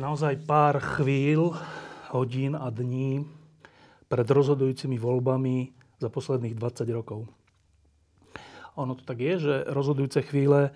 Naozaj 0.00 0.48
pár 0.48 0.80
chvíľ, 0.80 1.52
hodín 2.10 2.56
a 2.56 2.72
dní 2.72 3.28
pred 4.08 4.24
rozhodujúcimi 4.24 4.96
voľbami 4.96 5.70
za 6.00 6.08
posledných 6.08 6.56
20 6.56 6.88
rokov. 6.96 7.28
Ono 8.80 8.96
to 8.96 9.04
tak 9.04 9.20
je, 9.20 9.34
že 9.36 9.54
rozhodujúce 9.68 10.24
chvíle 10.24 10.60
e, 10.66 10.70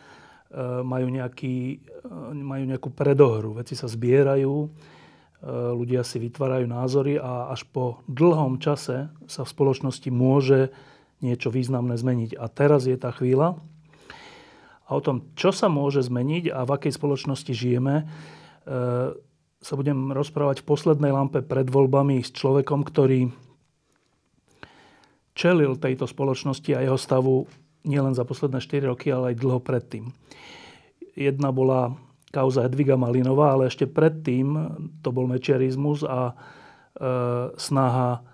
majú, 0.84 1.08
nejaký, 1.08 1.80
e, 2.04 2.36
majú 2.36 2.64
nejakú 2.68 2.92
predohru. 2.92 3.56
Veci 3.56 3.72
sa 3.72 3.88
zbierajú, 3.88 4.54
e, 4.60 4.68
ľudia 5.72 6.04
si 6.04 6.20
vytvárajú 6.20 6.68
názory 6.68 7.16
a 7.16 7.48
až 7.48 7.64
po 7.72 8.04
dlhom 8.04 8.60
čase 8.60 9.08
sa 9.24 9.42
v 9.42 9.52
spoločnosti 9.56 10.12
môže 10.12 10.68
niečo 11.24 11.48
významné 11.48 11.96
zmeniť. 11.96 12.36
A 12.36 12.44
teraz 12.52 12.84
je 12.84 12.94
tá 13.00 13.08
chvíľa. 13.08 13.56
A 14.84 14.90
o 14.92 15.00
tom, 15.00 15.32
čo 15.32 15.48
sa 15.48 15.72
môže 15.72 16.04
zmeniť 16.04 16.52
a 16.52 16.68
v 16.68 16.70
akej 16.76 16.92
spoločnosti 16.92 17.56
žijeme, 17.56 18.04
sa 19.64 19.74
budem 19.76 20.12
rozprávať 20.12 20.60
v 20.60 20.68
poslednej 20.68 21.12
lampe 21.12 21.40
pred 21.40 21.68
voľbami 21.68 22.20
s 22.20 22.32
človekom, 22.32 22.84
ktorý 22.84 23.32
čelil 25.32 25.76
tejto 25.76 26.04
spoločnosti 26.08 26.70
a 26.76 26.84
jeho 26.84 26.96
stavu 27.00 27.48
nielen 27.84 28.16
za 28.16 28.24
posledné 28.24 28.60
4 28.64 28.92
roky, 28.92 29.12
ale 29.12 29.32
aj 29.32 29.40
dlho 29.40 29.60
predtým. 29.60 30.08
Jedna 31.16 31.52
bola 31.52 31.96
kauza 32.32 32.66
Edviga 32.66 32.98
Malinová, 32.98 33.54
ale 33.54 33.70
ešte 33.70 33.86
predtým 33.86 34.56
to 35.04 35.14
bol 35.14 35.30
mečiarizmus 35.30 36.02
a 36.02 36.32
e, 36.32 36.34
snaha 37.54 38.26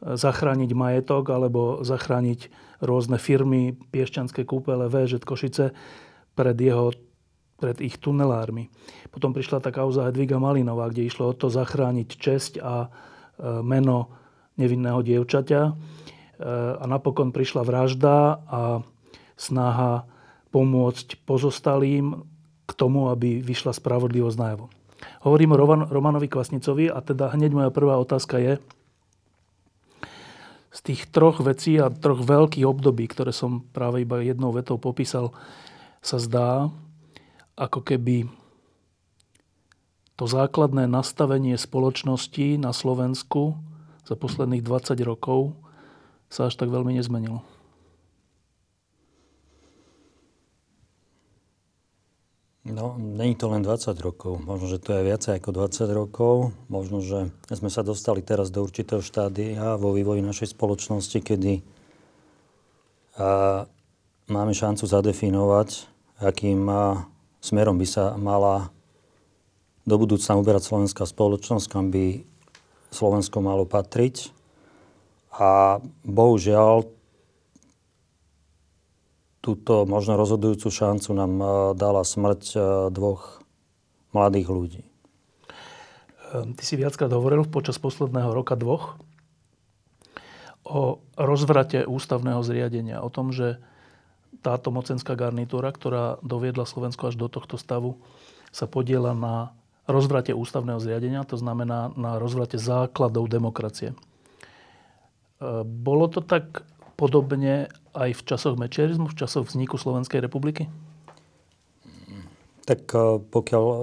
zachrániť 0.00 0.70
majetok 0.72 1.28
alebo 1.28 1.82
zachrániť 1.84 2.48
rôzne 2.80 3.20
firmy, 3.20 3.76
Piešťanské 3.76 4.48
kúpele, 4.48 4.88
VŽ 4.88 5.20
Košice 5.20 5.76
pred 6.32 6.56
jeho 6.56 6.94
pred 7.60 7.76
ich 7.84 8.00
tunelármi. 8.00 8.72
Potom 9.12 9.36
prišla 9.36 9.60
tá 9.60 9.68
kauza 9.68 10.08
Hedviga 10.08 10.40
Malinová, 10.40 10.88
kde 10.88 11.04
išlo 11.04 11.30
o 11.30 11.36
to 11.36 11.52
zachrániť 11.52 12.08
česť 12.08 12.52
a 12.64 12.88
e, 12.88 12.88
meno 13.60 14.08
nevinného 14.56 15.04
dievčaťa. 15.04 15.60
E, 15.68 15.72
a 16.80 16.84
napokon 16.88 17.36
prišla 17.36 17.62
vražda 17.62 18.40
a 18.48 18.80
snaha 19.36 20.08
pomôcť 20.48 21.20
pozostalým 21.28 22.24
k 22.64 22.72
tomu, 22.72 23.12
aby 23.12 23.44
vyšla 23.44 23.76
spravodlivosť 23.76 24.38
najavo. 24.40 24.66
Hovorím 25.28 25.56
o 25.56 25.60
Romanovi 25.88 26.28
Kvasnicovi 26.28 26.88
a 26.88 27.00
teda 27.04 27.32
hneď 27.36 27.52
moja 27.52 27.70
prvá 27.72 28.00
otázka 28.00 28.40
je, 28.40 28.54
z 30.70 30.78
tých 30.86 31.10
troch 31.10 31.42
vecí 31.42 31.82
a 31.82 31.90
troch 31.90 32.22
veľkých 32.22 32.62
období, 32.62 33.10
ktoré 33.10 33.34
som 33.34 33.66
práve 33.74 34.06
iba 34.06 34.22
jednou 34.22 34.54
vetou 34.54 34.78
popísal, 34.78 35.34
sa 35.98 36.16
zdá, 36.22 36.70
ako 37.60 37.84
keby 37.84 38.24
to 40.16 40.24
základné 40.24 40.88
nastavenie 40.88 41.60
spoločnosti 41.60 42.56
na 42.56 42.72
Slovensku 42.72 43.60
za 44.08 44.16
posledných 44.16 44.64
20 44.64 44.96
rokov 45.04 45.52
sa 46.32 46.48
až 46.48 46.56
tak 46.56 46.72
veľmi 46.72 46.96
nezmenilo. 46.96 47.44
No, 52.60 52.94
není 53.00 53.34
to 53.34 53.48
len 53.48 53.64
20 53.64 53.96
rokov. 54.04 54.36
Možno, 54.44 54.68
že 54.68 54.78
to 54.78 54.92
je 54.92 55.08
viacej 55.08 55.40
ako 55.40 55.50
20 55.52 55.90
rokov. 55.90 56.34
Možno, 56.68 57.00
že 57.00 57.32
sme 57.48 57.72
sa 57.72 57.80
dostali 57.80 58.20
teraz 58.20 58.52
do 58.52 58.60
určitého 58.62 59.00
štádia 59.00 59.80
vo 59.80 59.96
vývoji 59.96 60.20
našej 60.20 60.52
spoločnosti, 60.54 61.18
kedy 61.18 61.64
máme 64.28 64.52
šancu 64.52 64.84
zadefinovať, 64.84 65.88
akým 66.20 66.68
smerom 67.40 67.80
by 67.80 67.86
sa 67.88 68.14
mala 68.16 68.68
do 69.88 69.96
budúcna 69.96 70.36
uberať 70.36 70.68
slovenská 70.68 71.08
spoločnosť, 71.08 71.66
kam 71.66 71.88
by 71.88 72.22
Slovensko 72.92 73.40
malo 73.40 73.64
patriť. 73.64 74.30
A 75.40 75.80
bohužiaľ 76.04 76.84
túto 79.40 79.88
možno 79.88 80.20
rozhodujúcu 80.20 80.68
šancu 80.68 81.10
nám 81.16 81.32
e, 81.40 81.46
dala 81.72 82.04
smrť 82.04 82.42
e, 82.52 82.58
dvoch 82.92 83.40
mladých 84.12 84.48
ľudí. 84.52 84.82
Ehm, 86.34 86.52
ty 86.54 86.62
si 86.62 86.76
viackrát 86.76 87.08
hovoril 87.08 87.48
počas 87.48 87.80
posledného 87.80 88.30
roka 88.36 88.52
dvoch 88.52 89.00
o 90.60 91.00
rozvrate 91.16 91.88
ústavného 91.88 92.44
zriadenia, 92.44 93.00
o 93.00 93.08
tom, 93.08 93.32
že 93.32 93.58
táto 94.40 94.70
mocenská 94.70 95.18
garnitúra, 95.18 95.74
ktorá 95.74 96.22
doviedla 96.22 96.64
Slovensko 96.64 97.10
až 97.10 97.18
do 97.18 97.26
tohto 97.26 97.58
stavu, 97.58 97.98
sa 98.50 98.70
podiela 98.70 99.14
na 99.14 99.54
rozvrate 99.90 100.30
ústavného 100.30 100.78
zriadenia, 100.78 101.26
to 101.26 101.34
znamená 101.34 101.90
na 101.98 102.16
rozvrate 102.22 102.56
základov 102.56 103.26
demokracie. 103.26 103.92
E, 103.92 103.96
bolo 105.66 106.06
to 106.06 106.22
tak 106.22 106.62
podobne 106.94 107.68
aj 107.96 108.10
v 108.14 108.22
časoch 108.22 108.54
mečerizmu, 108.54 109.10
v 109.10 109.18
časoch 109.18 109.50
vzniku 109.50 109.76
Slovenskej 109.76 110.22
republiky? 110.22 110.70
Tak 112.64 112.86
e, 112.94 113.18
pokiaľ 113.18 113.64
e, 113.66 113.76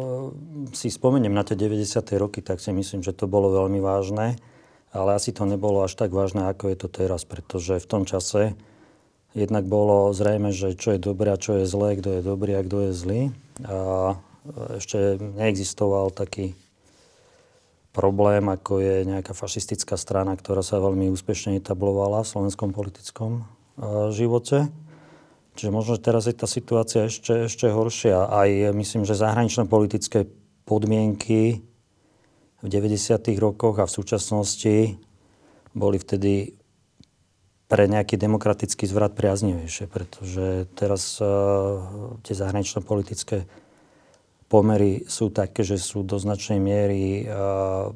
si 0.72 0.88
spomeniem 0.88 1.36
na 1.36 1.44
tie 1.44 1.60
90. 1.60 1.84
roky, 2.16 2.40
tak 2.40 2.64
si 2.64 2.72
myslím, 2.72 3.04
že 3.04 3.12
to 3.12 3.28
bolo 3.28 3.52
veľmi 3.52 3.84
vážne, 3.84 4.40
ale 4.96 5.20
asi 5.20 5.36
to 5.36 5.44
nebolo 5.44 5.84
až 5.84 6.00
tak 6.00 6.16
vážne, 6.16 6.48
ako 6.48 6.72
je 6.72 6.78
to 6.80 6.88
teraz, 6.88 7.28
pretože 7.28 7.84
v 7.84 7.88
tom 7.88 8.04
čase 8.08 8.56
Jednak 9.36 9.68
bolo 9.68 10.16
zrejme, 10.16 10.56
že 10.56 10.78
čo 10.78 10.96
je 10.96 11.04
dobré 11.04 11.36
a 11.36 11.42
čo 11.42 11.60
je 11.60 11.66
zlé, 11.68 12.00
kto 12.00 12.20
je 12.20 12.22
dobrý 12.22 12.56
a 12.56 12.66
kto 12.66 12.90
je 12.90 12.92
zlý. 12.96 13.22
A 13.68 14.16
ešte 14.80 15.20
neexistoval 15.20 16.16
taký 16.16 16.56
problém, 17.92 18.46
ako 18.50 18.78
je 18.82 18.96
nejaká 19.10 19.34
fašistická 19.34 19.98
strana, 19.98 20.38
ktorá 20.38 20.62
sa 20.62 20.78
veľmi 20.78 21.10
úspešne 21.14 21.58
etablovala 21.58 22.22
v 22.22 22.32
slovenskom 22.32 22.70
politickom 22.74 23.46
živote. 24.14 24.70
Čiže 25.58 25.74
možno, 25.74 25.98
že 25.98 26.06
teraz 26.06 26.30
je 26.30 26.38
tá 26.38 26.46
situácia 26.46 27.10
ešte, 27.10 27.50
ešte 27.50 27.70
horšia. 27.70 28.30
Aj 28.30 28.50
myslím, 28.74 29.06
že 29.06 29.18
zahraničné 29.18 29.66
politické 29.66 30.30
podmienky 30.70 31.66
v 32.62 32.68
90. 32.70 33.22
rokoch 33.38 33.78
a 33.82 33.86
v 33.86 33.96
súčasnosti 33.98 34.98
boli 35.78 35.98
vtedy 36.02 36.57
pre 37.68 37.84
nejaký 37.92 38.16
demokratický 38.16 38.88
zvrat 38.88 39.12
priaznivejšie, 39.12 39.92
pretože 39.92 40.72
teraz 40.80 41.20
uh, 41.20 42.16
tie 42.24 42.32
zahranično-politické 42.32 43.44
pomery 44.48 45.04
sú 45.12 45.28
také, 45.28 45.68
že 45.68 45.76
sú 45.76 46.00
do 46.08 46.16
značnej 46.16 46.64
miery 46.64 47.28
uh, 47.28 47.92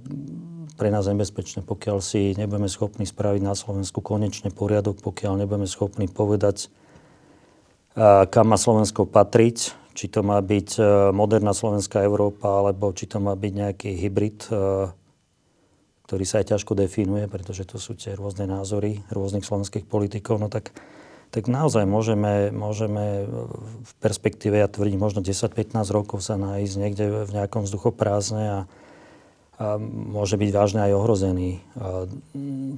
pre 0.76 0.92
nás 0.92 1.08
nebezpečné, 1.08 1.64
pokiaľ 1.64 2.04
si 2.04 2.36
nebudeme 2.36 2.68
schopní 2.68 3.08
spraviť 3.08 3.42
na 3.44 3.56
Slovensku 3.56 4.04
konečne 4.04 4.52
poriadok, 4.52 5.00
pokiaľ 5.00 5.40
nebudeme 5.40 5.72
schopní 5.72 6.12
povedať, 6.12 6.68
uh, 7.96 8.28
kam 8.28 8.52
má 8.52 8.59
Slovensko 8.59 9.08
patriť, 9.08 9.80
či 9.96 10.08
to 10.08 10.24
má 10.24 10.40
byť 10.40 10.80
moderná 11.12 11.52
slovenská 11.52 12.00
Európa, 12.08 12.64
alebo 12.64 12.96
či 12.96 13.12
to 13.12 13.20
má 13.20 13.35
byť 13.35 13.52
nejaký 13.52 13.91
hybrid 14.00 14.47
ktorý 16.11 16.28
sa 16.28 16.43
aj 16.43 16.52
ťažko 16.52 16.75
definuje, 16.75 17.23
pretože 17.31 17.63
to 17.63 17.79
sú 17.79 17.96
tie 17.96 18.19
rôzne 18.19 18.43
názory 18.43 18.99
rôznych 19.16 19.47
slovenských 19.47 19.87
politikov, 19.87 20.43
no 20.43 20.52
tak, 20.52 20.75
tak 21.31 21.47
naozaj 21.47 21.87
môžeme, 21.87 22.52
môžeme 22.52 23.23
v 23.79 23.91
perspektíve, 24.03 24.59
ja 24.59 24.67
tvrdím, 24.67 24.99
možno 24.99 25.23
10-15 25.23 25.72
rokov 25.87 26.19
sa 26.19 26.35
nájsť 26.35 26.73
niekde 26.75 27.23
v 27.23 27.31
nejakom 27.31 27.63
vzduchoprázdne 27.63 28.43
a, 28.43 28.59
a 29.55 29.79
môže 29.87 30.35
byť 30.35 30.52
vážne 30.52 30.84
aj 30.84 30.99
ohrozený 30.99 31.63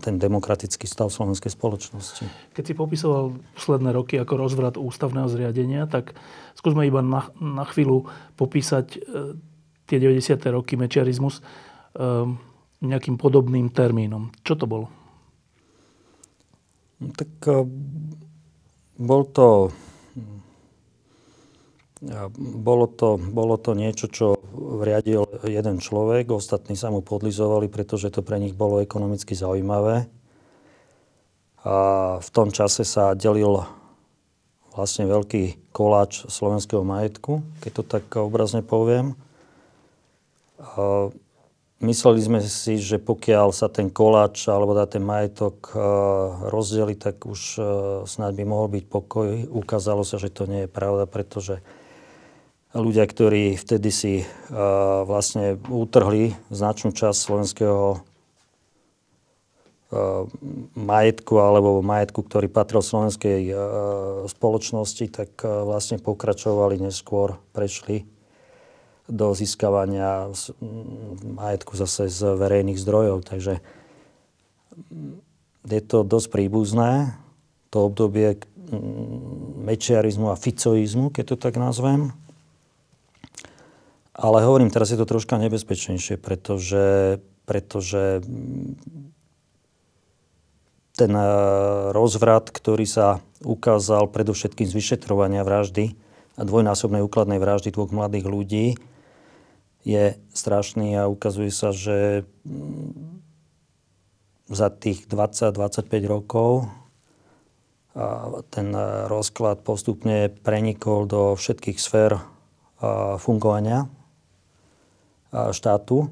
ten 0.05 0.15
demokratický 0.21 0.85
stav 0.85 1.09
slovenskej 1.09 1.49
spoločnosti. 1.49 2.29
Keď 2.53 2.63
si 2.69 2.73
popisoval 2.77 3.33
posledné 3.57 3.97
roky 3.97 4.21
ako 4.21 4.33
rozvrat 4.37 4.77
ústavného 4.77 5.25
zriadenia, 5.25 5.89
tak 5.89 6.13
skúsme 6.53 6.85
iba 6.85 7.01
na, 7.01 7.33
na 7.41 7.65
chvíľu 7.65 8.05
popísať 8.37 8.85
e, 8.93 8.97
tie 9.89 9.97
90. 9.97 10.37
roky 10.53 10.77
mečiarizmus. 10.77 11.41
E, 11.97 12.52
nejakým 12.83 13.15
podobným 13.15 13.71
termínom. 13.71 14.35
Čo 14.43 14.59
to 14.59 14.65
bolo? 14.67 14.87
No, 16.99 17.09
tak 17.15 17.31
eh, 17.47 17.63
bol 18.99 19.23
to 19.31 19.71
bolo 22.39 22.91
to, 22.91 23.15
bolo 23.15 23.55
to 23.55 23.71
niečo, 23.71 24.11
čo 24.11 24.35
riadil 24.83 25.23
jeden 25.47 25.79
človek, 25.79 26.35
ostatní 26.35 26.75
sa 26.75 26.91
mu 26.91 26.99
podlizovali, 26.99 27.71
pretože 27.71 28.11
to 28.11 28.19
pre 28.19 28.43
nich 28.43 28.51
bolo 28.51 28.83
ekonomicky 28.83 29.31
zaujímavé. 29.31 30.11
A 31.63 31.75
v 32.19 32.29
tom 32.35 32.51
čase 32.51 32.83
sa 32.83 33.15
delil 33.15 33.63
vlastne 34.75 35.07
veľký 35.07 35.71
koláč 35.71 36.27
slovenského 36.27 36.83
majetku, 36.83 37.39
keď 37.63 37.71
to 37.71 37.83
tak 37.87 38.05
obrazne 38.19 38.59
poviem. 38.59 39.15
A 40.59 41.07
mysleli 41.83 42.23
sme 42.23 42.39
si, 42.39 42.79
že 42.79 42.97
pokiaľ 42.97 43.51
sa 43.51 43.67
ten 43.67 43.91
koláč 43.91 44.47
alebo 44.47 44.73
ten 44.87 45.03
majetok 45.03 45.75
rozdeli, 46.47 46.95
tak 46.95 47.27
už 47.27 47.59
snáď 48.07 48.31
by 48.39 48.43
mohol 48.47 48.67
byť 48.71 48.85
pokoj. 48.87 49.27
Ukázalo 49.51 50.07
sa, 50.07 50.15
že 50.17 50.31
to 50.31 50.47
nie 50.47 50.65
je 50.65 50.71
pravda, 50.71 51.03
pretože 51.05 51.59
ľudia, 52.73 53.05
ktorí 53.05 53.59
vtedy 53.59 53.89
si 53.93 54.13
uh, 54.23 55.05
vlastne 55.05 55.61
utrhli 55.69 56.33
značnú 56.49 56.95
časť 56.95 57.19
slovenského 57.19 58.01
majetku 60.73 61.37
alebo 61.37 61.85
majetku, 61.85 62.25
ktorý 62.25 62.49
patril 62.49 62.81
slovenskej 62.81 63.53
spoločnosti, 64.25 65.05
tak 65.13 65.37
vlastne 65.45 66.01
pokračovali 66.01 66.81
neskôr, 66.81 67.37
prešli 67.53 68.01
do 69.07 69.35
získavania 69.35 70.31
majetku 71.23 71.75
zase 71.75 72.07
z 72.07 72.39
verejných 72.39 72.79
zdrojov. 72.79 73.27
Takže 73.27 73.59
je 75.67 75.81
to 75.83 76.07
dosť 76.07 76.27
príbuzné, 76.31 77.15
to 77.69 77.87
obdobie 77.87 78.39
mečiarizmu 79.63 80.31
a 80.31 80.39
ficoizmu, 80.39 81.11
keď 81.11 81.35
to 81.35 81.37
tak 81.37 81.55
nazvem. 81.59 82.15
Ale 84.13 84.45
hovorím, 84.45 84.69
teraz 84.69 84.93
je 84.93 84.97
to 85.01 85.09
troška 85.09 85.41
nebezpečnejšie, 85.41 86.21
pretože, 86.21 87.17
pretože 87.49 88.21
ten 90.93 91.11
eh, 91.17 91.29
rozvrat, 91.91 92.53
ktorý 92.53 92.85
sa 92.85 93.25
ukázal 93.41 94.13
predovšetkým 94.13 94.69
z 94.69 94.77
vyšetrovania 94.77 95.41
vraždy 95.41 95.97
a 96.37 96.41
dvojnásobnej 96.45 97.01
úkladnej 97.01 97.41
vraždy 97.41 97.73
dvoch 97.73 97.89
mladých 97.89 98.25
ľudí, 98.25 98.65
je 99.83 100.15
strašný 100.31 100.95
a 100.95 101.11
ukazuje 101.11 101.51
sa, 101.51 101.75
že 101.75 102.27
mm, 102.47 103.19
za 104.51 104.67
tých 104.71 105.07
20-25 105.07 105.87
rokov 106.07 106.67
ten 108.49 108.73
rozklad 109.05 109.61
postupne 109.61 110.33
prenikol 110.41 111.05
do 111.05 111.37
všetkých 111.37 111.77
sfér 111.77 112.17
fungovania 113.21 113.85
štátu. 115.29 116.09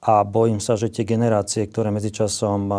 A 0.00 0.26
bojím 0.26 0.58
sa, 0.58 0.74
že 0.74 0.90
tie 0.90 1.06
generácie, 1.06 1.62
ktoré 1.68 1.94
medzičasom 1.94 2.72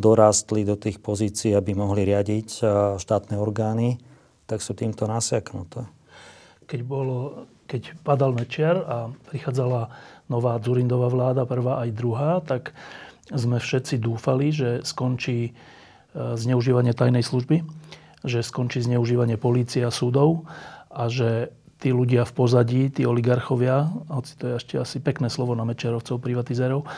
dorástli 0.00 0.64
do 0.64 0.78
tých 0.80 1.04
pozícií, 1.04 1.52
aby 1.52 1.76
mohli 1.76 2.08
riadiť 2.08 2.48
štátne 2.96 3.36
orgány, 3.36 4.00
tak 4.48 4.64
sú 4.64 4.72
týmto 4.72 5.04
nasiaknuté. 5.04 5.84
Keď, 6.64 6.80
bolo, 6.86 7.44
keď 7.66 7.96
padal 8.04 8.34
Mečiar 8.36 8.76
a 8.84 8.96
prichádzala 9.30 9.88
nová 10.28 10.56
Dzurindová 10.60 11.08
vláda, 11.12 11.48
prvá 11.48 11.84
aj 11.84 11.90
druhá, 11.92 12.40
tak 12.40 12.72
sme 13.32 13.60
všetci 13.60 14.00
dúfali, 14.00 14.52
že 14.52 14.84
skončí 14.84 15.50
e, 15.50 15.52
zneužívanie 16.14 16.92
tajnej 16.92 17.24
služby, 17.24 17.64
že 18.26 18.44
skončí 18.44 18.84
zneužívanie 18.84 19.40
polície 19.40 19.82
a 19.82 19.94
súdov 19.94 20.44
a 20.92 21.08
že 21.08 21.52
tí 21.82 21.90
ľudia 21.90 22.22
v 22.22 22.32
pozadí, 22.32 22.82
tí 22.94 23.02
oligarchovia, 23.02 23.90
hoci 24.06 24.32
to 24.38 24.44
je 24.46 24.54
ešte 24.60 24.74
asi 24.78 24.96
pekné 25.02 25.26
slovo 25.26 25.58
na 25.58 25.66
mečerovcov, 25.66 26.22
privatizérov, 26.22 26.84
e, 26.84 26.88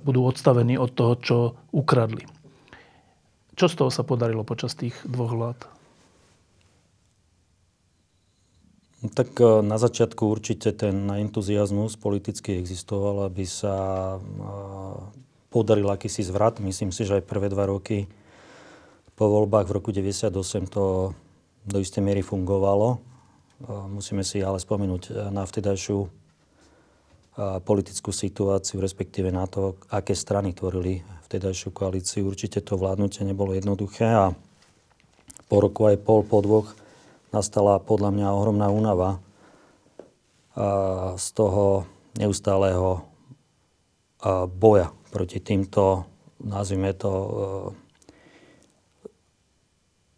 budú 0.00 0.20
odstavení 0.24 0.80
od 0.80 0.90
toho, 0.94 1.12
čo 1.20 1.38
ukradli. 1.74 2.24
Čo 3.58 3.66
z 3.68 3.74
toho 3.76 3.90
sa 3.92 4.06
podarilo 4.06 4.40
počas 4.46 4.72
tých 4.72 4.96
dvoch 5.04 5.36
vlád? 5.36 5.79
No 9.00 9.08
tak 9.08 9.32
e, 9.40 9.64
na 9.64 9.80
začiatku 9.80 10.28
určite 10.28 10.76
ten 10.76 11.08
entuziasmus 11.08 11.96
politicky 11.96 12.60
existoval, 12.60 13.32
aby 13.32 13.48
sa 13.48 13.74
e, 14.16 14.18
podaril 15.48 15.88
akýsi 15.88 16.20
zvrat. 16.20 16.60
Myslím 16.60 16.92
si, 16.92 17.08
že 17.08 17.20
aj 17.20 17.28
prvé 17.28 17.48
dva 17.48 17.64
roky 17.64 18.04
po 19.16 19.28
voľbách 19.28 19.68
v 19.68 19.74
roku 19.76 19.90
98 19.92 20.32
to 20.68 21.12
do 21.68 21.76
istej 21.80 22.00
miery 22.00 22.24
fungovalo. 22.24 23.00
Musíme 23.92 24.24
si 24.24 24.40
ale 24.40 24.56
spomenúť 24.56 25.28
na 25.28 25.44
vtedajšiu 25.44 26.08
politickú 27.60 28.16
situáciu, 28.16 28.80
respektíve 28.80 29.28
na 29.28 29.44
to, 29.44 29.76
aké 29.92 30.16
strany 30.16 30.56
tvorili 30.56 31.04
vtedajšiu 31.28 31.68
koalíciu. 31.68 32.32
Určite 32.32 32.64
to 32.64 32.80
vládnutie 32.80 33.28
nebolo 33.28 33.52
jednoduché 33.52 34.08
a 34.08 34.32
po 35.52 35.56
roku 35.60 35.84
aj 35.84 36.00
pol, 36.00 36.24
po 36.24 36.40
dvoch 36.40 36.79
nastala 37.30 37.78
podľa 37.78 38.10
mňa 38.10 38.28
ohromná 38.34 38.68
únava 38.70 39.22
z 41.16 41.26
toho 41.32 41.86
neustáleho 42.18 43.06
boja 44.50 44.92
proti 45.10 45.40
týmto, 45.40 46.06
nazvime 46.42 46.94
to, 46.94 47.10
eh, 47.10 47.70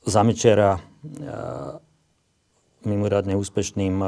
zamečera 0.02 0.82
mimoriadne 2.82 3.38
úspešným 3.38 4.02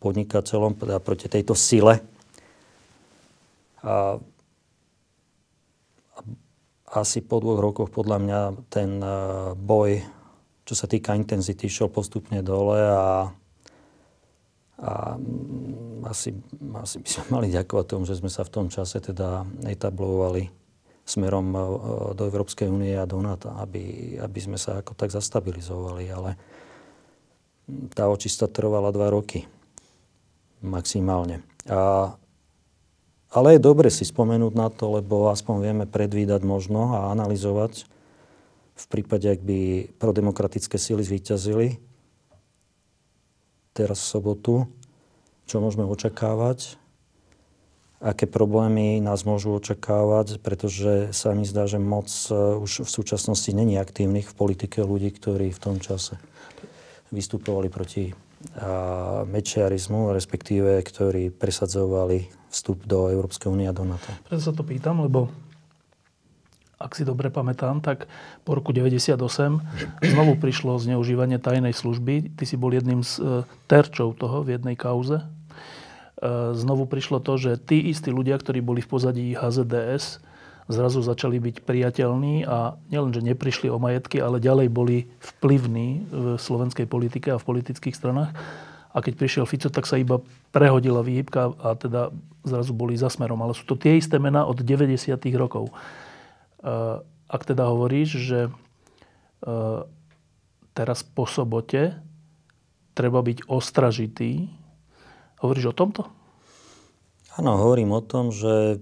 podnikateľom 0.00 0.72
teda 0.80 0.96
proti 1.00 1.28
tejto 1.28 1.52
sile. 1.52 2.00
A 3.84 4.16
asi 6.88 7.20
po 7.20 7.40
dvoch 7.40 7.60
rokoch 7.60 7.92
podľa 7.92 8.18
mňa 8.20 8.40
ten 8.72 9.00
boj, 9.60 10.00
čo 10.66 10.74
sa 10.74 10.90
týka 10.90 11.14
intenzity, 11.14 11.70
šiel 11.70 11.86
postupne 11.86 12.42
dole 12.42 12.82
a, 12.82 13.30
a 14.82 14.92
asi, 16.10 16.34
asi 16.82 16.96
by 16.98 17.08
sme 17.08 17.24
mali 17.38 17.48
ďakovať 17.54 17.86
tomu, 17.86 18.02
že 18.04 18.18
sme 18.18 18.28
sa 18.28 18.42
v 18.42 18.52
tom 18.52 18.66
čase 18.66 18.98
teda 18.98 19.46
etablovali 19.62 20.50
smerom 21.06 21.54
do 22.18 22.22
Európskej 22.26 22.66
únie 22.66 22.98
a 22.98 23.06
do 23.06 23.22
NATO, 23.22 23.54
aby, 23.62 24.18
aby 24.18 24.40
sme 24.42 24.58
sa 24.58 24.82
ako 24.82 24.98
tak 24.98 25.14
zastabilizovali. 25.14 26.04
Ale 26.10 26.34
tá 27.94 28.10
očista 28.10 28.50
trvala 28.50 28.90
dva 28.90 29.14
roky. 29.14 29.46
Maximálne. 30.66 31.46
A, 31.70 32.10
ale 33.30 33.54
je 33.54 33.60
dobre 33.62 33.86
si 33.86 34.02
spomenúť 34.02 34.52
na 34.58 34.66
to, 34.66 34.98
lebo 34.98 35.30
aspoň 35.30 35.54
vieme 35.62 35.86
predvídať 35.86 36.42
možno 36.42 36.90
a 36.90 37.14
analyzovať 37.14 37.86
v 38.76 38.84
prípade, 38.92 39.26
ak 39.32 39.40
by 39.40 39.90
prodemokratické 39.96 40.76
síly 40.76 41.00
zvíťazili 41.00 41.80
teraz 43.72 44.04
v 44.04 44.10
sobotu, 44.20 44.54
čo 45.48 45.64
môžeme 45.64 45.88
očakávať, 45.88 46.76
aké 48.00 48.28
problémy 48.28 49.00
nás 49.00 49.24
môžu 49.24 49.56
očakávať, 49.56 50.40
pretože 50.44 51.16
sa 51.16 51.32
mi 51.32 51.48
zdá, 51.48 51.64
že 51.64 51.80
moc 51.80 52.08
uh, 52.28 52.60
už 52.60 52.84
v 52.84 52.90
súčasnosti 52.92 53.48
není 53.56 53.80
aktívnych 53.80 54.28
v 54.28 54.36
politike 54.36 54.84
ľudí, 54.84 55.12
ktorí 55.12 55.52
v 55.52 55.60
tom 55.60 55.76
čase 55.80 56.20
vystupovali 57.08 57.72
proti 57.72 58.12
mečiarizmu, 59.26 60.12
respektíve 60.12 60.78
ktorí 60.84 61.34
presadzovali 61.34 62.30
vstup 62.52 62.84
do 62.84 63.10
Európskej 63.10 63.50
únie 63.50 63.66
a 63.66 63.74
do 63.74 63.82
NATO. 63.82 64.12
Preto 64.28 64.42
sa 64.42 64.52
to 64.54 64.62
pýtam, 64.62 65.02
lebo 65.02 65.32
ak 66.76 66.92
si 66.92 67.08
dobre 67.08 67.32
pamätám, 67.32 67.80
tak 67.80 68.04
po 68.44 68.52
roku 68.52 68.76
98 68.76 69.16
znovu 70.12 70.32
prišlo 70.36 70.76
zneužívanie 70.76 71.40
tajnej 71.40 71.72
služby. 71.72 72.36
Ty 72.36 72.44
si 72.44 72.60
bol 72.60 72.76
jedným 72.76 73.00
z 73.00 73.12
e, 73.16 73.24
terčov 73.64 74.20
toho 74.20 74.44
v 74.44 74.60
jednej 74.60 74.76
kauze. 74.76 75.24
E, 75.24 75.26
znovu 76.52 76.84
prišlo 76.84 77.24
to, 77.24 77.40
že 77.40 77.56
tí 77.56 77.80
istí 77.88 78.12
ľudia, 78.12 78.36
ktorí 78.36 78.60
boli 78.60 78.84
v 78.84 78.92
pozadí 78.92 79.32
HZDS, 79.32 80.20
zrazu 80.68 81.00
začali 81.00 81.40
byť 81.40 81.56
priateľní 81.64 82.44
a 82.44 82.76
nielenže 82.92 83.24
neprišli 83.24 83.72
o 83.72 83.80
majetky, 83.80 84.20
ale 84.20 84.42
ďalej 84.42 84.68
boli 84.68 85.08
vplyvní 85.40 85.88
v 86.12 86.24
slovenskej 86.36 86.84
politike 86.84 87.32
a 87.32 87.40
v 87.40 87.46
politických 87.46 87.96
stranách. 87.96 88.36
A 88.96 89.04
keď 89.04 89.14
prišiel 89.16 89.44
Fico, 89.48 89.68
tak 89.68 89.84
sa 89.84 90.00
iba 90.00 90.20
prehodila 90.52 91.04
výhybka 91.04 91.52
a 91.60 91.76
teda 91.76 92.12
zrazu 92.44 92.72
boli 92.72 92.96
za 92.96 93.12
smerom. 93.12 93.40
Ale 93.44 93.52
sú 93.52 93.68
to 93.68 93.76
tie 93.76 94.00
isté 94.00 94.16
mená 94.16 94.48
od 94.48 94.60
90. 94.60 94.96
rokov. 95.36 95.68
E, 96.66 97.00
ak 97.30 97.42
teda 97.46 97.70
hovoríš, 97.70 98.18
že 98.18 98.40
e, 98.46 98.50
teraz 100.74 101.06
po 101.06 101.30
sobote 101.30 102.02
treba 102.98 103.22
byť 103.22 103.46
ostražitý, 103.46 104.50
hovoríš 105.38 105.70
o 105.70 105.74
tomto? 105.78 106.02
Áno, 107.38 107.60
hovorím 107.62 107.94
o 107.94 108.02
tom, 108.02 108.32
že 108.34 108.80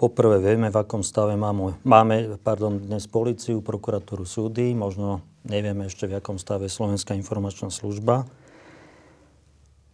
poprvé 0.00 0.40
vieme, 0.40 0.72
v 0.72 0.80
akom 0.80 1.04
stave 1.04 1.36
máme, 1.36 1.76
máme 1.84 2.38
pardon, 2.40 2.80
dnes 2.80 3.04
policiu, 3.10 3.60
prokuratúru, 3.60 4.22
súdy, 4.22 4.70
možno 4.78 5.26
Nevieme 5.42 5.90
ešte, 5.90 6.06
v 6.06 6.22
akom 6.22 6.38
stave 6.38 6.70
Slovenská 6.70 7.18
informačná 7.18 7.66
služba. 7.66 8.30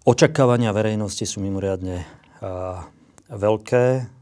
Očakávania 0.04 0.76
verejnosti 0.76 1.24
sú 1.24 1.40
mimoriadne 1.40 2.04
uh, 2.44 2.84
veľké. 3.32 4.12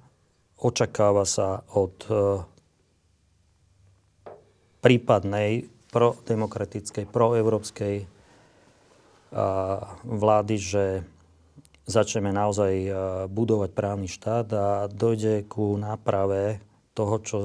Očakáva 0.66 1.22
sa 1.22 1.62
od 1.78 1.94
uh, 2.10 2.42
prípadnej 4.82 5.70
prodemokratickej, 5.94 7.06
proeurópskej 7.06 8.06
vlády, 10.06 10.56
že 10.56 10.84
začneme 11.84 12.30
naozaj 12.30 12.72
budovať 13.28 13.70
právny 13.74 14.08
štát 14.08 14.48
a 14.54 14.66
dojde 14.86 15.44
ku 15.50 15.74
náprave 15.76 16.62
toho, 16.94 17.14
čo 17.20 17.36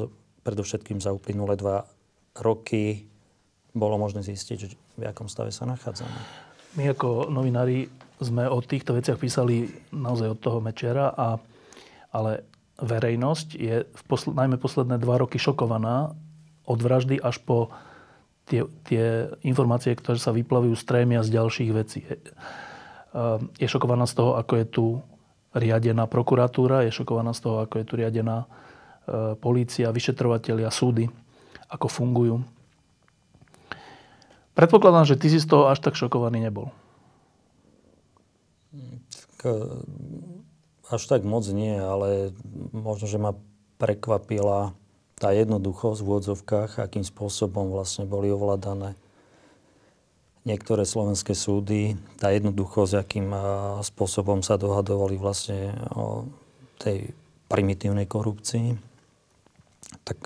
predovšetkým 0.45 1.01
za 1.01 1.11
uplynulé 1.11 1.57
dva 1.57 1.83
roky 2.39 3.09
bolo 3.73 3.97
možné 3.97 4.21
zistiť, 4.23 4.59
v 4.99 5.03
akom 5.07 5.27
stave 5.31 5.49
sa 5.51 5.65
nachádzame. 5.67 6.15
My 6.77 6.91
ako 6.95 7.27
novinári 7.27 7.87
sme 8.21 8.47
o 8.47 8.61
týchto 8.61 8.95
veciach 8.95 9.19
písali 9.19 9.67
naozaj 9.91 10.37
od 10.37 10.39
toho 10.39 10.59
Mečera, 10.63 11.11
a, 11.11 11.35
ale 12.13 12.50
verejnosť 12.81 13.47
je 13.55 13.85
v 13.85 14.01
posl- 14.09 14.33
najmä 14.33 14.57
posledné 14.57 14.97
dva 14.97 15.21
roky 15.21 15.37
šokovaná 15.37 16.17
od 16.65 16.79
vraždy 16.81 17.21
až 17.21 17.37
po 17.41 17.69
tie, 18.49 18.65
tie 18.89 19.29
informácie, 19.45 19.93
ktoré 19.93 20.17
sa 20.17 20.33
vyplavujú 20.33 20.73
z 20.75 20.83
trémia 20.83 21.21
z 21.21 21.37
ďalších 21.37 21.71
vecí. 21.71 22.03
Je 23.61 23.67
šokovaná 23.67 24.09
z 24.09 24.17
toho, 24.17 24.35
ako 24.35 24.53
je 24.57 24.65
tu 24.67 24.85
riadená 25.51 26.07
prokuratúra, 26.07 26.87
je 26.87 26.95
šokovaná 26.95 27.35
z 27.35 27.41
toho, 27.43 27.57
ako 27.63 27.75
je 27.79 27.85
tu 27.85 27.93
riadená 27.99 28.47
e, 28.47 29.35
polícia, 29.35 29.91
vyšetrovateľia, 29.91 30.71
súdy, 30.71 31.11
ako 31.67 31.87
fungujú. 31.91 32.35
Predpokladám, 34.55 35.11
že 35.11 35.19
ty 35.19 35.27
si 35.27 35.43
z 35.43 35.47
toho 35.47 35.67
až 35.67 35.83
tak 35.83 35.99
šokovaný 35.99 36.39
nebol. 36.39 36.71
Tak, 39.11 39.51
až 40.91 41.03
tak 41.07 41.23
moc 41.23 41.47
nie, 41.47 41.75
ale 41.75 42.35
možno, 42.75 43.07
že 43.07 43.17
ma 43.17 43.33
prekvapila 43.79 44.75
tá 45.21 45.29
jednoduchosť 45.31 45.99
v 46.01 46.07
úvodzovkách, 46.07 46.71
akým 46.81 47.05
spôsobom 47.05 47.69
vlastne 47.69 48.09
boli 48.09 48.33
ovládané 48.33 48.97
niektoré 50.41 50.89
slovenské 50.89 51.37
súdy, 51.37 51.93
tá 52.17 52.33
jednoduchosť, 52.33 52.93
akým 52.97 53.29
spôsobom 53.85 54.41
sa 54.41 54.57
dohadovali 54.57 55.17
vlastne 55.21 55.77
o 55.93 56.25
tej 56.81 57.13
primitívnej 57.45 58.09
korupcii, 58.09 58.73
tak 60.01 60.17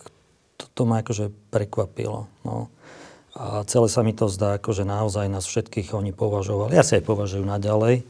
to, 0.55 0.65
to 0.71 0.81
ma 0.87 1.03
akože 1.03 1.35
prekvapilo. 1.51 2.31
No. 2.47 2.71
A 3.35 3.67
celé 3.67 3.91
sa 3.91 3.99
mi 3.99 4.15
to 4.15 4.31
zdá, 4.31 4.55
akože 4.55 4.87
naozaj 4.87 5.27
nás 5.27 5.43
všetkých 5.43 5.91
oni 5.91 6.15
považovali, 6.15 6.79
ja 6.79 6.87
si 6.87 6.95
aj 6.95 7.03
považujú 7.03 7.43
naďalej, 7.43 8.07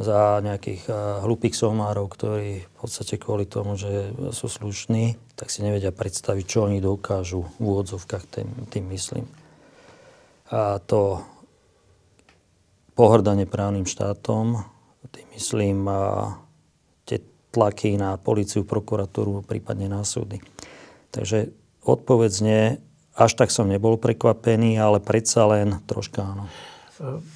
za 0.00 0.40
nejakých 0.40 0.88
hlupých 1.22 1.54
somárov, 1.54 2.08
ktorí 2.08 2.64
v 2.64 2.76
podstate 2.80 3.20
kvôli 3.20 3.44
tomu, 3.44 3.76
že 3.76 4.10
sú 4.32 4.48
slušní, 4.48 5.20
tak 5.36 5.52
si 5.52 5.60
nevedia 5.60 5.92
predstaviť, 5.92 6.44
čo 6.48 6.66
oni 6.66 6.80
dokážu 6.80 7.44
v 7.60 7.70
úvodzovkách, 7.70 8.24
tým, 8.26 8.48
tým 8.72 8.84
myslím. 8.90 9.28
A 10.52 10.80
to 10.84 11.22
pohrdanie 12.92 13.48
právnym 13.48 13.88
štátom, 13.88 14.64
tým 15.12 15.26
myslím 15.36 15.88
a 15.88 16.36
tie 17.08 17.20
tlaky 17.52 17.96
na 18.00 18.16
policiu, 18.16 18.64
prokuratúru, 18.64 19.44
prípadne 19.44 19.88
na 19.92 20.04
súdy. 20.04 20.40
Takže 21.12 21.52
odpovedzne, 21.84 22.80
až 23.12 23.32
tak 23.36 23.52
som 23.52 23.68
nebol 23.68 24.00
prekvapený, 24.00 24.80
ale 24.80 25.04
predsa 25.04 25.44
len 25.44 25.84
troška 25.84 26.24
áno. 26.24 26.44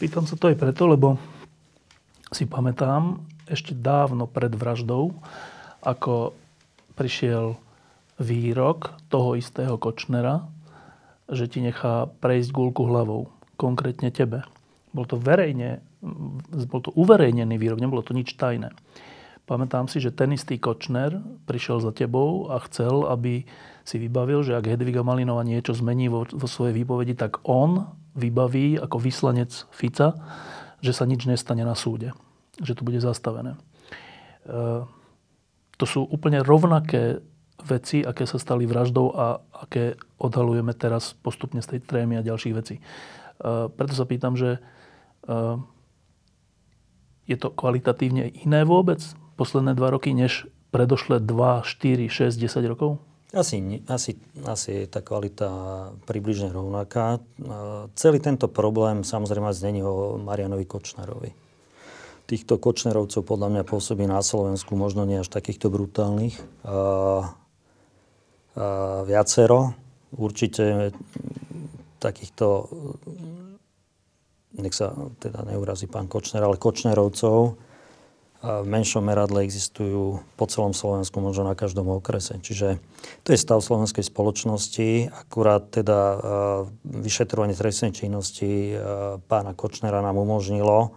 Pýtam 0.00 0.24
sa 0.24 0.40
to 0.40 0.48
aj 0.48 0.56
preto, 0.56 0.88
lebo 0.88 1.20
si 2.34 2.44
pamätám 2.46 3.22
ešte 3.46 3.74
dávno 3.76 4.26
pred 4.26 4.50
vraždou, 4.50 5.14
ako 5.82 6.34
prišiel 6.98 7.54
výrok 8.18 8.96
toho 9.12 9.38
istého 9.38 9.78
Kočnera, 9.78 10.48
že 11.30 11.46
ti 11.46 11.62
nechá 11.62 12.10
prejsť 12.22 12.50
gulku 12.50 12.86
hlavou. 12.86 13.30
Konkrétne 13.60 14.10
tebe. 14.10 14.42
Bol 14.90 15.06
to 15.06 15.20
verejne, 15.20 15.84
bol 16.68 16.80
to 16.82 16.90
uverejnený 16.96 17.56
výrok, 17.60 17.80
nebolo 17.80 18.02
to 18.02 18.16
nič 18.16 18.34
tajné. 18.34 18.72
Pamätám 19.46 19.86
si, 19.86 20.02
že 20.02 20.10
ten 20.10 20.34
istý 20.34 20.58
Kočner 20.58 21.22
prišiel 21.46 21.78
za 21.78 21.94
tebou 21.94 22.50
a 22.50 22.58
chcel, 22.66 23.06
aby 23.06 23.46
si 23.86 23.96
vybavil, 24.02 24.42
že 24.42 24.58
ak 24.58 24.66
Hedviga 24.66 25.06
Malinová 25.06 25.46
niečo 25.46 25.70
zmení 25.70 26.10
vo, 26.10 26.26
vo 26.26 26.48
svojej 26.50 26.74
výpovedi, 26.74 27.14
tak 27.14 27.46
on 27.46 27.86
vybaví 28.18 28.74
ako 28.82 28.98
vyslanec 28.98 29.54
Fica 29.70 30.18
že 30.86 30.94
sa 30.94 31.04
nič 31.04 31.26
nestane 31.26 31.66
na 31.66 31.74
súde. 31.74 32.14
Že 32.62 32.78
to 32.78 32.82
bude 32.86 33.02
zastavené. 33.02 33.58
E, 34.46 34.86
to 35.76 35.84
sú 35.84 36.06
úplne 36.06 36.40
rovnaké 36.40 37.20
veci, 37.66 38.06
aké 38.06 38.24
sa 38.24 38.38
stali 38.38 38.64
vraždou 38.64 39.10
a 39.12 39.42
aké 39.50 39.98
odhalujeme 40.22 40.70
teraz 40.72 41.18
postupne 41.18 41.58
z 41.58 41.76
tej 41.76 41.80
trémy 41.82 42.16
a 42.16 42.26
ďalších 42.26 42.54
vecí. 42.54 42.78
E, 42.78 42.82
preto 43.68 43.92
sa 43.92 44.06
pýtam, 44.06 44.38
že 44.38 44.56
e, 44.56 44.60
je 47.26 47.36
to 47.36 47.50
kvalitatívne 47.50 48.30
iné 48.46 48.62
vôbec 48.62 49.02
posledné 49.34 49.74
dva 49.74 49.90
roky, 49.90 50.14
než 50.14 50.46
predošle 50.70 51.20
2, 51.20 51.66
4, 51.66 52.08
6, 52.08 52.38
10 52.38 52.72
rokov? 52.72 53.02
Asi, 53.36 53.84
asi, 53.84 54.16
asi 54.48 54.70
je 54.72 54.86
tá 54.88 55.04
kvalita 55.04 55.48
približne 56.08 56.48
rovnaká. 56.48 57.20
Celý 57.92 58.16
tento 58.16 58.48
problém 58.48 59.04
samozrejme 59.04 59.52
znení 59.52 59.84
o 59.84 60.16
Marianovi 60.16 60.64
Kočnerovi. 60.64 61.36
Týchto 62.24 62.56
Kočnerovcov 62.56 63.28
podľa 63.28 63.48
mňa 63.52 63.62
pôsobí 63.68 64.08
na 64.08 64.24
Slovensku 64.24 64.72
možno 64.72 65.04
nie 65.04 65.20
až 65.20 65.28
takýchto 65.28 65.68
brutálnych. 65.68 66.40
Viacero. 69.04 69.76
Určite 70.16 70.96
takýchto, 72.00 72.72
nech 74.56 74.72
sa 74.72 74.96
teda 75.20 75.44
neurazí 75.44 75.84
pán 75.84 76.08
Kočner, 76.08 76.40
ale 76.40 76.56
Kočnerovcov 76.56 77.60
v 78.46 78.66
menšom 78.70 79.02
meradle 79.02 79.42
existujú 79.42 80.22
po 80.38 80.44
celom 80.46 80.70
Slovensku, 80.70 81.18
možno 81.18 81.50
na 81.50 81.58
každom 81.58 81.90
okrese. 81.90 82.38
Čiže 82.38 82.78
to 83.26 83.34
je 83.34 83.38
stav 83.42 83.58
slovenskej 83.58 84.06
spoločnosti. 84.06 85.10
Akurát 85.10 85.66
teda 85.74 85.98
vyšetrovanie 86.86 87.58
trestnej 87.58 87.90
činnosti 87.90 88.78
pána 89.26 89.50
Kočnera 89.58 89.98
nám 89.98 90.14
umožnilo 90.14 90.94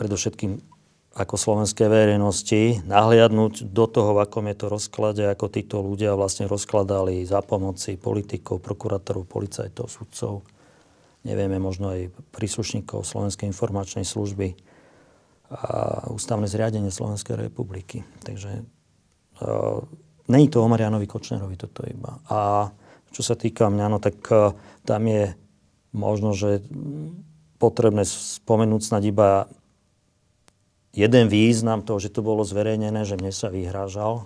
predovšetkým 0.00 0.64
ako 1.10 1.34
slovenskej 1.34 1.90
verejnosti 1.90 2.86
nahliadnúť 2.86 3.66
do 3.68 3.84
toho, 3.90 4.14
v 4.14 4.22
akom 4.24 4.46
je 4.46 4.56
to 4.56 4.66
rozklade, 4.70 5.22
ako 5.26 5.50
títo 5.50 5.82
ľudia 5.82 6.14
vlastne 6.14 6.46
rozkladali 6.46 7.26
za 7.26 7.42
pomoci 7.42 7.98
politikov, 7.98 8.62
prokurátorov, 8.62 9.26
policajtov, 9.26 9.90
sudcov, 9.90 10.46
nevieme, 11.26 11.58
možno 11.58 11.90
aj 11.92 12.14
príslušníkov 12.30 13.02
Slovenskej 13.02 13.50
informačnej 13.50 14.06
služby 14.06 14.69
ústavné 16.14 16.46
zriadenie 16.46 16.94
Slovenskej 16.94 17.34
republiky. 17.34 18.06
Takže 18.22 18.62
uh, 18.62 19.82
není 20.30 20.46
to 20.46 20.62
o 20.62 20.70
Marianovi 20.70 21.10
Kočnerovi 21.10 21.58
toto 21.58 21.82
iba. 21.90 22.22
A 22.30 22.70
čo 23.10 23.22
sa 23.26 23.34
týka 23.34 23.66
mňa, 23.66 23.86
no 23.90 23.98
tak 23.98 24.22
uh, 24.30 24.54
tam 24.86 25.02
je 25.10 25.34
možno, 25.90 26.38
že 26.38 26.62
potrebné 27.58 28.06
spomenúť 28.06 28.82
snad 28.86 29.02
iba 29.02 29.50
jeden 30.94 31.26
význam 31.26 31.82
toho, 31.82 31.98
že 31.98 32.14
to 32.14 32.22
bolo 32.22 32.46
zverejnené, 32.46 33.02
že 33.02 33.18
mne 33.18 33.34
sa 33.34 33.50
vyhrážal. 33.50 34.22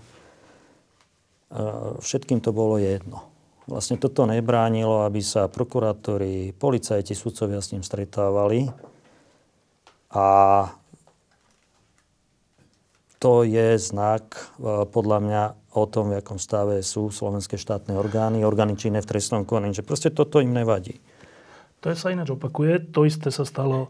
Uh, 1.49 1.97
všetkým 2.04 2.45
to 2.45 2.52
bolo 2.52 2.76
jedno. 2.76 3.33
Vlastne 3.64 3.97
toto 3.97 4.28
nebránilo, 4.28 5.09
aby 5.09 5.25
sa 5.25 5.49
prokurátori, 5.49 6.52
policajti, 6.52 7.16
sudcovia 7.16 7.64
s 7.64 7.73
ním 7.73 7.81
stretávali. 7.81 8.69
A 10.12 10.28
to 13.25 13.40
je 13.40 13.81
znak 13.81 14.37
e, 14.61 14.85
podľa 14.85 15.19
mňa 15.25 15.43
o 15.73 15.88
tom, 15.88 16.12
v 16.12 16.21
akom 16.21 16.37
stave 16.37 16.85
sú 16.85 17.09
slovenské 17.09 17.57
štátne 17.57 17.97
orgány, 17.97 18.45
orgány 18.45 18.76
činné 18.76 19.00
v 19.00 19.09
trestnom 19.09 19.49
konaní, 19.49 19.73
že 19.73 19.81
proste 19.81 20.12
toto 20.12 20.45
im 20.45 20.52
nevadí. 20.52 21.00
To 21.81 21.88
je 21.88 21.97
sa 21.97 22.12
ináč 22.12 22.37
opakuje. 22.37 22.93
To 22.93 23.09
isté 23.09 23.33
sa 23.33 23.49
stalo 23.49 23.88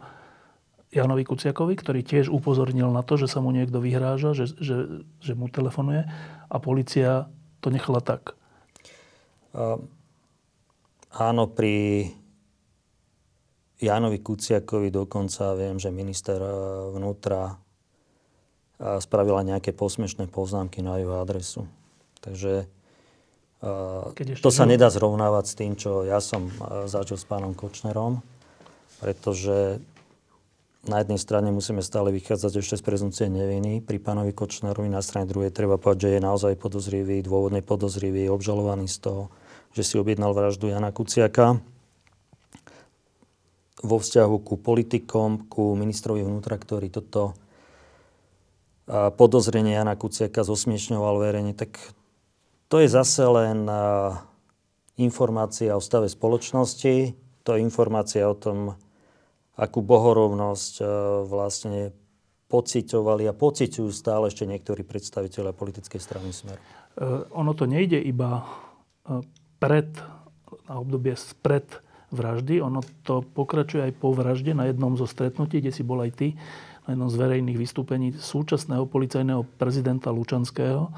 Janovi 0.95 1.27
Kuciakovi, 1.27 1.75
ktorý 1.75 2.07
tiež 2.07 2.31
upozornil 2.31 2.95
na 2.95 3.03
to, 3.03 3.19
že 3.19 3.27
sa 3.27 3.43
mu 3.43 3.51
niekto 3.51 3.83
vyhráža, 3.83 4.39
že, 4.39 4.55
že, 4.55 5.03
že 5.19 5.33
mu 5.35 5.51
telefonuje 5.51 6.07
a 6.47 6.57
policia 6.63 7.27
to 7.59 7.75
nechala 7.75 7.99
tak. 7.99 8.39
Uh, 9.51 9.83
áno, 11.11 11.51
pri 11.51 12.07
Jánovi 13.83 14.23
Kuciakovi 14.23 14.95
dokonca 14.95 15.59
viem, 15.59 15.83
že 15.83 15.91
minister 15.91 16.39
e, 16.39 16.55
vnútra 18.75 19.01
spravila 19.01 19.47
nejaké 19.47 19.71
posmešné 19.71 20.27
poznámky 20.29 20.83
na 20.83 20.99
jeho 20.99 21.23
adresu. 21.23 21.67
Takže 22.21 22.67
to 24.45 24.51
sa 24.53 24.69
nedá 24.69 24.93
zrovnávať 24.93 25.45
s 25.49 25.55
tým, 25.57 25.73
čo 25.73 26.05
ja 26.05 26.21
som 26.21 26.53
zažil 26.85 27.17
s 27.17 27.25
pánom 27.25 27.57
Kočnerom, 27.57 28.21
pretože 29.01 29.81
na 30.85 31.01
jednej 31.01 31.17
strane 31.17 31.49
musíme 31.49 31.81
stále 31.81 32.13
vychádzať 32.13 32.61
ešte 32.61 32.77
z 32.77 32.85
prezumcie 32.85 33.27
neviny. 33.33 33.81
Pri 33.81 33.97
pánovi 33.97 34.37
Kočnerovi 34.37 34.93
na 34.93 35.01
strane 35.01 35.25
druhej 35.25 35.49
treba 35.49 35.81
povedať, 35.81 36.13
že 36.13 36.21
je 36.21 36.21
naozaj 36.21 36.61
podozrivý, 36.61 37.25
dôvodne 37.25 37.65
podozrivý, 37.65 38.29
obžalovaný 38.29 38.85
z 38.93 39.01
toho, 39.01 39.23
že 39.73 39.81
si 39.81 39.97
objednal 39.97 40.37
vraždu 40.37 40.69
Jana 40.69 40.93
Kuciaka. 40.93 41.57
Vo 43.81 43.97
vzťahu 43.97 44.37
ku 44.45 44.61
politikom, 44.61 45.49
ku 45.49 45.73
ministrovi 45.73 46.21
vnútra, 46.21 46.61
ktorý 46.61 46.93
toto 46.93 47.33
podozrenie 48.89 49.77
Jana 49.77 49.97
Kuciaka 49.97 50.45
zosmiešňoval 50.45 51.15
verejne, 51.21 51.57
tak 51.57 51.81
to 52.69 52.85
je 52.85 52.89
zase 52.89 53.25
len 53.25 53.65
informácia 55.01 55.75
o 55.75 55.83
stave 55.83 56.07
spoločnosti, 56.07 57.17
to 57.45 57.49
je 57.55 57.61
informácia 57.61 58.25
o 58.25 58.37
tom, 58.37 58.79
akú 59.55 59.83
bohorovnosť 59.83 60.75
e, 60.83 60.85
vlastne 61.31 61.81
pociťovali 62.51 63.27
a 63.31 63.37
pociťujú 63.37 63.91
stále 63.91 64.31
ešte 64.31 64.47
niektorí 64.47 64.83
predstaviteľe 64.83 65.55
politickej 65.55 66.01
strany 66.03 66.31
Smer. 66.35 66.59
Uh, 66.95 67.27
ono 67.35 67.55
to 67.55 67.67
nejde 67.67 67.99
iba 67.99 68.43
e, 68.43 69.23
pred, 69.59 69.91
na 70.71 70.75
obdobie 70.79 71.15
spred 71.19 71.67
vraždy, 72.15 72.63
ono 72.63 72.83
to 73.03 73.27
pokračuje 73.27 73.91
aj 73.91 73.93
po 73.99 74.15
vražde 74.15 74.55
na 74.55 74.71
jednom 74.71 74.95
zo 74.95 75.07
stretnutí, 75.07 75.59
kde 75.59 75.75
si 75.75 75.83
bol 75.83 76.03
aj 76.03 76.13
ty, 76.15 76.29
na 76.85 76.93
jednom 76.93 77.09
z 77.09 77.17
verejných 77.17 77.57
vystúpení 77.57 78.13
súčasného 78.13 78.85
policajného 78.85 79.45
prezidenta 79.57 80.13
Lučanského, 80.13 80.93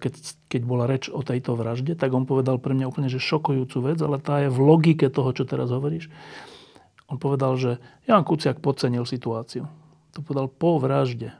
keď, 0.00 0.12
keď 0.48 0.62
bola 0.64 0.88
reč 0.88 1.12
o 1.12 1.20
tejto 1.20 1.52
vražde, 1.52 1.92
tak 1.92 2.08
on 2.16 2.24
povedal 2.24 2.56
pre 2.56 2.72
mňa 2.72 2.88
úplne 2.88 3.12
že 3.12 3.20
šokujúcu 3.20 3.92
vec, 3.92 3.98
ale 4.00 4.16
tá 4.16 4.40
je 4.40 4.48
v 4.48 4.58
logike 4.64 5.12
toho, 5.12 5.28
čo 5.36 5.44
teraz 5.44 5.68
hovoríš. 5.68 6.08
On 7.12 7.20
povedal, 7.20 7.56
že 7.60 7.70
Jan 8.08 8.24
Kuciak 8.24 8.64
podcenil 8.64 9.04
situáciu. 9.04 9.68
To 10.16 10.24
povedal 10.24 10.48
po 10.48 10.80
vražde. 10.80 11.36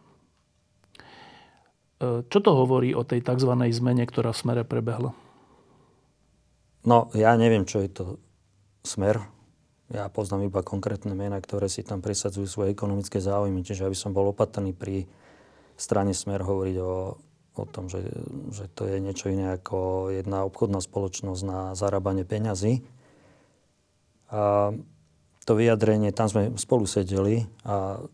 E, 2.00 2.24
čo 2.28 2.38
to 2.40 2.52
hovorí 2.52 2.92
o 2.92 3.04
tej 3.04 3.24
tzv. 3.24 3.52
zmene, 3.52 4.04
ktorá 4.04 4.32
v 4.32 4.40
smere 4.44 4.62
prebehla? 4.64 5.16
No, 6.84 7.08
ja 7.16 7.36
neviem, 7.36 7.68
čo 7.68 7.80
je 7.84 7.90
to 7.92 8.04
smer. 8.84 9.24
Ja 9.88 10.12
poznám 10.12 10.52
iba 10.52 10.60
konkrétne 10.60 11.16
mená, 11.16 11.40
ktoré 11.40 11.72
si 11.72 11.80
tam 11.80 12.04
presadzujú 12.04 12.44
svoje 12.44 12.76
ekonomické 12.76 13.24
záujmy. 13.24 13.64
Čiže 13.64 13.88
aby 13.88 13.96
som 13.96 14.12
bol 14.12 14.36
opatrný 14.36 14.76
pri 14.76 15.08
strane 15.80 16.12
smer 16.12 16.44
hovoriť 16.44 16.76
o, 16.76 17.16
o 17.56 17.64
tom, 17.64 17.88
že, 17.88 18.04
že 18.52 18.68
to 18.76 18.84
je 18.84 19.00
niečo 19.00 19.32
iné 19.32 19.56
ako 19.56 20.10
jedna 20.12 20.44
obchodná 20.44 20.84
spoločnosť 20.84 21.42
na 21.48 21.60
zarábanie 21.72 22.28
peňazí. 22.28 22.84
A 24.28 24.76
to 25.48 25.52
vyjadrenie, 25.56 26.12
tam 26.12 26.28
sme 26.28 26.52
spolu 26.60 26.84
sedeli 26.84 27.48
a 27.64 28.04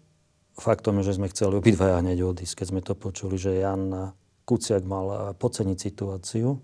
faktom 0.55 1.03
je, 1.03 1.11
že 1.11 1.19
sme 1.19 1.27
chceli 1.27 1.59
obidvaja 1.59 1.99
hneď 1.99 2.23
odísť, 2.23 2.63
keď 2.63 2.67
sme 2.71 2.81
to 2.87 2.95
počuli, 2.95 3.35
že 3.35 3.59
Jan 3.59 4.15
Kuciak 4.47 4.87
mal 4.87 5.35
podceniť 5.35 5.79
situáciu. 5.81 6.55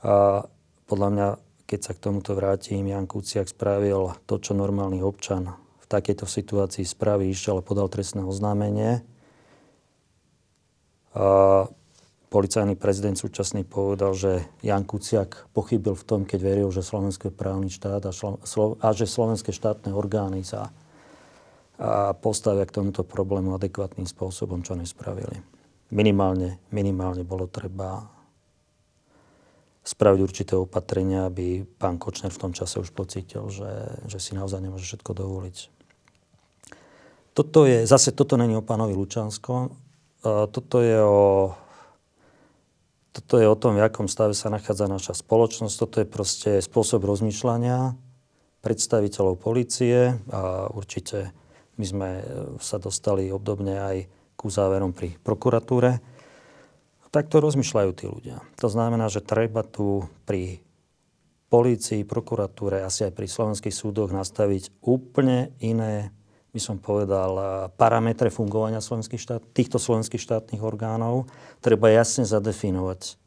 A 0.00 0.48
podľa 0.88 1.08
mňa, 1.12 1.28
keď 1.70 1.80
sa 1.86 1.92
k 1.94 2.02
tomuto 2.02 2.34
vrátim, 2.34 2.82
Jan 2.82 3.06
Kuciak 3.06 3.46
spravil 3.46 4.18
to, 4.26 4.42
čo 4.42 4.58
normálny 4.58 5.06
občan 5.06 5.54
v 5.54 5.86
takejto 5.86 6.26
situácii 6.26 6.82
spraví, 6.82 7.30
išiel 7.30 7.62
a 7.62 7.66
podal 7.66 7.86
trestné 7.86 8.26
oznámenie. 8.26 9.06
A 11.14 11.70
policajný 12.26 12.74
prezident 12.74 13.14
súčasný 13.14 13.62
povedal, 13.62 14.18
že 14.18 14.42
Jan 14.66 14.82
Kuciak 14.82 15.46
pochybil 15.54 15.94
v 15.94 16.06
tom, 16.06 16.20
keď 16.26 16.40
veril, 16.42 16.74
že 16.74 16.82
Slovensko 16.82 17.30
je 17.30 17.38
právny 17.38 17.70
štát 17.70 18.02
a, 18.02 18.10
šlo, 18.10 18.74
a 18.82 18.90
že 18.90 19.06
slovenské 19.06 19.54
štátne 19.54 19.94
orgány 19.94 20.42
sa 20.42 20.74
a 21.80 22.12
postavia 22.12 22.68
k 22.68 22.76
tomuto 22.76 23.06
problému 23.06 23.56
adekvátnym 23.56 24.04
spôsobom, 24.04 24.60
čo 24.60 24.76
nespravili. 24.76 25.40
Minimálne, 25.94 26.60
minimálne 26.68 27.24
bolo 27.24 27.48
treba 27.48 28.19
spraviť 29.80 30.20
určité 30.20 30.52
opatrenia, 30.56 31.26
aby 31.26 31.64
pán 31.64 31.96
Kočner 31.96 32.30
v 32.30 32.42
tom 32.48 32.52
čase 32.52 32.78
už 32.80 32.92
pocítil, 32.92 33.48
že, 33.48 33.70
že 34.06 34.18
si 34.20 34.36
naozaj 34.36 34.60
nemôže 34.60 34.84
všetko 34.84 35.16
dovoliť. 35.16 35.56
Toto 37.32 37.64
je, 37.64 37.88
zase 37.88 38.12
toto 38.12 38.36
není 38.36 38.52
o 38.58 38.66
pánovi 38.66 38.92
Lučanskom, 38.92 39.72
toto 40.52 40.76
je 40.84 40.98
o 41.00 41.56
toto 43.10 43.42
je 43.42 43.46
o 43.50 43.58
tom, 43.58 43.74
v 43.74 43.82
akom 43.82 44.06
stave 44.06 44.38
sa 44.38 44.54
nachádza 44.54 44.86
naša 44.86 45.18
spoločnosť. 45.18 45.74
Toto 45.74 45.96
je 45.98 46.06
proste 46.06 46.50
spôsob 46.62 47.02
rozmýšľania 47.02 47.98
predstaviteľov 48.62 49.34
policie 49.40 50.14
a 50.30 50.70
určite 50.70 51.34
my 51.74 51.84
sme 51.84 52.10
e, 52.20 52.24
sa 52.62 52.78
dostali 52.78 53.32
obdobne 53.32 53.82
aj 53.82 53.96
ku 54.38 54.46
záverom 54.46 54.94
pri 54.94 55.16
prokuratúre. 55.26 55.98
Tak 57.10 57.26
to 57.26 57.42
rozmýšľajú 57.42 57.90
tí 57.94 58.06
ľudia. 58.06 58.38
To 58.62 58.70
znamená, 58.70 59.10
že 59.10 59.18
treba 59.18 59.66
tu 59.66 60.06
pri 60.26 60.62
polícii, 61.50 62.06
prokuratúre, 62.06 62.86
asi 62.86 63.10
aj 63.10 63.12
pri 63.18 63.26
slovenských 63.26 63.74
súdoch 63.74 64.14
nastaviť 64.14 64.70
úplne 64.86 65.50
iné, 65.58 66.14
by 66.54 66.60
som 66.62 66.78
povedal, 66.78 67.66
parametre 67.74 68.30
fungovania 68.30 68.78
slovenských 68.78 69.18
štát, 69.18 69.42
týchto 69.50 69.82
slovenských 69.82 70.22
štátnych 70.22 70.62
orgánov. 70.62 71.26
Treba 71.58 71.90
jasne 71.90 72.22
zadefinovať 72.22 73.18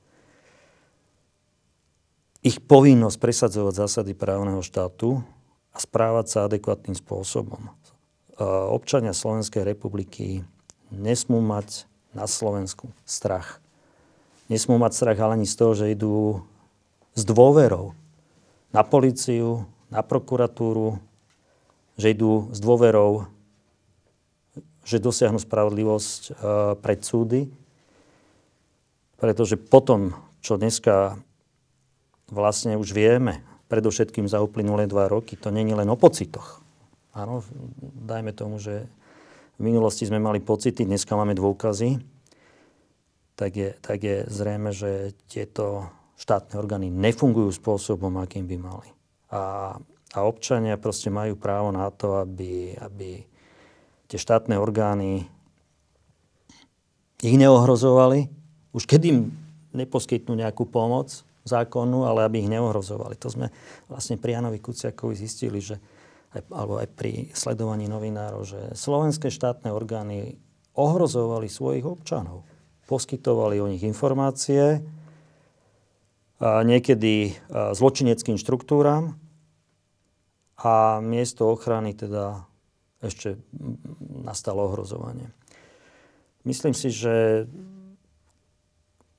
ich 2.43 2.59
povinnosť 2.59 3.17
presadzovať 3.23 3.87
zásady 3.87 4.11
právneho 4.19 4.59
štátu 4.59 5.23
a 5.71 5.79
správať 5.79 6.25
sa 6.27 6.39
adekvátnym 6.43 6.91
spôsobom. 6.91 7.71
Občania 8.67 9.15
Slovenskej 9.15 9.63
republiky 9.63 10.43
nesmú 10.91 11.39
mať 11.39 11.87
na 12.11 12.27
Slovensku 12.27 12.91
strach. 13.07 13.62
Nesmú 14.51 14.75
mať 14.75 14.91
strach 14.91 15.19
ale 15.19 15.39
ani 15.39 15.47
z 15.47 15.55
toho, 15.55 15.73
že 15.73 15.93
idú 15.93 16.43
s 17.15 17.23
dôverou 17.23 17.95
na 18.73 18.81
policiu, 18.81 19.69
na 19.93 20.01
prokuratúru, 20.01 20.97
že 21.95 22.11
idú 22.11 22.49
s 22.49 22.57
dôverou, 22.57 23.29
že 24.83 24.97
dosiahnu 24.99 25.37
spravodlivosť 25.37 26.21
e, 26.27 26.31
pred 26.81 26.99
súdy. 27.05 27.41
Pretože 29.21 29.55
potom, 29.55 30.17
čo 30.43 30.59
dneska 30.59 31.15
vlastne 32.27 32.75
už 32.75 32.91
vieme, 32.91 33.45
predovšetkým 33.71 34.27
za 34.27 34.43
uplynulé 34.43 34.89
dva 34.89 35.07
roky, 35.07 35.39
to 35.39 35.53
není 35.53 35.71
len 35.71 35.87
o 35.87 35.95
pocitoch. 35.95 36.59
Áno, 37.13 37.45
dajme 37.81 38.33
tomu, 38.33 38.57
že 38.57 38.89
v 39.61 39.61
minulosti 39.69 40.09
sme 40.09 40.17
mali 40.17 40.41
pocity, 40.41 40.83
dneska 40.83 41.13
máme 41.13 41.37
dôkazy, 41.37 42.01
tak 43.33 43.51
je, 43.57 43.69
tak 43.81 43.99
je 44.03 44.25
zrejme, 44.29 44.69
že 44.69 45.17
tieto 45.25 45.89
štátne 46.17 46.55
orgány 46.57 46.87
nefungujú 46.93 47.49
spôsobom, 47.53 48.13
akým 48.21 48.45
by 48.45 48.57
mali. 48.61 48.89
A, 49.33 49.75
a 50.13 50.19
občania 50.23 50.77
proste 50.77 51.09
majú 51.09 51.33
právo 51.35 51.73
na 51.73 51.89
to, 51.89 52.21
aby, 52.21 52.77
aby 52.77 53.25
tie 54.05 54.19
štátne 54.21 54.55
orgány 54.61 55.25
ich 57.23 57.35
neohrozovali, 57.39 58.29
už 58.75 58.85
keď 58.85 59.01
im 59.09 59.19
neposkytnú 59.73 60.37
nejakú 60.37 60.69
pomoc, 60.69 61.25
zákonu, 61.43 62.07
ale 62.07 62.23
aby 62.23 62.39
ich 62.43 62.51
neohrozovali. 62.51 63.19
To 63.19 63.27
sme 63.27 63.51
vlastne 63.91 64.15
pri 64.15 64.39
Janovi 64.39 64.63
Kuciakovi 64.63 65.15
zistili, 65.15 65.59
že 65.59 65.75
alebo 66.33 66.81
aj 66.81 66.89
pri 66.97 67.29
sledovaní 67.35 67.85
novinárov, 67.85 68.41
že 68.41 68.59
slovenské 68.73 69.29
štátne 69.29 69.69
orgány 69.69 70.39
ohrozovali 70.73 71.45
svojich 71.45 71.85
občanov. 71.85 72.41
Poskytovali 72.83 73.63
o 73.63 73.67
nich 73.71 73.81
informácie, 73.81 74.83
niekedy 76.43 77.31
zločineckým 77.49 78.35
štruktúram 78.35 79.15
a 80.59 80.99
miesto 80.99 81.47
ochrany 81.47 81.95
teda 81.95 82.43
ešte 82.99 83.39
nastalo 84.03 84.67
ohrozovanie. 84.67 85.31
Myslím 86.43 86.75
si, 86.75 86.91
že 86.91 87.47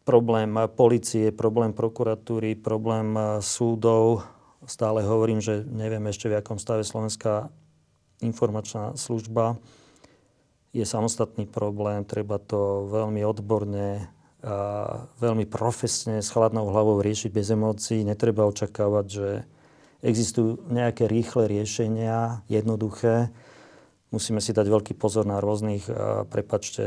problém 0.05 0.53
policie, 0.77 1.33
problém 1.33 1.73
prokuratúry, 1.73 2.61
problém 2.61 3.41
súdov. 3.41 4.29
Stále 4.69 5.01
hovorím, 5.05 5.41
že 5.41 5.65
neviem 5.65 6.05
ešte 6.09 6.29
v 6.29 6.41
akom 6.41 6.61
stave 6.61 6.85
Slovenská 6.85 7.49
informačná 8.21 8.97
služba. 9.01 9.57
Je 10.75 10.83
samostatný 10.83 11.47
problém, 11.47 12.03
treba 12.03 12.43
to 12.43 12.91
veľmi 12.91 13.23
odborne 13.23 14.11
a 14.43 14.57
veľmi 15.23 15.47
profesne, 15.47 16.19
s 16.19 16.29
chladnou 16.35 16.69
hlavou 16.69 16.99
riešiť 17.01 17.31
bez 17.31 17.49
emócií. 17.55 18.03
Netreba 18.03 18.45
očakávať, 18.45 19.07
že 19.07 19.29
existujú 20.05 20.67
nejaké 20.69 21.07
rýchle 21.09 21.49
riešenia, 21.49 22.43
jednoduché. 22.51 23.33
musíme 24.15 24.39
si 24.39 24.55
dať 24.55 24.71
veľký 24.71 24.95
pozor 24.95 25.27
na 25.27 25.43
rôznych, 25.43 25.91
prepačte, 26.31 26.83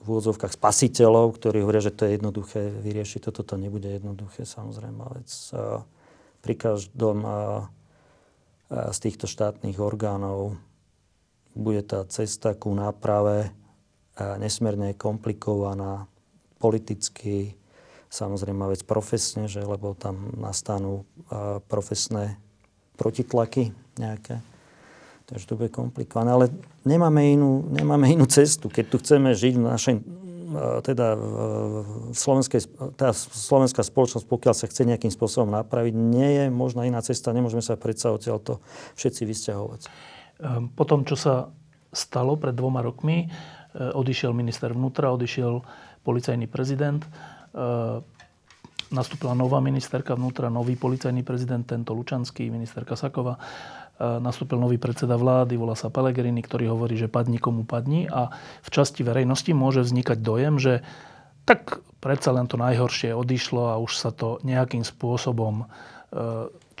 v 0.00 0.06
úvodzovkách 0.08 0.56
spasiteľov, 0.56 1.36
ktorí 1.36 1.60
hovoria, 1.60 1.84
že 1.84 1.92
to 1.92 2.08
je 2.08 2.16
jednoduché 2.16 2.72
vyriešiť. 2.72 3.28
Toto 3.28 3.44
to 3.44 3.60
nebude 3.60 3.84
jednoduché, 3.84 4.48
samozrejme. 4.48 5.04
Vec. 5.20 5.28
Pri 6.40 6.54
každom 6.56 7.20
z 8.72 8.98
týchto 9.04 9.28
štátnych 9.28 9.76
orgánov 9.76 10.56
bude 11.54 11.82
tá 11.82 12.06
cesta 12.06 12.54
ku 12.54 12.74
náprave 12.74 13.50
nesmierne 14.38 14.92
komplikovaná 14.94 16.06
politicky, 16.60 17.56
samozrejme 18.12 18.68
vec 18.68 18.84
profesne, 18.84 19.48
že, 19.48 19.64
lebo 19.64 19.96
tam 19.96 20.34
nastanú 20.36 21.08
profesné 21.70 22.36
protitlaky 23.00 23.72
nejaké. 23.96 24.44
Takže 25.24 25.46
to 25.46 25.54
bude 25.56 25.70
komplikované. 25.70 26.34
Ale 26.34 26.46
nemáme 26.84 27.32
inú, 27.32 27.64
nemáme 27.70 28.10
inú 28.10 28.26
cestu. 28.26 28.66
Keď 28.68 28.84
tu 28.90 28.96
chceme 28.98 29.30
žiť 29.32 29.54
v 29.56 29.64
našej 29.64 29.96
teda 30.82 31.14
v 31.14 32.10
slovenskej, 32.10 32.66
tá 32.98 33.14
slovenská 33.14 33.86
spoločnosť, 33.86 34.26
pokiaľ 34.26 34.54
sa 34.58 34.66
chce 34.66 34.82
nejakým 34.82 35.14
spôsobom 35.14 35.46
napraviť, 35.54 35.94
nie 35.94 36.26
je 36.26 36.44
možná 36.50 36.90
iná 36.90 36.98
cesta. 37.06 37.30
Nemôžeme 37.30 37.62
sa 37.62 37.78
predsa 37.78 38.10
odtiaľ 38.10 38.42
to 38.42 38.58
všetci 38.98 39.22
vysťahovať. 39.30 39.86
Ehm, 40.40 40.72
po 40.72 40.88
tom, 40.88 41.04
čo 41.04 41.16
sa 41.20 41.52
stalo 41.92 42.40
pred 42.40 42.56
dvoma 42.56 42.80
rokmi, 42.80 43.28
eh, 43.28 43.92
odišiel 43.92 44.32
minister 44.32 44.72
vnútra, 44.72 45.12
odišiel 45.12 45.60
policajný 46.00 46.48
prezident, 46.48 47.04
eh, 47.04 48.00
nastúpila 48.90 49.36
nová 49.36 49.60
ministerka 49.60 50.16
vnútra, 50.16 50.50
nový 50.50 50.74
policajný 50.74 51.22
prezident, 51.22 51.62
tento 51.62 51.94
Lučanský, 51.94 52.50
ministerka 52.50 52.98
Sakova 52.98 53.38
nastúpil 54.00 54.56
nový 54.56 54.80
predseda 54.80 55.12
vlády, 55.12 55.60
volá 55.60 55.76
sa 55.76 55.92
Pelegrini, 55.92 56.40
ktorý 56.40 56.72
hovorí, 56.72 56.96
že 56.96 57.04
padni 57.04 57.36
komu 57.36 57.68
padni. 57.68 58.08
A 58.08 58.32
v 58.64 58.68
časti 58.72 59.04
verejnosti 59.04 59.52
môže 59.52 59.84
vznikať 59.84 60.24
dojem, 60.24 60.56
že 60.56 60.80
tak 61.44 61.84
predsa 62.00 62.32
len 62.32 62.48
to 62.48 62.56
najhoršie 62.56 63.12
odišlo 63.12 63.68
a 63.68 63.76
už 63.76 63.92
sa 63.92 64.08
to 64.08 64.40
nejakým 64.40 64.88
spôsobom 64.88 65.68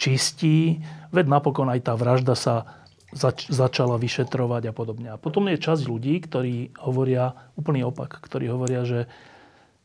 čistí, 0.00 0.80
veď 1.12 1.28
napokon 1.28 1.68
aj 1.68 1.80
tá 1.84 1.92
vražda 1.92 2.32
sa 2.32 2.79
zač- 3.14 3.50
začala 3.50 3.98
vyšetrovať 3.98 4.70
a 4.70 4.72
podobne. 4.72 5.08
A 5.14 5.20
potom 5.20 5.50
je 5.50 5.58
časť 5.58 5.82
ľudí, 5.86 6.18
ktorí 6.22 6.74
hovoria 6.80 7.34
úplný 7.54 7.86
opak, 7.86 8.22
ktorí 8.22 8.50
hovoria, 8.50 8.86
že 8.86 9.10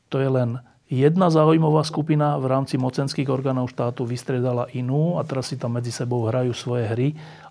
to 0.10 0.22
je 0.22 0.30
len 0.30 0.62
Jedna 0.86 1.34
zaujímavá 1.34 1.82
skupina 1.82 2.38
v 2.38 2.46
rámci 2.46 2.78
mocenských 2.78 3.26
orgánov 3.26 3.74
štátu 3.74 4.06
vystredala 4.06 4.70
inú 4.70 5.18
a 5.18 5.26
teraz 5.26 5.50
si 5.50 5.58
tam 5.58 5.82
medzi 5.82 5.90
sebou 5.90 6.30
hrajú 6.30 6.54
svoje 6.54 6.86
hry, 6.86 7.08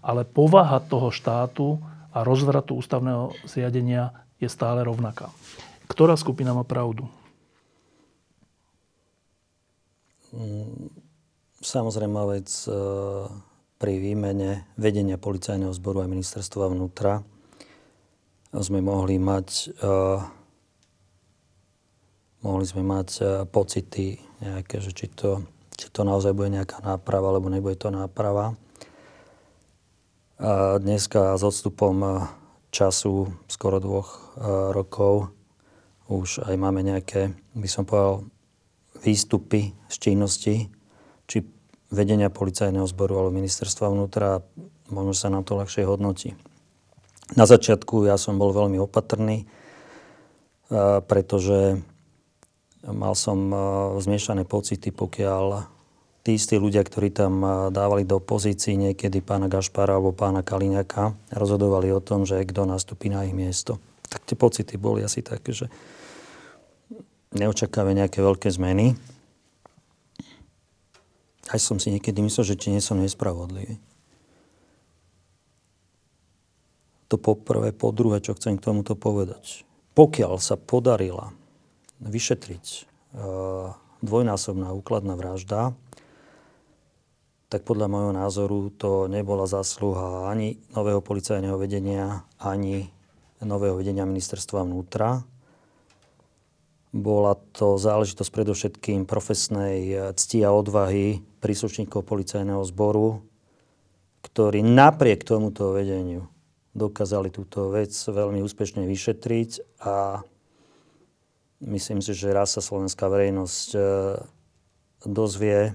ale 0.06 0.22
povaha 0.22 0.78
toho 0.78 1.10
štátu 1.10 1.82
a 2.14 2.22
rozvratu 2.22 2.78
ústavného 2.78 3.34
zriadenia 3.42 4.14
je 4.38 4.46
stále 4.46 4.86
rovnaká. 4.86 5.34
Ktorá 5.90 6.14
skupina 6.14 6.54
má 6.54 6.62
pravdu? 6.62 7.10
Mm, 10.30 10.94
samozrejme 11.58 12.38
vec 12.38 12.70
pri 13.84 14.00
výmene 14.00 14.64
vedenia 14.80 15.20
policajného 15.20 15.68
zboru 15.76 16.00
a 16.00 16.08
ministerstva 16.08 16.72
vnútra 16.72 17.20
sme 18.56 18.80
mohli 18.80 19.20
mať 19.20 19.76
e, 19.76 19.92
mohli 22.48 22.64
sme 22.64 22.80
mať 22.80 23.08
e, 23.20 23.22
pocity 23.44 24.16
nejaké, 24.40 24.80
že 24.80 24.88
či 24.96 25.12
to, 25.12 25.44
či 25.76 25.92
to 25.92 26.00
naozaj 26.00 26.32
bude 26.32 26.56
nejaká 26.56 26.80
náprava, 26.80 27.28
alebo 27.28 27.52
nebude 27.52 27.76
to 27.76 27.92
náprava. 27.92 28.56
A 30.40 30.80
dneska 30.80 31.36
s 31.36 31.44
odstupom 31.44 31.96
e, 32.00 32.08
času, 32.72 33.36
skoro 33.52 33.84
dvoch 33.84 34.40
rokov, 34.72 35.28
už 36.08 36.40
aj 36.40 36.56
máme 36.56 36.80
nejaké, 36.80 37.36
by 37.52 37.68
som 37.68 37.84
povedal, 37.84 38.24
výstupy 39.04 39.76
z 39.92 39.96
činnosti, 40.00 40.72
či 40.72 40.73
vedenia 41.94 42.28
policajného 42.28 42.84
zboru 42.90 43.22
alebo 43.22 43.38
ministerstva 43.38 43.88
vnútra, 43.88 44.42
možno 44.90 45.14
sa 45.14 45.30
nám 45.30 45.46
to 45.46 45.56
ľahšie 45.56 45.86
hodnotí. 45.86 46.34
Na 47.38 47.48
začiatku 47.48 48.04
ja 48.04 48.20
som 48.20 48.36
bol 48.36 48.52
veľmi 48.52 48.76
opatrný, 48.76 49.48
pretože 51.08 51.80
Mal 52.84 53.16
som 53.16 53.48
e, 53.48 53.56
zmiešané 54.04 54.44
pocity, 54.44 54.92
pokiaľ 54.92 55.64
tí 56.20 56.36
istí 56.36 56.60
ľudia, 56.60 56.84
ktorí 56.84 57.08
tam 57.08 57.40
e, 57.40 57.48
dávali 57.72 58.04
do 58.04 58.20
pozícií 58.20 58.76
niekedy 58.76 59.24
pána 59.24 59.48
Gašpara 59.48 59.96
alebo 59.96 60.12
pána 60.12 60.44
Kaliňaka, 60.44 61.16
rozhodovali 61.32 61.88
o 61.96 62.04
tom, 62.04 62.28
že 62.28 62.44
kto 62.44 62.68
nastúpi 62.68 63.08
na 63.08 63.24
ich 63.24 63.32
miesto. 63.32 63.80
Tak 64.12 64.28
tie 64.28 64.36
pocity 64.36 64.76
boli 64.76 65.00
asi 65.00 65.24
také, 65.24 65.56
že 65.56 65.72
neočakáme 67.32 67.96
nejaké 67.96 68.20
veľké 68.20 68.52
zmeny. 68.52 68.92
Aj 71.52 71.60
som 71.60 71.76
si 71.76 71.92
niekedy 71.92 72.24
myslel, 72.24 72.54
že 72.54 72.58
či 72.60 72.72
nie 72.72 72.80
som 72.80 72.96
nespravodlivý. 72.96 73.76
To 77.12 77.20
poprvé. 77.20 77.76
Po 77.76 77.92
druhé, 77.92 78.24
čo 78.24 78.32
chcem 78.32 78.56
k 78.56 78.64
tomuto 78.64 78.96
povedať. 78.96 79.68
Pokiaľ 79.92 80.40
sa 80.40 80.56
podarila 80.56 81.36
vyšetriť 82.00 82.64
e, 82.66 82.80
dvojnásobná 84.02 84.72
úkladná 84.72 85.14
vražda, 85.14 85.76
tak 87.52 87.62
podľa 87.62 87.86
môjho 87.86 88.12
názoru 88.16 88.72
to 88.74 89.06
nebola 89.06 89.46
zásluha 89.46 90.26
ani 90.26 90.58
nového 90.74 90.98
policajného 90.98 91.54
vedenia, 91.54 92.26
ani 92.42 92.90
nového 93.38 93.78
vedenia 93.78 94.02
ministerstva 94.02 94.66
vnútra. 94.66 95.22
Bola 96.94 97.34
to 97.50 97.74
záležitosť 97.74 98.30
predovšetkým 98.30 99.02
profesnej 99.02 100.14
cti 100.14 100.46
a 100.46 100.54
odvahy 100.54 101.18
príslušníkov 101.42 102.06
policajného 102.06 102.62
zboru, 102.70 103.18
ktorí 104.22 104.62
napriek 104.62 105.26
tomuto 105.26 105.74
vedeniu 105.74 106.30
dokázali 106.70 107.34
túto 107.34 107.74
vec 107.74 107.90
veľmi 107.90 108.38
úspešne 108.46 108.86
vyšetriť 108.86 109.82
a 109.82 110.22
Myslím 111.64 112.04
si, 112.04 112.12
že 112.12 112.34
raz 112.34 112.52
sa 112.52 112.60
slovenská 112.60 113.08
verejnosť 113.08 113.68
e, 113.72 113.80
dozvie, 115.08 115.72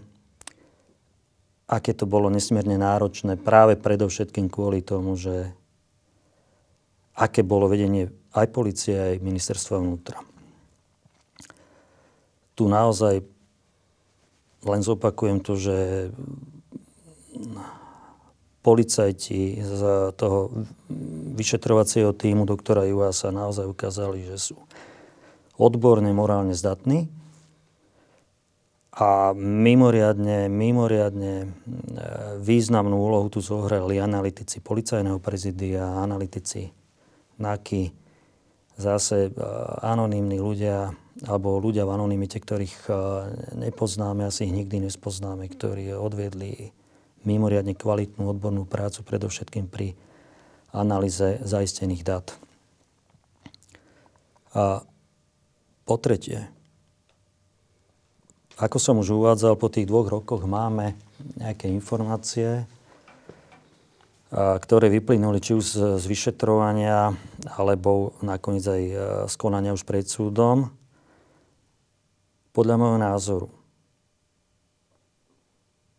aké 1.66 1.98
to 1.98 2.06
bolo 2.06 2.30
nesmierne 2.30 2.78
náročné 2.78 3.42
práve 3.42 3.74
predovšetkým 3.74 4.54
kvôli 4.54 4.86
tomu, 4.86 5.18
že 5.18 5.50
aké 7.18 7.42
bolo 7.42 7.66
vedenie 7.66 8.14
aj 8.38 8.48
policie, 8.54 8.94
aj 8.94 9.26
ministerstva 9.26 9.82
vnútra. 9.82 10.22
Tu 12.60 12.68
naozaj 12.68 13.24
len 14.68 14.82
zopakujem 14.84 15.40
to, 15.40 15.56
že 15.56 16.12
policajti 18.60 19.64
z 19.64 19.82
toho 20.20 20.52
vyšetrovacieho 21.40 22.12
týmu 22.12 22.44
doktora 22.44 22.84
Juha 22.84 23.16
sa 23.16 23.32
naozaj 23.32 23.64
ukázali, 23.64 24.28
že 24.28 24.52
sú 24.52 24.60
odborne, 25.56 26.12
morálne 26.12 26.52
zdatní 26.52 27.08
a 29.00 29.32
mimoriadne, 29.32 30.52
mimoriadne 30.52 31.34
e, 31.40 31.48
významnú 32.44 33.00
úlohu 33.00 33.32
tu 33.32 33.40
zohrali 33.40 33.96
analytici 33.96 34.60
policajného 34.60 35.24
prezidia, 35.24 36.04
analytici 36.04 36.68
NAKY, 37.40 37.96
zase 38.76 39.32
e, 39.32 39.40
anonimní 39.80 40.44
ľudia, 40.44 40.92
alebo 41.28 41.60
ľudia 41.60 41.84
v 41.84 41.94
anonimite, 42.00 42.40
ktorých 42.40 42.88
e, 42.88 42.92
nepoznáme, 43.68 44.24
asi 44.24 44.48
ich 44.48 44.56
nikdy 44.56 44.88
nespoznáme, 44.88 45.52
ktorí 45.52 45.92
odviedli 45.92 46.72
mimoriadne 47.28 47.76
kvalitnú 47.76 48.32
odbornú 48.32 48.64
prácu, 48.64 49.04
predovšetkým 49.04 49.68
pri 49.68 50.00
analýze 50.72 51.44
zaistených 51.44 52.04
dát. 52.08 52.28
A 54.56 54.86
po 55.84 55.96
tretie, 56.00 56.48
ako 58.56 58.78
som 58.80 58.96
už 59.02 59.12
uvádzal, 59.12 59.60
po 59.60 59.68
tých 59.68 59.90
dvoch 59.90 60.08
rokoch 60.08 60.48
máme 60.48 60.96
nejaké 61.36 61.68
informácie, 61.68 62.64
ktoré 64.30 64.94
vyplynuli 64.94 65.42
či 65.42 65.58
už 65.58 65.66
z 65.98 66.06
vyšetrovania, 66.06 67.18
alebo 67.58 68.14
nakoniec 68.22 68.62
aj 68.62 68.84
e, 68.86 68.96
z 69.26 69.36
konania 69.42 69.74
už 69.74 69.90
pred 69.90 70.06
súdom. 70.06 70.70
Podľa 72.50 72.76
môjho 72.82 73.00
názoru, 73.00 73.48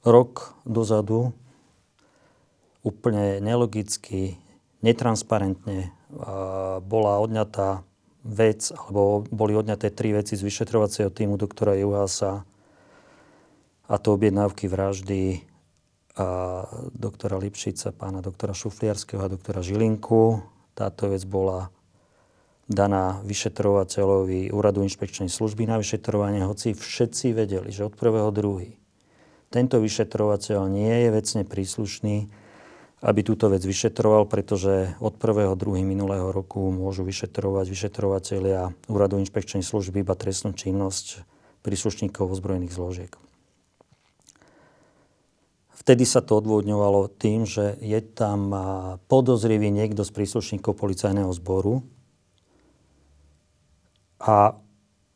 rok 0.02 0.56
dozadu 0.66 1.30
úplne 2.80 3.38
nelogicky, 3.44 4.40
netransparentne 4.80 5.92
bola 6.84 7.20
odňatá 7.20 7.84
vec, 8.24 8.72
alebo 8.72 9.24
boli 9.28 9.56
odňaté 9.56 9.92
tri 9.92 10.12
veci 10.12 10.36
z 10.36 10.44
vyšetrovacieho 10.44 11.08
týmu 11.12 11.40
doktora 11.40 11.76
Juhasa, 11.76 12.44
a 13.90 13.94
to 13.98 14.14
objednávky 14.14 14.70
vraždy 14.70 15.42
a 16.14 16.62
doktora 16.94 17.38
Lipšica, 17.38 17.90
pána 17.90 18.22
doktora 18.22 18.54
Šufliarského 18.54 19.22
a 19.22 19.30
doktora 19.30 19.62
Žilinku. 19.62 20.42
Táto 20.78 21.10
vec 21.10 21.22
bola 21.26 21.74
daná 22.70 23.18
vyšetrovateľovi 23.26 24.54
Úradu 24.54 24.86
inšpekčnej 24.86 25.26
služby 25.26 25.66
na 25.66 25.82
vyšetrovanie, 25.82 26.46
hoci 26.46 26.78
všetci 26.78 27.34
vedeli, 27.34 27.74
že 27.74 27.90
od 27.90 27.98
prvého 27.98 28.30
druhý 28.30 28.78
tento 29.50 29.82
vyšetrovateľ 29.82 30.70
nie 30.70 30.94
je 31.04 31.08
vecne 31.10 31.42
príslušný 31.42 32.30
aby 33.00 33.24
túto 33.24 33.48
vec 33.48 33.64
vyšetroval, 33.64 34.28
pretože 34.28 34.92
od 35.00 35.16
1. 35.16 35.56
2. 35.56 35.80
minulého 35.80 36.28
roku 36.28 36.68
môžu 36.68 37.00
vyšetrovať 37.08 37.72
vyšetrovateľia 37.72 38.76
Úradu 38.92 39.16
inšpekčnej 39.24 39.64
služby 39.64 40.04
iba 40.04 40.12
trestnú 40.12 40.52
činnosť 40.52 41.24
príslušníkov 41.64 42.28
ozbrojených 42.28 42.76
zložiek. 42.76 43.12
Vtedy 45.80 46.04
sa 46.04 46.20
to 46.20 46.44
odvodňovalo 46.44 47.08
tým, 47.08 47.48
že 47.48 47.72
je 47.80 48.04
tam 48.04 48.52
podozrivý 49.08 49.72
niekto 49.72 50.04
z 50.04 50.12
príslušníkov 50.12 50.76
policajného 50.76 51.32
zboru 51.32 51.80
a 54.20 54.54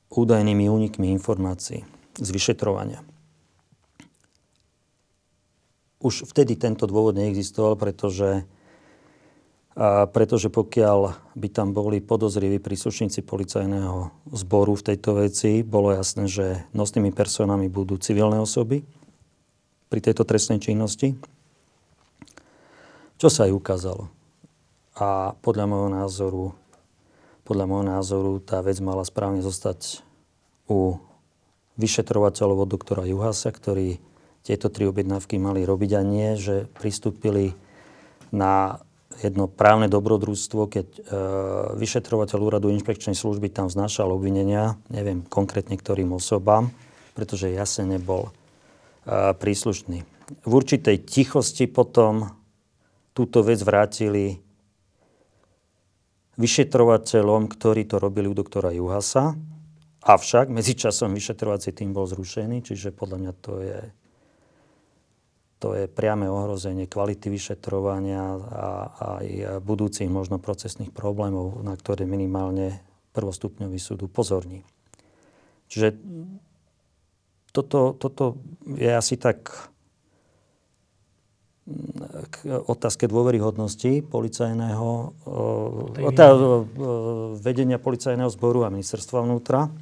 údajnými 0.09 0.67
únikmi 0.67 1.13
informácií 1.13 1.85
z 2.17 2.29
vyšetrovania 2.33 3.05
už 6.05 6.29
vtedy 6.29 6.61
tento 6.61 6.85
dôvod 6.85 7.17
neexistoval, 7.17 7.81
pretože, 7.81 8.45
pretože 10.13 10.53
pokiaľ 10.53 11.33
by 11.33 11.49
tam 11.49 11.73
boli 11.73 12.05
podozriví 12.05 12.61
príslušníci 12.61 13.25
policajného 13.25 14.13
zboru 14.37 14.77
v 14.77 14.87
tejto 14.93 15.25
veci, 15.25 15.65
bolo 15.65 15.97
jasné, 15.97 16.29
že 16.29 16.47
nosnými 16.77 17.09
personami 17.17 17.73
budú 17.73 17.97
civilné 17.97 18.37
osoby 18.37 18.85
pri 19.89 20.01
tejto 20.05 20.29
trestnej 20.29 20.61
činnosti, 20.61 21.17
čo 23.17 23.33
sa 23.33 23.49
aj 23.49 23.57
ukázalo. 23.57 24.13
A 25.01 25.33
podľa 25.41 25.65
môjho 25.67 25.91
názoru, 25.91 26.45
podľa 27.45 27.65
môjho 27.69 27.87
názoru 27.87 28.33
tá 28.41 28.65
vec 28.65 28.81
mala 28.81 29.05
správne 29.05 29.45
zostať 29.45 30.01
u 30.69 30.97
vyšetrovateľov 31.77 32.65
od 32.65 32.73
doktora 32.73 33.05
Juhasa, 33.05 33.53
ktorý 33.53 34.01
tieto 34.45 34.69
tri 34.69 34.85
objednávky 34.89 35.41
mali 35.41 35.65
robiť 35.65 35.91
a 35.97 36.03
nie, 36.05 36.37
že 36.37 36.69
pristúpili 36.77 37.57
na 38.29 38.81
jedno 39.23 39.49
právne 39.49 39.89
dobrodružstvo, 39.89 40.61
keď 40.69 40.87
e, 40.91 41.01
vyšetrovateľ 41.81 42.39
úradu 42.41 42.69
inšpekčnej 42.75 43.17
služby 43.17 43.49
tam 43.49 43.71
vznášal 43.71 44.11
obvinenia, 44.11 44.77
neviem 44.93 45.25
konkrétne 45.25 45.79
ktorým 45.79 46.13
osobám, 46.13 46.69
pretože 47.17 47.53
jasne 47.53 47.97
nebol 47.97 48.29
e, 48.29 49.33
príslušný. 49.33 50.05
V 50.45 50.53
určitej 50.53 51.05
tichosti 51.05 51.65
potom 51.69 52.37
túto 53.17 53.41
vec 53.47 53.63
vrátili 53.63 54.44
vyšetrovateľom, 56.37 57.47
ktorí 57.51 57.87
to 57.87 58.03
robili 58.03 58.27
u 58.27 58.35
doktora 58.35 58.75
Juhasa. 58.75 59.35
Avšak 60.05 60.53
medzičasom 60.53 61.17
vyšetrovací 61.17 61.73
tým 61.73 61.97
bol 61.97 62.05
zrušený, 62.05 62.61
čiže 62.61 62.93
podľa 62.93 63.17
mňa 63.21 63.33
to 63.41 63.55
je 63.63 63.81
to 65.65 65.73
je 65.73 65.89
priame 65.89 66.29
ohrozenie 66.29 66.85
kvality 66.85 67.33
vyšetrovania 67.33 68.37
a 68.37 68.67
aj 69.17 69.27
budúcich 69.65 70.13
možno 70.13 70.37
procesných 70.37 70.93
problémov, 70.93 71.65
na 71.65 71.73
ktoré 71.73 72.05
minimálne 72.05 72.85
prvostupňový 73.17 73.81
súd 73.81 74.05
upozorní. 74.05 74.61
Čiže 75.73 75.97
toto, 77.49 77.97
toto 77.97 78.37
je 78.77 78.93
asi 78.93 79.17
tak 79.17 79.73
k 82.29 82.61
otázke 82.69 83.09
dôveryhodnosti 83.09 84.05
policajného, 84.05 84.89
tá, 86.13 86.29
vedenia 87.41 87.81
policajného 87.81 88.29
zboru 88.29 88.69
a 88.69 88.73
ministerstva 88.73 89.25
vnútra. 89.25 89.73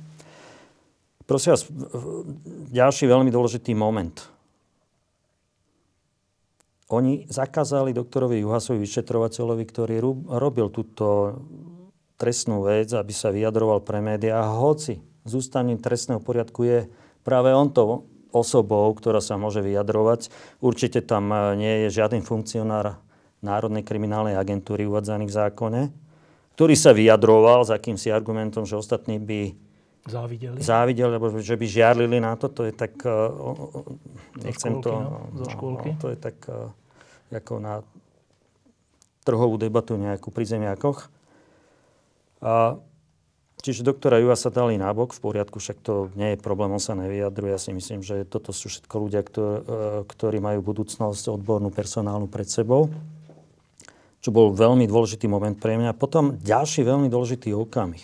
Prosím 1.26 1.58
vás, 1.58 1.66
ďalší 2.70 3.10
veľmi 3.10 3.34
dôležitý 3.34 3.74
moment. 3.74 4.14
Oni 6.92 7.26
zakázali 7.26 7.90
doktorovi 7.90 8.44
Juhasovi, 8.44 8.78
vyšetrovateľovi, 8.84 9.64
ktorý 9.64 9.96
robil 10.28 10.70
túto 10.70 11.40
trestnú 12.14 12.62
vec, 12.62 12.94
aby 12.94 13.10
sa 13.10 13.34
vyjadroval 13.34 13.82
pre 13.82 13.98
médiá. 13.98 14.44
Hoci 14.44 15.02
z 15.26 15.32
ústavným 15.34 15.82
trestného 15.82 16.22
poriadku 16.22 16.62
je 16.62 16.78
práve 17.26 17.50
on 17.50 17.74
to 17.74 18.06
osobou, 18.32 18.88
ktorá 18.96 19.20
sa 19.20 19.36
môže 19.36 19.60
vyjadrovať. 19.60 20.32
Určite 20.58 21.04
tam 21.04 21.30
e, 21.30 21.56
nie 21.56 21.74
je 21.86 22.02
žiaden 22.02 22.24
funkcionár 22.24 22.98
Národnej 23.42 23.82
kriminálnej 23.82 24.38
agentúry 24.38 24.86
uvádzaný 24.86 25.26
v 25.28 25.36
zákone, 25.36 25.82
ktorý 26.56 26.74
sa 26.78 26.96
vyjadroval 26.96 27.66
s 27.66 27.70
akýmsi 27.74 28.08
argumentom, 28.10 28.64
že 28.64 28.78
ostatní 28.78 29.18
by 29.18 29.52
závideli, 30.06 30.58
závideli 30.62 31.10
alebo 31.10 31.34
že 31.38 31.58
by 31.58 31.66
žiarlili 31.66 32.18
na 32.22 32.38
to. 32.38 32.46
To 32.50 32.62
je 32.66 32.72
tak... 32.74 32.94
Uh, 33.02 33.82
nechcem 34.38 34.78
škôlky, 34.78 34.84
to... 34.86 34.92
No, 34.94 35.10
zo 35.42 35.46
škôlky. 35.50 35.90
No, 35.94 35.98
to 35.98 36.06
je 36.14 36.18
tak... 36.18 36.36
Uh, 36.46 36.70
ako 37.32 37.54
na 37.58 37.80
trhovú 39.24 39.56
debatu 39.56 39.96
nejakú 39.96 40.28
pri 40.28 40.44
zemiakoch. 40.44 41.08
A, 42.44 42.76
čiže 43.62 43.86
doktora 43.86 44.18
Juha 44.18 44.34
sa 44.34 44.50
dali 44.50 44.74
nábok, 44.74 45.14
v 45.14 45.22
poriadku, 45.22 45.62
však 45.62 45.78
to 45.80 46.10
nie 46.18 46.34
je 46.34 46.42
problém, 46.42 46.74
on 46.74 46.82
sa 46.82 46.98
nevyjadruje. 46.98 47.54
Ja 47.54 47.60
si 47.62 47.70
myslím, 47.70 48.02
že 48.02 48.26
toto 48.26 48.50
sú 48.50 48.66
všetko 48.66 48.94
ľudia, 48.98 49.22
e, 49.22 49.30
ktorí 50.04 50.42
majú 50.42 50.60
budúcnosť 50.66 51.30
odbornú, 51.30 51.70
personálnu 51.70 52.26
pred 52.26 52.50
sebou. 52.50 52.90
Čo 54.22 54.30
bol 54.34 54.50
veľmi 54.54 54.86
dôležitý 54.90 55.30
moment 55.30 55.54
pre 55.54 55.78
mňa. 55.78 55.94
Potom 55.94 56.38
ďalší 56.42 56.82
veľmi 56.82 57.06
dôležitý 57.06 57.54
okamih. 57.54 58.02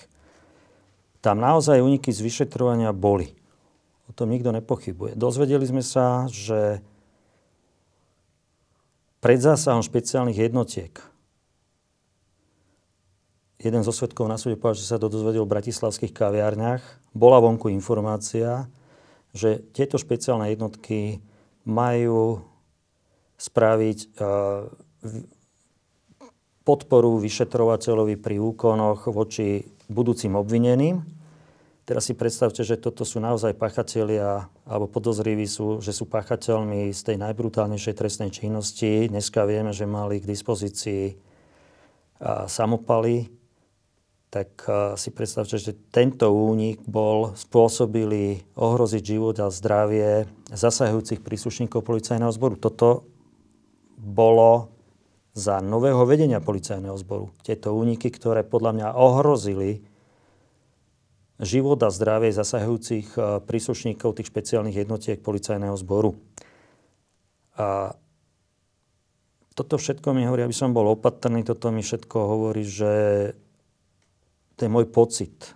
Tam 1.19 1.43
naozaj 1.43 1.83
uniky 1.83 2.15
z 2.15 2.23
vyšetrovania 2.23 2.95
boli. 2.95 3.35
O 4.07 4.15
tom 4.15 4.31
nikto 4.31 4.55
nepochybuje. 4.55 5.19
Dozvedeli 5.19 5.67
sme 5.67 5.83
sa, 5.83 6.31
že 6.31 6.81
pred 9.19 9.43
zásahom 9.43 9.83
špeciálnych 9.83 10.39
jednotiek 10.39 10.95
jeden 13.59 13.83
zo 13.83 13.93
svetkov 13.93 14.31
na 14.31 14.39
súde 14.39 14.57
povedal, 14.59 14.79
že 14.79 14.91
sa 14.91 15.03
to 15.03 15.11
dozvedel 15.11 15.45
v 15.45 15.55
bratislavských 15.59 16.15
kaviárniach. 16.15 16.83
Bola 17.13 17.43
vonku 17.43 17.71
informácia, 17.71 18.71
že 19.35 19.61
tieto 19.75 19.99
špeciálne 19.99 20.49
jednotky 20.51 21.21
majú 21.67 22.43
spraviť 23.39 23.99
uh, 24.19 24.67
podporu 26.65 27.21
vyšetrovateľovi 27.21 28.17
pri 28.19 28.37
úkonoch 28.41 29.11
voči 29.11 29.63
budúcim 29.87 30.35
obvineným 30.35 31.19
Teraz 31.89 32.05
si 32.05 32.13
predstavte, 32.13 32.61
že 32.61 32.77
toto 32.77 33.01
sú 33.09 33.17
naozaj 33.17 33.57
pachatelia, 33.57 34.53
alebo 34.69 34.93
podozriví 34.93 35.49
sú, 35.49 35.81
že 35.81 35.97
sú 35.97 36.05
pachateľmi 36.05 36.93
z 36.93 37.01
tej 37.01 37.17
najbrutálnejšej 37.17 37.95
trestnej 37.97 38.29
činnosti. 38.29 39.09
Dneska 39.09 39.49
vieme, 39.49 39.73
že 39.73 39.89
mali 39.89 40.21
k 40.21 40.29
dispozícii 40.29 41.17
samopaly. 42.45 43.33
Tak 44.29 44.69
si 45.01 45.09
predstavte, 45.09 45.57
že 45.57 45.73
tento 45.89 46.29
únik 46.29 46.85
bol 46.85 47.33
spôsobili 47.33 48.45
ohroziť 48.61 49.03
život 49.17 49.41
a 49.41 49.49
zdravie 49.49 50.29
zasahujúcich 50.53 51.25
príslušníkov 51.25 51.81
policajného 51.81 52.29
zboru. 52.37 52.61
Toto 52.61 53.09
bolo 53.97 54.69
za 55.39 55.63
nového 55.63 56.03
vedenia 56.03 56.43
policajného 56.43 56.99
zboru. 56.99 57.31
Tieto 57.47 57.73
úniky, 57.73 58.11
ktoré 58.11 58.43
podľa 58.43 58.73
mňa 58.75 58.89
ohrozili 58.99 59.87
život 61.39 61.79
a 61.87 61.95
zdravie 61.95 62.35
zasahujúcich 62.35 63.15
eh, 63.15 63.23
príslušníkov 63.47 64.19
tých 64.19 64.31
špeciálnych 64.31 64.75
jednotiek 64.75 65.23
policajného 65.23 65.79
zboru. 65.79 66.19
A 67.59 67.95
toto 69.55 69.75
všetko 69.75 70.15
mi 70.15 70.23
hovorí, 70.27 70.47
aby 70.47 70.55
som 70.55 70.71
bol 70.71 70.95
opatrný, 70.95 71.43
toto 71.43 71.75
mi 71.75 71.83
všetko 71.83 72.19
hovorí, 72.19 72.63
že 72.63 72.93
to 74.59 74.67
je 74.67 74.75
môj 74.75 74.91
pocit 74.91 75.55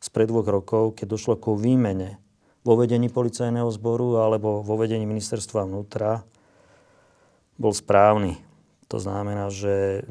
z 0.00 0.08
pred 0.08 0.24
dvoch 0.24 0.48
rokov, 0.48 0.96
keď 0.96 1.06
došlo 1.12 1.34
ku 1.36 1.60
výmene 1.60 2.16
vo 2.64 2.80
vedení 2.80 3.12
policajného 3.12 3.68
zboru 3.68 4.24
alebo 4.24 4.64
vo 4.64 4.74
vedení 4.80 5.04
ministerstva 5.04 5.68
vnútra, 5.68 6.24
bol 7.60 7.76
správny. 7.76 8.40
To 8.88 8.96
znamená, 8.96 9.52
že 9.52 10.08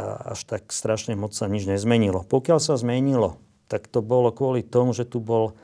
až 0.00 0.40
tak 0.44 0.72
strašne 0.72 1.16
moc 1.16 1.36
sa 1.36 1.48
nič 1.48 1.68
nezmenilo. 1.68 2.24
Pokiaľ 2.24 2.58
sa 2.60 2.80
zmenilo, 2.80 3.36
tak 3.68 3.88
to 3.88 4.00
bolo 4.00 4.32
kvôli 4.32 4.64
tomu, 4.64 4.96
že 4.96 5.08
tu 5.08 5.20
bol 5.20 5.56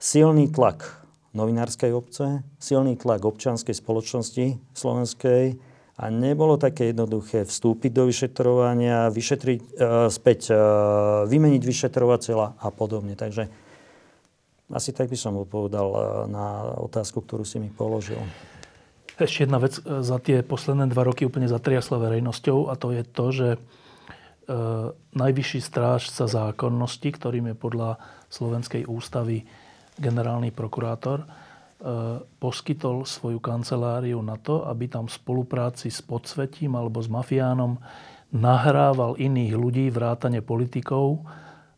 silný 0.00 0.48
tlak 0.48 1.04
novinárskej 1.36 1.92
obce, 1.92 2.44
silný 2.56 2.96
tlak 2.96 3.24
občianskej 3.24 3.76
spoločnosti 3.76 4.60
slovenskej 4.72 5.60
a 5.98 6.04
nebolo 6.14 6.54
také 6.54 6.94
jednoduché 6.94 7.42
vstúpiť 7.42 7.90
do 7.90 8.06
vyšetrovania, 8.06 9.10
vyšetriť, 9.10 9.60
e, 9.60 9.66
späť 10.14 10.40
e, 10.50 10.56
vymeniť 11.26 11.62
vyšetrovateľa 11.66 12.62
a 12.62 12.68
podobne. 12.70 13.18
Takže 13.18 13.50
asi 14.68 14.92
tak 14.92 15.08
by 15.08 15.16
som 15.16 15.40
odpovedal 15.40 15.88
e, 15.90 15.98
na 16.28 16.76
otázku, 16.76 17.24
ktorú 17.24 17.42
si 17.42 17.56
mi 17.56 17.72
položil. 17.72 18.20
Ešte 19.18 19.48
jedna 19.48 19.58
vec 19.58 19.80
e, 19.80 20.04
za 20.04 20.20
tie 20.20 20.44
posledné 20.44 20.92
dva 20.92 21.08
roky 21.08 21.24
úplne 21.24 21.48
zatriasla 21.48 21.98
verejnosťou 21.98 22.68
a 22.68 22.76
to 22.76 22.92
je 22.92 23.02
to, 23.02 23.26
že 23.32 23.48
e, 23.56 23.58
najvyšší 25.16 25.60
strážca 25.64 26.28
zákonnosti, 26.28 27.08
ktorým 27.10 27.50
je 27.52 27.56
podľa 27.56 27.90
Slovenskej 28.28 28.84
ústavy 28.84 29.48
generálny 29.98 30.54
prokurátor, 30.54 31.24
poskytol 32.42 33.06
svoju 33.06 33.38
kanceláriu 33.38 34.18
na 34.18 34.34
to, 34.34 34.66
aby 34.66 34.90
tam 34.90 35.06
v 35.06 35.14
spolupráci 35.14 35.94
s 35.94 36.02
podsvetím 36.02 36.74
alebo 36.74 36.98
s 36.98 37.06
mafiánom 37.06 37.78
nahrával 38.34 39.14
iných 39.14 39.54
ľudí, 39.54 39.86
vrátane 39.94 40.42
politikov 40.42 41.22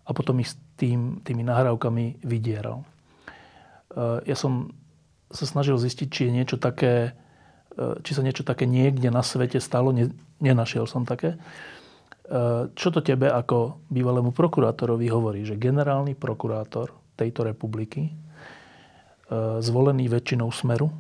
a 0.09 0.11
potom 0.17 0.41
ich 0.41 0.57
tým, 0.81 1.21
tými 1.21 1.45
nahrávkami 1.45 2.25
vydieral. 2.25 2.81
Ja 4.25 4.33
som 4.33 4.73
sa 5.31 5.47
snažil 5.47 5.79
zistiť, 5.79 6.09
či 6.11 6.21
je 6.27 6.35
niečo 6.35 6.57
také, 6.59 7.15
e, 7.79 8.03
či 8.03 8.13
sa 8.13 8.23
niečo 8.27 8.43
také 8.43 8.67
niekde 8.67 9.09
na 9.15 9.23
svete 9.23 9.63
stalo. 9.63 9.95
Nenašiel 10.43 10.91
som 10.91 11.07
také. 11.07 11.39
E, 11.39 11.39
čo 12.75 12.91
to 12.91 12.99
tebe 13.01 13.31
ako 13.31 13.87
bývalému 13.89 14.35
prokurátorovi 14.35 15.07
hovorí, 15.07 15.47
že 15.47 15.55
generálny 15.55 16.19
prokurátor 16.19 16.91
tejto 17.15 17.47
republiky, 17.47 18.11
e, 18.11 18.13
zvolený 19.63 20.11
väčšinou 20.11 20.51
smeru, 20.51 20.91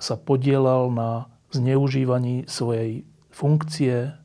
sa 0.00 0.16
podielal 0.18 0.90
na 0.90 1.28
zneužívaní 1.52 2.48
svojej 2.50 3.06
funkcie 3.30 4.16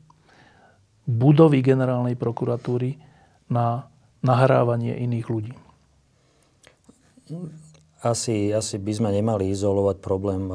budovy 1.06 1.62
generálnej 1.62 2.16
prokuratúry 2.18 2.98
na 3.52 3.86
nahrávanie 4.24 4.96
iných 4.98 5.26
ľudí 5.28 5.54
asi, 8.00 8.52
asi 8.52 8.80
by 8.80 8.92
sme 8.96 9.10
nemali 9.12 9.52
izolovať 9.52 10.00
problém, 10.00 10.48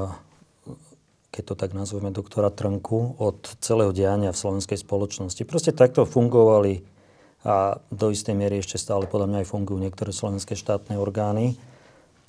keď 1.30 1.43
to 1.54 1.56
tak 1.56 1.71
nazveme, 1.78 2.10
doktora 2.10 2.50
Trnku 2.50 3.21
od 3.21 3.38
celého 3.62 3.93
diania 3.93 4.34
v 4.34 4.41
slovenskej 4.41 4.82
spoločnosti. 4.82 5.45
Proste 5.45 5.76
takto 5.76 6.08
fungovali 6.10 6.82
a 7.45 7.78
do 7.93 8.10
istej 8.10 8.34
miery 8.34 8.58
ešte 8.58 8.82
stále 8.82 9.06
podľa 9.06 9.30
mňa 9.30 9.39
aj 9.45 9.52
fungujú 9.54 9.78
niektoré 9.78 10.10
slovenské 10.10 10.58
štátne 10.58 10.98
orgány. 10.98 11.54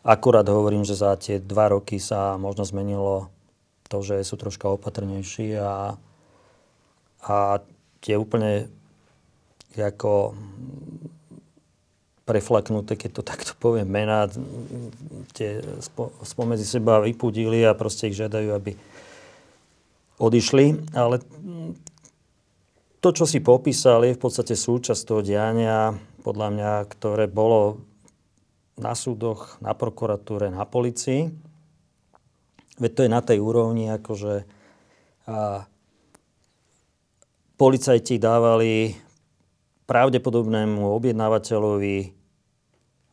Akurát 0.06 0.46
hovorím, 0.46 0.86
že 0.86 0.94
za 0.94 1.18
tie 1.18 1.42
dva 1.42 1.74
roky 1.74 1.98
sa 1.98 2.38
možno 2.38 2.62
zmenilo 2.62 3.26
to, 3.90 4.06
že 4.06 4.22
sú 4.22 4.38
troška 4.38 4.70
opatrnejší 4.70 5.58
a, 5.58 5.98
a 7.26 7.36
tie 7.98 8.14
úplne 8.14 8.70
ako 9.74 10.38
preflaknuté, 12.22 12.94
keď 12.94 13.10
to 13.18 13.22
takto 13.22 13.52
poviem, 13.58 13.86
mená 13.86 14.30
tie 15.34 15.62
spomedzi 16.22 16.66
seba 16.66 17.02
vypudili 17.02 17.62
a 17.66 17.74
proste 17.74 18.10
ich 18.10 18.18
žiadajú, 18.18 18.50
aby 18.50 18.78
odišli. 20.22 20.94
Ale 20.94 21.22
to, 23.02 23.08
čo 23.10 23.26
si 23.26 23.38
popísal, 23.38 24.02
je 24.06 24.18
v 24.18 24.22
podstate 24.22 24.54
súčasť 24.58 25.02
toho 25.06 25.22
diania, 25.22 25.94
podľa 26.26 26.48
mňa, 26.50 26.72
ktoré 26.90 27.30
bolo 27.30 27.78
na 28.76 28.92
súdoch, 28.92 29.56
na 29.64 29.72
prokuratúre, 29.72 30.52
na 30.52 30.68
policii. 30.68 31.32
Veď 32.76 32.90
to 32.92 33.00
je 33.04 33.10
na 33.10 33.20
tej 33.24 33.38
úrovni, 33.40 33.88
akože 33.88 34.44
a, 35.26 35.64
policajti 37.56 38.20
dávali 38.20 38.92
pravdepodobnému 39.88 40.84
objednávateľovi 40.84 42.12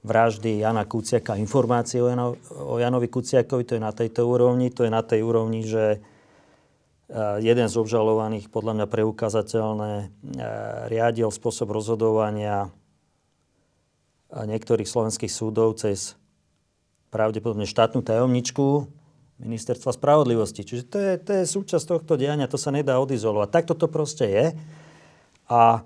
vraždy 0.03 0.59
Jana 0.59 0.83
Kuciaka 0.83 1.39
informácie 1.39 2.03
o, 2.03 2.11
Jano, 2.11 2.35
o 2.51 2.75
Janovi 2.75 3.07
Kuciakovi, 3.07 3.63
to 3.63 3.79
je 3.79 3.81
na 3.81 3.95
tejto 3.95 4.27
úrovni, 4.27 4.67
to 4.67 4.83
je 4.83 4.91
na 4.91 4.99
tej 4.99 5.23
úrovni, 5.23 5.63
že 5.63 5.95
e, 5.95 5.99
jeden 7.39 7.71
z 7.71 7.75
obžalovaných, 7.79 8.51
podľa 8.51 8.83
mňa 8.83 8.87
preukázateľné, 8.91 9.91
e, 9.95 10.05
riadil 10.91 11.31
spôsob 11.31 11.71
rozhodovania 11.71 12.67
niektorých 14.33 14.89
slovenských 14.89 15.29
súdov 15.29 15.77
cez 15.77 16.17
pravdepodobne 17.13 17.69
štátnu 17.69 18.01
tajomničku 18.01 18.89
ministerstva 19.37 19.93
spravodlivosti. 19.93 20.65
Čiže 20.65 20.83
to 20.89 20.97
je, 20.97 21.13
to 21.21 21.31
je 21.37 21.43
súčasť 21.45 21.85
tohto 21.85 22.17
diania, 22.17 22.49
to 22.49 22.57
sa 22.57 22.73
nedá 22.73 22.97
odizolovať. 22.97 23.49
Takto 23.53 23.73
to 23.77 23.85
proste 23.85 24.25
je. 24.25 24.45
A 25.49 25.85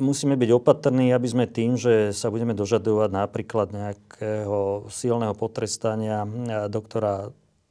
musíme 0.00 0.34
byť 0.34 0.50
opatrní, 0.50 1.12
aby 1.12 1.28
sme 1.28 1.46
tým, 1.46 1.76
že 1.76 2.10
sa 2.16 2.32
budeme 2.32 2.56
dožadovať 2.56 3.10
napríklad 3.12 3.70
nejakého 3.70 4.90
silného 4.90 5.36
potrestania 5.36 6.24
doktora 6.66 7.30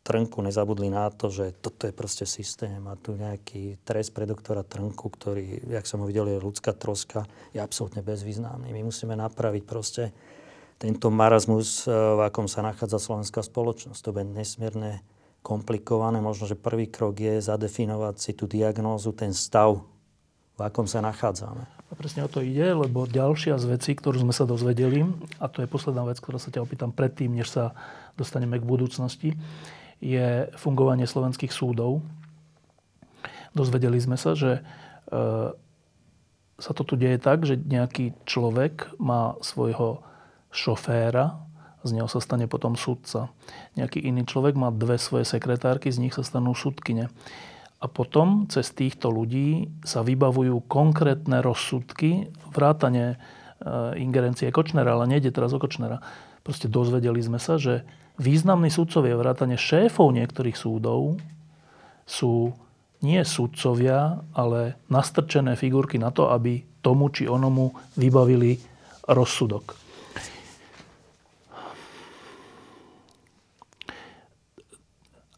Trnku, 0.09 0.41
nezabudli 0.41 0.89
na 0.89 1.13
to, 1.13 1.29
že 1.29 1.53
toto 1.61 1.85
je 1.85 1.93
proste 1.93 2.25
systém 2.25 2.81
a 2.89 2.97
tu 2.97 3.13
nejaký 3.13 3.77
trest 3.85 4.09
pre 4.09 4.25
doktora 4.25 4.65
Trnku, 4.65 5.05
ktorý, 5.05 5.69
jak 5.69 5.85
som 5.85 6.01
ho 6.01 6.09
videl, 6.09 6.25
je 6.33 6.41
ľudská 6.41 6.73
troska, 6.73 7.29
je 7.53 7.61
absolútne 7.61 8.01
bezvýznamný. 8.01 8.73
My 8.73 8.81
musíme 8.81 9.13
napraviť 9.13 9.63
proste 9.69 10.09
tento 10.81 11.13
marazmus, 11.13 11.85
e, 11.85 11.93
v 11.93 12.25
akom 12.25 12.49
sa 12.49 12.65
nachádza 12.65 12.97
slovenská 12.97 13.45
spoločnosť. 13.45 14.01
To 14.01 14.09
bude 14.09 14.25
nesmierne 14.33 15.05
komplikované. 15.45 16.17
Možno, 16.25 16.49
že 16.49 16.57
prvý 16.57 16.89
krok 16.89 17.21
je 17.21 17.37
zadefinovať 17.37 18.15
si 18.17 18.31
tú 18.33 18.49
diagnózu, 18.49 19.13
ten 19.13 19.29
stav, 19.29 19.77
v 20.57 20.61
akom 20.65 20.89
sa 20.89 21.05
nachádzame. 21.05 21.69
A 21.89 21.93
presne 21.93 22.25
o 22.25 22.29
to 22.29 22.41
ide, 22.41 22.73
lebo 22.73 23.05
ďalšia 23.05 23.61
z 23.61 23.77
vecí, 23.77 23.93
ktorú 23.93 24.25
sme 24.25 24.33
sa 24.33 24.49
dozvedeli, 24.49 25.05
a 25.37 25.45
to 25.45 25.61
je 25.61 25.69
posledná 25.69 26.01
vec, 26.01 26.17
ktorá 26.17 26.41
sa 26.41 26.49
ťa 26.49 26.65
opýtam 26.65 26.89
predtým, 26.89 27.29
než 27.29 27.53
sa 27.53 27.77
dostaneme 28.17 28.57
k 28.57 28.65
budúcnosti, 28.65 29.37
je 29.99 30.47
fungovanie 30.55 31.05
slovenských 31.05 31.51
súdov. 31.51 32.03
Dozvedeli 33.51 33.99
sme 33.99 34.15
sa, 34.15 34.35
že 34.35 34.63
e, 35.11 35.51
sa 36.59 36.71
to 36.75 36.83
tu 36.83 36.95
deje 36.95 37.19
tak, 37.19 37.43
že 37.43 37.59
nejaký 37.59 38.15
človek 38.27 38.95
má 38.99 39.35
svojho 39.43 40.03
šoféra, 40.51 41.39
z 41.83 41.95
neho 41.95 42.11
sa 42.11 42.19
stane 42.19 42.43
potom 42.51 42.75
sudca. 42.75 43.31
Nejaký 43.79 44.03
iný 44.03 44.27
človek 44.27 44.59
má 44.59 44.67
dve 44.67 44.99
svoje 44.99 45.23
sekretárky, 45.23 45.87
z 45.87 46.03
nich 46.03 46.15
sa 46.15 46.27
stanú 46.27 46.51
sudkyne. 46.51 47.07
A 47.79 47.85
potom 47.87 48.51
cez 48.51 48.75
týchto 48.75 49.07
ľudí 49.07 49.71
sa 49.87 50.03
vybavujú 50.03 50.67
konkrétne 50.67 51.39
rozsudky, 51.39 52.27
vrátane 52.51 53.15
e, 53.15 53.17
ingerencie 54.03 54.51
Kočnera, 54.51 54.99
ale 54.99 55.07
nejde 55.07 55.31
teraz 55.31 55.55
o 55.55 55.59
Kočnera. 55.63 56.03
Proste 56.43 56.67
dozvedeli 56.67 57.23
sme 57.23 57.39
sa, 57.39 57.55
že 57.55 57.87
významní 58.19 58.67
sudcovia, 58.67 59.15
vrátane 59.15 59.55
šéfov 59.55 60.11
niektorých 60.11 60.59
súdov 60.59 61.17
sú 62.03 62.51
nie 62.99 63.23
sudcovia, 63.23 64.19
ale 64.35 64.75
nastrčené 64.91 65.55
figurky 65.55 65.95
na 65.95 66.11
to, 66.11 66.27
aby 66.27 66.67
tomu 66.83 67.07
či 67.15 67.31
onomu 67.31 67.71
vybavili 67.95 68.59
rozsudok. 69.07 69.79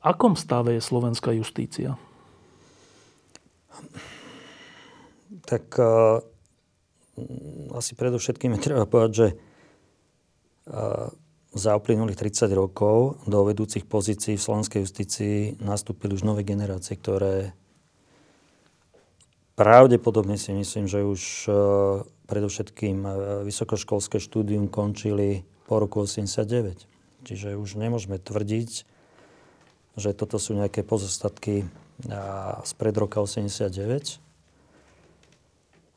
Akom 0.02 0.34
stave 0.34 0.74
je 0.74 0.82
slovenská 0.82 1.30
justícia? 1.38 1.94
Tak 5.46 5.78
uh, 5.78 6.18
asi 7.78 7.94
predovšetkým 7.94 8.58
treba 8.58 8.90
povedať, 8.90 9.12
že 9.14 9.28
uh, 10.74 11.14
za 11.52 11.76
uplynulých 11.76 12.16
30 12.16 12.48
rokov 12.56 13.20
do 13.28 13.44
vedúcich 13.44 13.84
pozícií 13.84 14.40
v 14.40 14.46
slovenskej 14.46 14.80
justícii 14.88 15.38
nastúpili 15.60 16.16
už 16.16 16.24
nové 16.24 16.48
generácie, 16.48 16.96
ktoré 16.96 17.52
pravdepodobne 19.60 20.40
si 20.40 20.56
myslím, 20.56 20.88
že 20.88 21.04
už 21.04 21.22
uh, 21.52 21.56
predovšetkým 22.32 22.98
uh, 23.04 23.14
vysokoškolské 23.44 24.24
štúdium 24.24 24.72
končili 24.72 25.44
po 25.68 25.84
roku 25.84 26.08
89. 26.08 26.88
Čiže 27.28 27.60
už 27.60 27.76
nemôžeme 27.76 28.16
tvrdiť, 28.18 28.72
že 30.00 30.10
toto 30.16 30.40
sú 30.40 30.56
nejaké 30.56 30.82
pozostatky 30.88 31.68
z 32.66 32.72
pred 32.82 32.96
roka 32.98 33.22
89. 33.22 33.70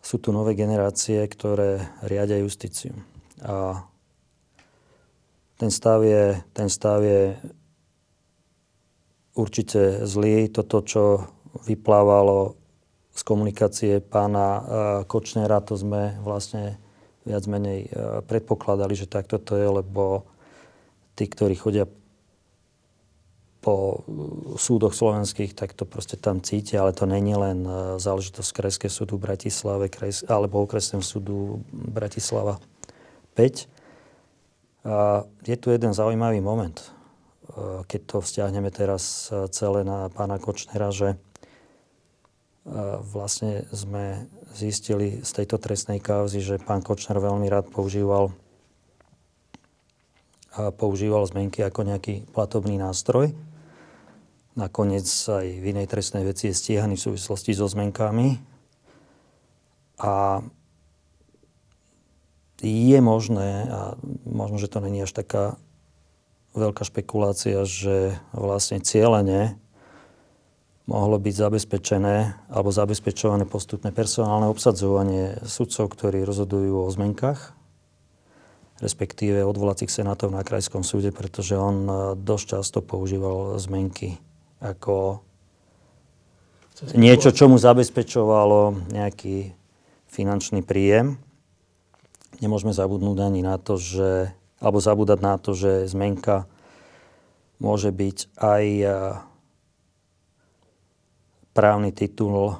Sú 0.04 0.16
tu 0.20 0.36
nové 0.36 0.52
generácie, 0.52 1.24
ktoré 1.24 1.88
riadia 2.04 2.44
justíciu. 2.44 2.92
A 3.40 3.88
ten 5.64 5.72
stav 5.72 6.04
je, 6.04 6.36
ten 6.52 6.68
stav 6.68 7.00
je 7.00 7.40
určite 9.32 10.04
zlý. 10.04 10.52
Toto, 10.52 10.84
čo 10.84 11.24
vyplávalo 11.64 12.52
z 13.16 13.20
komunikácie 13.24 14.04
pána 14.04 14.60
Kočnera, 15.08 15.64
to 15.64 15.80
sme 15.80 16.20
vlastne 16.20 16.76
viac 17.24 17.48
menej 17.48 17.88
predpokladali, 18.28 18.92
že 18.92 19.08
takto 19.08 19.40
to 19.40 19.56
je, 19.56 19.64
lebo 19.80 20.28
tí, 21.16 21.24
ktorí 21.24 21.56
chodia 21.56 21.88
po 23.64 24.04
súdoch 24.60 24.92
slovenských, 24.92 25.56
tak 25.56 25.72
to 25.72 25.88
proste 25.88 26.20
tam 26.20 26.44
cítia, 26.44 26.84
ale 26.84 26.92
to 26.92 27.08
není 27.08 27.32
len 27.32 27.64
e, 27.64 27.96
záležitosť 27.96 28.52
Krajského 28.52 28.92
súdu 28.92 29.16
v 29.16 29.24
Bratislave 29.24 29.88
alebo 30.28 30.60
okresného 30.60 31.00
súdu 31.00 31.64
Bratislava 31.72 32.60
5. 33.32 33.73
Je 35.44 35.56
tu 35.56 35.72
jeden 35.72 35.96
zaujímavý 35.96 36.44
moment. 36.44 36.76
keď 37.86 38.00
to 38.08 38.16
vzťahneme 38.20 38.70
teraz 38.72 39.30
celé 39.52 39.86
na 39.86 40.10
pána 40.10 40.40
Kočnera, 40.42 40.90
že 40.90 41.20
vlastne 43.04 43.68
sme 43.70 44.26
zistili 44.56 45.20
z 45.20 45.30
tejto 45.30 45.60
trestnej 45.60 46.00
kauzy, 46.00 46.40
že 46.40 46.62
pán 46.62 46.80
Kočner 46.80 47.20
veľmi 47.20 47.46
rád 47.52 47.68
používal 47.68 48.32
používal 50.54 51.26
zmenky 51.26 51.66
ako 51.66 51.82
nejaký 51.82 52.30
platobný 52.30 52.78
nástroj. 52.78 53.34
Nakoniec 54.54 55.06
aj 55.26 55.46
v 55.50 55.64
inej 55.66 55.90
trestnej 55.90 56.22
veci 56.22 56.46
je 56.46 56.54
stíhaný 56.54 56.94
v 56.94 57.10
súvislosti 57.10 57.58
so 57.58 57.66
zmenkami. 57.66 58.38
A 59.98 60.38
je 62.62 62.98
možné, 63.02 63.66
a 63.66 63.80
možno, 64.22 64.60
že 64.62 64.70
to 64.70 64.78
není 64.78 65.02
až 65.02 65.10
taká 65.10 65.58
veľká 66.54 66.86
špekulácia, 66.86 67.66
že 67.66 68.14
vlastne 68.30 68.78
cieľene 68.78 69.58
mohlo 70.86 71.16
byť 71.16 71.34
zabezpečené 71.34 72.38
alebo 72.52 72.70
zabezpečované 72.70 73.48
postupné 73.48 73.90
personálne 73.90 74.46
obsadzovanie 74.52 75.40
sudcov, 75.42 75.90
ktorí 75.90 76.22
rozhodujú 76.22 76.84
o 76.84 76.92
zmenkách, 76.92 77.56
respektíve 78.84 79.42
odvolacích 79.42 79.88
senátov 79.88 80.30
na 80.30 80.44
krajskom 80.44 80.84
súde, 80.84 81.08
pretože 81.08 81.56
on 81.56 81.76
e, 81.88 81.92
dosť 82.20 82.44
často 82.58 82.78
používal 82.84 83.56
zmenky 83.56 84.20
ako 84.60 85.24
niečo, 86.92 87.32
čo 87.32 87.48
mu 87.48 87.56
zabezpečovalo 87.56 88.90
nejaký 88.92 89.56
finančný 90.10 90.60
príjem. 90.60 91.16
Nemôžeme 92.42 92.74
zabudnúť 92.74 93.18
ani 93.22 93.40
na 93.44 93.60
to, 93.60 93.78
že, 93.78 94.34
alebo 94.58 94.82
zabúdať 94.82 95.18
na 95.22 95.34
to, 95.38 95.54
že 95.54 95.86
zmenka 95.86 96.48
môže 97.62 97.94
byť 97.94 98.18
aj 98.38 98.64
e, 98.82 98.86
právny 101.54 101.90
titul 101.94 102.58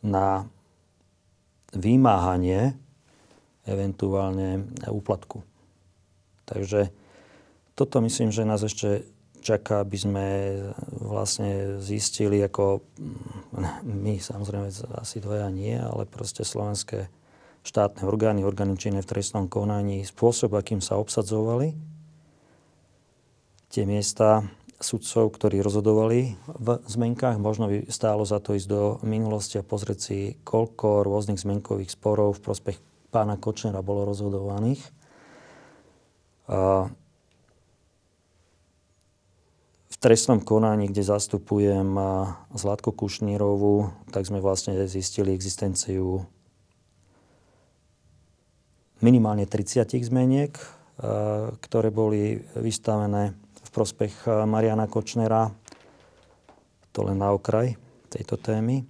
na 0.00 0.48
vymáhanie 1.76 2.78
eventuálne 3.66 4.64
úplatku. 4.86 5.42
Takže 6.46 6.94
toto 7.74 7.98
myslím, 8.00 8.30
že 8.30 8.46
nás 8.46 8.62
ešte 8.62 9.04
čaká, 9.42 9.82
aby 9.82 9.98
sme 9.98 10.26
vlastne 10.90 11.78
zistili, 11.82 12.42
ako 12.42 12.82
my 13.82 14.18
samozrejme 14.18 14.70
asi 14.98 15.22
dvoja 15.22 15.50
nie, 15.50 15.74
ale 15.74 16.06
proste 16.06 16.42
slovenské 16.42 17.10
štátne 17.66 18.06
orgány, 18.06 18.46
orgány 18.46 18.78
činné 18.78 19.02
v 19.02 19.10
trestnom 19.10 19.50
konaní, 19.50 20.06
spôsob, 20.06 20.54
akým 20.54 20.78
sa 20.78 21.02
obsadzovali 21.02 21.74
tie 23.74 23.82
miesta 23.82 24.46
sudcov, 24.78 25.34
ktorí 25.34 25.64
rozhodovali 25.64 26.38
v 26.46 26.68
zmenkách. 26.86 27.42
Možno 27.42 27.66
by 27.66 27.90
stálo 27.90 28.22
za 28.22 28.38
to 28.38 28.54
ísť 28.54 28.68
do 28.70 28.82
minulosti 29.02 29.58
a 29.58 29.66
pozrieť 29.66 29.98
si, 29.98 30.18
koľko 30.46 31.02
rôznych 31.02 31.42
zmenkových 31.42 31.90
sporov 31.90 32.38
v 32.38 32.44
prospech 32.44 32.78
pána 33.10 33.40
Kočnera 33.40 33.82
bolo 33.82 34.04
rozhodovaných. 34.06 34.84
V 39.90 39.96
trestnom 39.98 40.44
konaní, 40.44 40.92
kde 40.92 41.08
zastupujem 41.08 41.96
Zlatko 42.52 42.92
Kušnírovú, 42.92 43.90
tak 44.12 44.28
sme 44.28 44.44
vlastne 44.44 44.76
zistili 44.86 45.32
existenciu 45.32 46.28
minimálne 49.04 49.44
30 49.44 49.92
zmeniek, 50.04 50.56
ktoré 51.60 51.92
boli 51.92 52.40
vystavené 52.56 53.36
prospech 53.76 54.24
eh, 54.24 54.48
Mariana 54.48 54.88
Kočnera. 54.88 55.52
To 56.96 57.04
len 57.04 57.20
na 57.20 57.36
okraj 57.36 57.76
tejto 58.08 58.40
témy. 58.40 58.88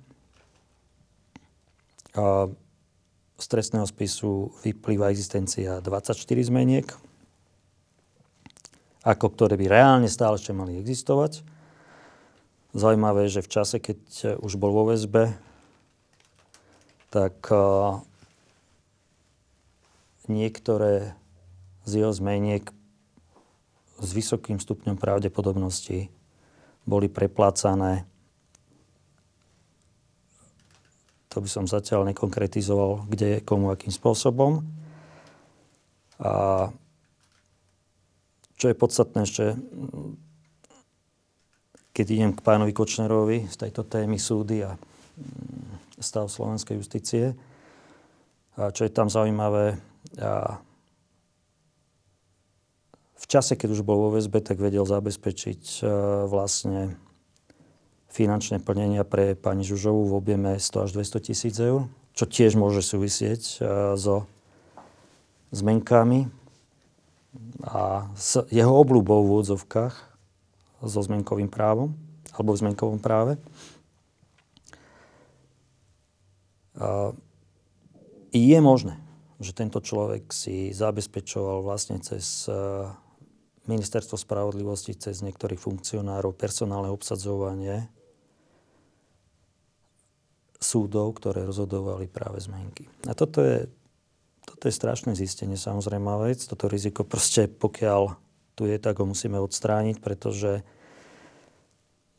Z 3.36 3.44
trestného 3.50 3.84
spisu 3.84 4.54
vyplýva 4.62 5.10
existencia 5.10 5.82
24 5.82 6.16
zmeniek, 6.48 6.86
ako 9.04 9.26
ktoré 9.34 9.58
by 9.58 9.66
reálne 9.68 10.08
stále 10.08 10.38
ešte 10.38 10.54
mali 10.56 10.78
existovať. 10.80 11.42
Zaujímavé, 12.72 13.26
že 13.28 13.44
v 13.44 13.52
čase, 13.52 13.82
keď 13.82 13.98
už 14.40 14.56
bol 14.56 14.70
vo 14.70 14.88
väzbe, 14.88 15.34
tak 17.10 17.42
eh, 17.50 17.58
niektoré 20.28 21.14
z 21.86 22.02
jeho 22.02 22.12
zmeniek 22.12 22.66
s 23.96 24.10
vysokým 24.12 24.60
stupňom 24.60 24.98
pravdepodobnosti 25.00 26.12
boli 26.84 27.08
preplácané. 27.08 28.04
To 31.34 31.40
by 31.42 31.48
som 31.50 31.64
zatiaľ 31.68 32.08
nekonkretizoval, 32.12 33.08
kde, 33.10 33.44
komu, 33.44 33.68
akým 33.72 33.92
spôsobom. 33.92 34.64
A 36.16 36.68
čo 38.56 38.72
je 38.72 38.76
podstatné 38.76 39.20
ešte, 39.28 39.52
keď 41.92 42.06
idem 42.12 42.32
k 42.32 42.44
pánovi 42.44 42.72
Kočnerovi 42.72 43.48
z 43.48 43.56
tejto 43.56 43.84
témy 43.84 44.16
súdy 44.16 44.64
a 44.64 44.76
mm, 44.76 46.00
stav 46.00 46.28
slovenskej 46.28 46.76
justície, 46.76 47.36
a 48.56 48.72
čo 48.72 48.88
je 48.88 48.92
tam 48.92 49.12
zaujímavé, 49.12 49.76
v 53.16 53.24
čase, 53.26 53.58
keď 53.58 53.74
už 53.74 53.82
bol 53.82 54.06
vo 54.06 54.10
väzbe, 54.14 54.38
tak 54.38 54.62
vedel 54.62 54.86
zabezpečiť 54.86 55.82
e, 55.82 55.84
vlastne 56.30 56.94
finančné 58.12 58.62
plnenia 58.62 59.02
pre 59.02 59.34
pani 59.34 59.66
Žužovú 59.66 60.12
v 60.12 60.16
objeme 60.16 60.50
100 60.62 60.84
až 60.86 60.90
200 60.94 61.26
tisíc 61.26 61.56
eur, 61.58 61.90
čo 62.14 62.24
tiež 62.28 62.54
môže 62.54 62.86
súvisieť 62.86 63.42
e, 63.42 63.56
so 63.98 64.30
zmenkami 65.50 66.30
a 67.66 68.08
s 68.14 68.46
jeho 68.52 68.72
obľúbou 68.72 69.26
v 69.26 69.30
úvodzovkách 69.36 69.94
so 70.84 71.00
zmenkovým 71.02 71.50
právom 71.50 71.96
alebo 72.36 72.52
v 72.52 72.60
zmenkovom 72.62 73.00
práve. 73.00 73.40
A 76.76 77.16
je 78.36 78.58
možné, 78.60 79.00
že 79.36 79.52
tento 79.52 79.84
človek 79.84 80.32
si 80.32 80.72
zabezpečoval 80.72 81.60
vlastne 81.60 82.00
cez 82.00 82.48
e, 82.48 82.56
ministerstvo 83.68 84.16
spravodlivosti 84.16 84.96
cez 84.96 85.20
niektorých 85.20 85.60
funkcionárov 85.60 86.32
personálne 86.32 86.88
obsadzovanie 86.88 87.90
súdov, 90.56 91.20
ktoré 91.20 91.44
rozhodovali 91.44 92.08
práve 92.08 92.40
zmenky. 92.40 92.88
A 93.04 93.12
toto 93.12 93.44
je, 93.44 93.68
toto 94.48 94.64
je 94.66 94.74
strašné 94.74 95.12
zistenie, 95.12 95.58
samozrejme 95.58 96.08
vec. 96.24 96.40
Toto 96.48 96.70
riziko 96.70 97.04
proste, 97.04 97.44
pokiaľ 97.50 98.16
tu 98.56 98.64
je, 98.64 98.80
tak 98.80 98.96
ho 98.96 99.04
musíme 99.04 99.36
odstrániť, 99.36 100.00
pretože 100.00 100.64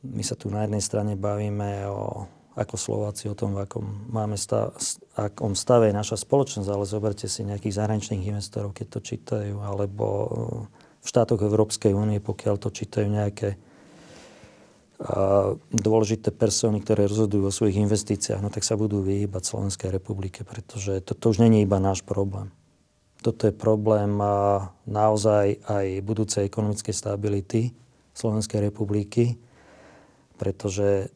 my 0.06 0.22
sa 0.22 0.38
tu 0.38 0.54
na 0.54 0.70
jednej 0.70 0.84
strane 0.86 1.18
bavíme 1.18 1.90
o, 1.90 2.30
ako 2.58 2.76
Slováci 2.76 3.30
o 3.30 3.38
tom, 3.38 3.54
v 3.54 3.70
akom 3.70 4.10
máme 4.10 4.34
stav, 4.34 4.74
akom 5.14 5.54
stave 5.54 5.94
je 5.94 5.96
naša 5.96 6.18
spoločnosť, 6.18 6.70
ale 6.74 6.90
zoberte 6.90 7.30
si 7.30 7.46
nejakých 7.46 7.78
zahraničných 7.78 8.26
investorov, 8.34 8.74
keď 8.74 8.88
to 8.98 9.00
čítajú, 9.00 9.56
alebo 9.62 10.06
v 10.98 11.06
štátoch 11.06 11.38
Európskej 11.38 11.94
únie, 11.94 12.18
pokiaľ 12.18 12.56
to 12.58 12.74
čítajú 12.74 13.08
nejaké 13.08 13.62
a 14.98 15.54
dôležité 15.70 16.34
persony, 16.34 16.82
ktoré 16.82 17.06
rozhodujú 17.06 17.46
o 17.46 17.54
svojich 17.54 17.78
investíciách, 17.86 18.42
no 18.42 18.50
tak 18.50 18.66
sa 18.66 18.74
budú 18.74 19.06
vyhýbať 19.06 19.46
Slovenskej 19.46 19.94
republike, 19.94 20.42
pretože 20.42 21.06
to, 21.06 21.14
to 21.14 21.26
už 21.30 21.38
není 21.38 21.62
iba 21.62 21.78
náš 21.78 22.02
problém. 22.02 22.50
Toto 23.22 23.46
je 23.46 23.54
problém 23.54 24.18
a 24.18 24.74
naozaj 24.90 25.62
aj 25.70 26.02
budúcej 26.02 26.50
ekonomickej 26.50 26.96
stability 26.98 27.62
Slovenskej 28.18 28.74
republiky, 28.74 29.38
pretože 30.42 31.14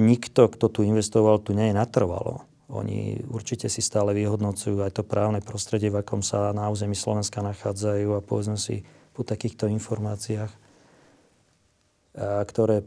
nikto, 0.00 0.50
kto 0.50 0.66
tu 0.70 0.80
investoval, 0.82 1.38
tu 1.42 1.54
nie 1.54 1.70
je 1.70 1.78
natrvalo. 1.78 2.46
Oni 2.72 3.20
určite 3.28 3.68
si 3.68 3.84
stále 3.84 4.16
vyhodnocujú 4.16 4.80
aj 4.80 4.98
to 4.98 5.02
právne 5.04 5.44
prostredie, 5.44 5.92
v 5.92 6.00
akom 6.00 6.24
sa 6.24 6.50
na 6.56 6.72
území 6.72 6.96
Slovenska 6.96 7.44
nachádzajú 7.44 8.16
a 8.16 8.24
povedzme 8.24 8.56
si 8.56 8.82
po 9.14 9.22
takýchto 9.22 9.70
informáciách, 9.70 10.50
ktoré 12.48 12.82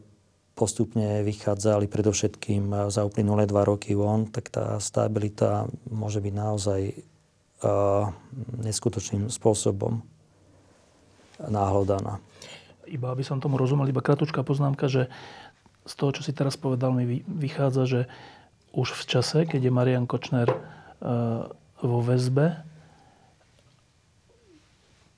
postupne 0.58 1.22
vychádzali 1.22 1.86
predovšetkým 1.86 2.90
za 2.90 3.06
uplynulé 3.06 3.46
dva 3.46 3.64
roky 3.64 3.94
von, 3.94 4.26
tak 4.28 4.50
tá 4.50 4.82
stabilita 4.82 5.70
môže 5.88 6.20
byť 6.20 6.34
naozaj 6.34 6.82
neskutočným 8.66 9.30
spôsobom 9.30 10.02
náhľadaná. 11.38 12.18
Iba 12.88 13.14
aby 13.14 13.22
som 13.22 13.38
tomu 13.38 13.62
rozumel, 13.62 13.92
iba 13.92 14.02
kratučká 14.02 14.42
poznámka, 14.42 14.90
že 14.90 15.12
z 15.88 15.94
toho, 15.96 16.12
čo 16.12 16.22
si 16.22 16.36
teraz 16.36 16.60
povedal, 16.60 16.92
mi 16.92 17.24
vychádza, 17.24 17.84
že 17.88 18.02
už 18.76 18.94
v 18.94 19.04
čase, 19.08 19.40
keď 19.48 19.72
je 19.72 19.72
Marian 19.72 20.06
Kočner 20.06 20.52
e, 20.52 20.58
vo 21.82 22.00
väzbe, 22.04 22.68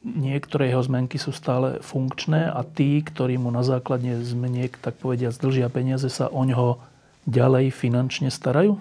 niektoré 0.06 0.72
jeho 0.72 0.80
zmenky 0.80 1.20
sú 1.20 1.36
stále 1.36 1.84
funkčné 1.84 2.48
a 2.48 2.64
tí, 2.64 3.04
ktorí 3.04 3.36
mu 3.36 3.52
na 3.52 3.66
základe 3.66 4.16
zmeniek, 4.24 4.72
tak 4.80 4.96
povediať, 5.02 5.36
zdržia 5.36 5.68
peniaze, 5.68 6.08
sa 6.08 6.32
o 6.32 6.42
ňoho 6.48 6.80
ďalej 7.28 7.76
finančne 7.76 8.32
starajú? 8.32 8.80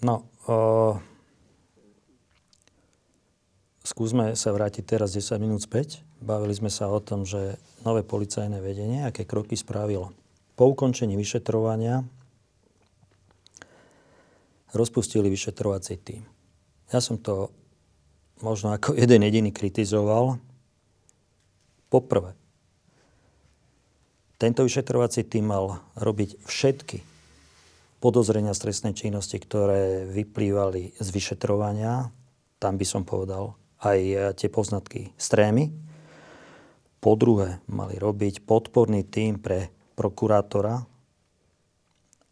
No, 0.00 0.24
uh, 0.48 0.96
skúsme 3.84 4.32
sa 4.36 4.56
vrátiť 4.56 4.84
teraz 4.96 5.12
10 5.12 5.36
minút 5.36 5.60
späť. 5.60 6.00
Bavili 6.24 6.56
sme 6.56 6.72
sa 6.72 6.88
o 6.88 6.96
tom, 7.04 7.28
že 7.28 7.60
nové 7.84 8.00
policajné 8.00 8.64
vedenie, 8.64 9.04
aké 9.04 9.28
kroky 9.28 9.56
spravilo. 9.60 10.16
Po 10.54 10.70
ukončení 10.70 11.18
vyšetrovania 11.18 12.06
rozpustili 14.74 15.30
vyšetrovací 15.30 15.98
tým. 15.98 16.22
Ja 16.90 17.02
som 17.02 17.18
to 17.18 17.50
možno 18.42 18.74
ako 18.74 18.94
jeden 19.02 19.22
jediný 19.22 19.50
kritizoval. 19.54 20.38
Poprvé, 21.90 22.34
tento 24.34 24.66
vyšetrovací 24.66 25.22
tým 25.22 25.46
mal 25.46 25.78
robiť 25.94 26.42
všetky 26.42 26.98
podozrenia 28.02 28.52
z 28.52 28.68
trestnej 28.68 28.92
činnosti, 28.98 29.38
ktoré 29.38 30.04
vyplývali 30.10 30.98
z 30.98 31.08
vyšetrovania. 31.08 32.10
Tam 32.58 32.74
by 32.74 32.84
som 32.84 33.06
povedal 33.06 33.54
aj 33.80 34.34
tie 34.36 34.50
poznatky 34.50 35.14
strémy. 35.16 35.70
Po 36.98 37.14
druhé, 37.14 37.62
mali 37.70 37.96
robiť 37.96 38.42
podporný 38.44 39.06
tým 39.06 39.38
pre 39.38 39.70
prokurátora, 39.94 40.86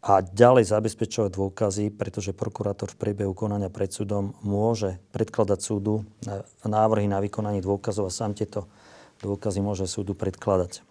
a 0.03 0.19
ďalej 0.19 0.67
zabezpečovať 0.67 1.31
dôkazy, 1.31 1.87
pretože 1.95 2.35
prokurátor 2.35 2.91
v 2.91 2.99
priebehu 2.99 3.31
konania 3.31 3.71
pred 3.71 3.87
súdom 3.87 4.35
môže 4.43 4.99
predkladať 5.15 5.63
súdu 5.63 6.03
návrhy 6.67 7.07
na 7.07 7.23
vykonanie 7.23 7.63
dôkazov 7.63 8.11
a 8.11 8.15
sám 8.15 8.35
tieto 8.35 8.67
dôkazy 9.23 9.63
môže 9.63 9.87
súdu 9.87 10.11
predkladať. 10.11 10.83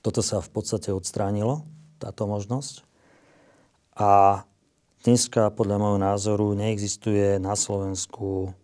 Toto 0.00 0.24
sa 0.24 0.40
v 0.40 0.48
podstate 0.48 0.96
odstránilo, 0.96 1.68
táto 2.00 2.24
možnosť. 2.24 2.88
A 4.00 4.42
dneska 5.04 5.52
podľa 5.52 5.76
môjho 5.76 6.00
názoru 6.00 6.56
neexistuje 6.56 7.36
na 7.36 7.52
Slovensku 7.52 8.56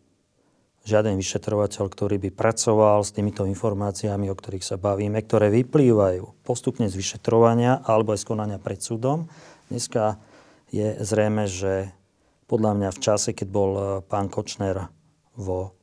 žiaden 0.87 1.19
vyšetrovateľ, 1.19 1.85
ktorý 1.91 2.17
by 2.23 2.31
pracoval 2.31 3.03
s 3.03 3.11
týmito 3.11 3.43
informáciami, 3.43 4.31
o 4.31 4.39
ktorých 4.39 4.63
sa 4.63 4.79
bavíme, 4.79 5.19
ktoré 5.19 5.51
vyplývajú 5.51 6.47
postupne 6.47 6.87
z 6.87 6.95
vyšetrovania 6.95 7.83
alebo 7.83 8.15
aj 8.15 8.23
z 8.23 8.29
konania 8.31 8.63
pred 8.63 8.79
súdom. 8.79 9.27
Dneska 9.67 10.23
je 10.71 10.95
zrejme, 11.03 11.51
že 11.51 11.91
podľa 12.47 12.73
mňa 12.79 12.91
v 12.95 13.03
čase, 13.03 13.35
keď 13.35 13.49
bol 13.51 13.71
e, 13.75 13.83
pán 14.07 14.31
Kočner 14.31 14.87
vo 15.35 15.75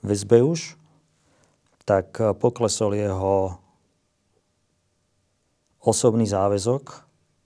väzbe 0.00 0.40
už, 0.40 0.80
tak 1.84 2.16
e, 2.16 2.32
poklesol 2.32 2.96
jeho 2.96 3.60
osobný 5.84 6.24
záväzok 6.24 7.03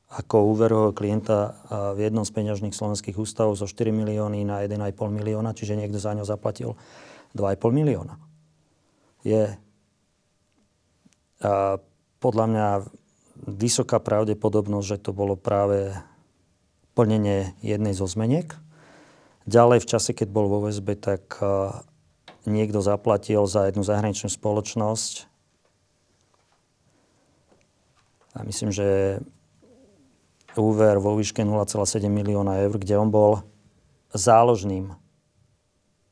ako 0.09 0.57
úverového 0.57 0.97
klienta 0.97 1.61
v 1.93 2.09
jednom 2.09 2.25
z 2.25 2.33
peňažných 2.33 2.73
slovenských 2.73 3.21
ústavov 3.21 3.61
zo 3.61 3.69
4 3.69 3.93
milióny 3.93 4.41
na 4.41 4.65
1,5 4.65 4.97
milióna, 5.13 5.53
čiže 5.53 5.77
niekto 5.77 6.01
za 6.01 6.17
ňo 6.17 6.25
zaplatil 6.25 6.81
2,5 7.37 7.77
milióna. 7.77 8.17
Je 9.21 9.53
podľa 12.19 12.47
mňa 12.49 12.69
vysoká 13.47 14.01
pravdepodobnosť, 14.01 14.87
že 14.89 14.99
to 15.05 15.13
bolo 15.13 15.37
práve 15.37 15.93
plnenie 16.97 17.55
jednej 17.61 17.93
zo 17.95 18.09
zmeniek. 18.09 18.51
Ďalej 19.47 19.85
v 19.85 19.91
čase, 19.93 20.11
keď 20.17 20.29
bol 20.33 20.51
vo 20.51 20.67
väzbe, 20.67 20.97
tak 20.99 21.37
niekto 22.49 22.81
zaplatil 22.81 23.45
za 23.45 23.69
jednu 23.69 23.85
zahraničnú 23.85 24.33
spoločnosť. 24.33 25.29
A 28.35 28.43
myslím, 28.43 28.73
že 28.73 29.21
úver 30.59 30.99
vo 30.99 31.15
výške 31.15 31.47
0,7 31.47 32.11
milióna 32.11 32.59
eur, 32.67 32.75
kde 32.77 32.95
on 32.99 33.09
bol 33.09 33.47
záložným 34.11 34.93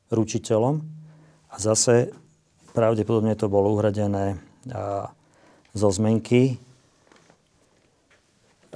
ručiteľom 0.08 0.86
a 1.50 1.54
zase 1.58 2.14
pravdepodobne 2.70 3.34
to 3.34 3.50
bolo 3.50 3.74
uhradené 3.74 4.38
a, 4.70 5.10
zo 5.74 5.88
zmenky 5.90 6.62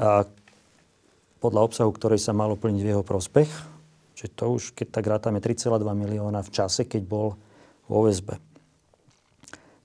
a 0.01 0.27
podľa 1.41 1.61
obsahu, 1.73 1.91
ktorej 1.93 2.21
sa 2.21 2.37
malo 2.37 2.57
plniť 2.57 2.81
v 2.85 2.91
jeho 2.93 3.05
prospech. 3.05 3.49
Čiže 4.16 4.31
to 4.37 4.45
už, 4.53 4.62
keď 4.77 4.87
tak 4.93 5.05
rátame 5.09 5.41
3,2 5.41 5.81
milióna 5.81 6.45
v 6.45 6.51
čase, 6.53 6.85
keď 6.85 7.03
bol 7.09 7.29
vo 7.89 8.05
väzbe. 8.05 8.37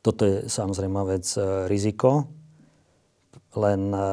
Toto 0.04 0.22
je 0.28 0.52
samozrejme 0.52 1.00
vec 1.08 1.26
e, 1.40 1.66
riziko, 1.72 2.28
len 3.56 3.90
e, 3.90 4.08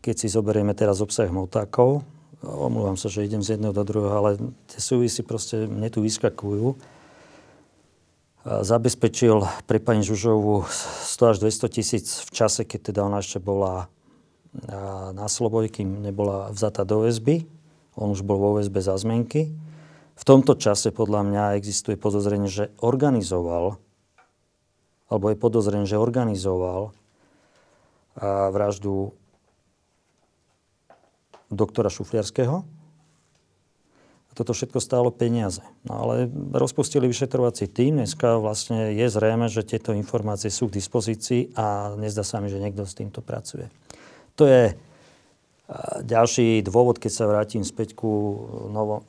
keď 0.00 0.14
si 0.14 0.28
zoberieme 0.30 0.72
teraz 0.72 1.02
obsah 1.02 1.28
motákov, 1.30 2.02
omlúvam 2.44 2.94
sa, 2.94 3.10
že 3.10 3.26
idem 3.26 3.42
z 3.42 3.56
jedného 3.56 3.74
do 3.74 3.82
druhého, 3.82 4.16
ale 4.16 4.30
tie 4.70 4.78
súvisy 4.78 5.26
proste 5.26 5.66
mne 5.66 5.88
tu 5.90 6.04
vyskakujú. 6.04 6.78
Zabezpečil 8.46 9.42
pre 9.66 9.82
pani 9.82 10.06
Žužovu 10.06 10.70
100 10.70 11.32
až 11.34 11.36
200 11.42 11.66
tisíc 11.74 12.22
v 12.22 12.30
čase, 12.30 12.62
keď 12.62 12.94
teda 12.94 13.00
ona 13.02 13.18
ešte 13.18 13.42
bola 13.42 13.90
na 15.10 15.26
slobode, 15.26 15.68
kým 15.68 16.00
nebola 16.00 16.54
vzatá 16.54 16.86
do 16.86 17.02
väzby. 17.02 17.42
On 17.98 18.14
už 18.14 18.22
bol 18.22 18.38
vo 18.38 18.50
väzbe 18.62 18.78
za 18.78 18.94
zmenky. 18.94 19.50
V 20.16 20.24
tomto 20.24 20.54
čase 20.54 20.94
podľa 20.94 21.26
mňa 21.26 21.44
existuje 21.58 21.98
podozrenie, 21.98 22.46
že 22.46 22.70
organizoval, 22.78 23.82
alebo 25.10 25.24
je 25.28 25.36
podozrenie, 25.36 25.84
že 25.84 25.98
organizoval 25.98 26.94
vraždu 28.54 29.12
doktora 31.52 31.92
Šufliarského. 31.92 32.66
A 34.26 34.30
toto 34.34 34.52
všetko 34.52 34.82
stálo 34.82 35.08
peniaze. 35.14 35.62
No 35.86 36.02
ale 36.02 36.30
rozpustili 36.52 37.06
vyšetrovací 37.06 37.70
tým. 37.70 38.02
Dneska 38.02 38.36
vlastne 38.42 38.92
je 38.92 39.06
zrejme, 39.06 39.46
že 39.46 39.64
tieto 39.64 39.94
informácie 39.94 40.50
sú 40.50 40.68
k 40.68 40.76
dispozícii 40.82 41.54
a 41.56 41.94
nezdá 41.96 42.26
sa 42.26 42.42
mi, 42.42 42.50
že 42.50 42.60
niekto 42.60 42.84
s 42.84 42.98
týmto 42.98 43.22
pracuje. 43.22 43.70
To 44.36 44.44
je 44.44 44.76
ďalší 46.06 46.62
dôvod, 46.62 47.02
keď 47.02 47.10
sa 47.10 47.26
vrátim 47.26 47.66
späť 47.66 47.98
ku, 47.98 48.38
novo, 48.70 49.02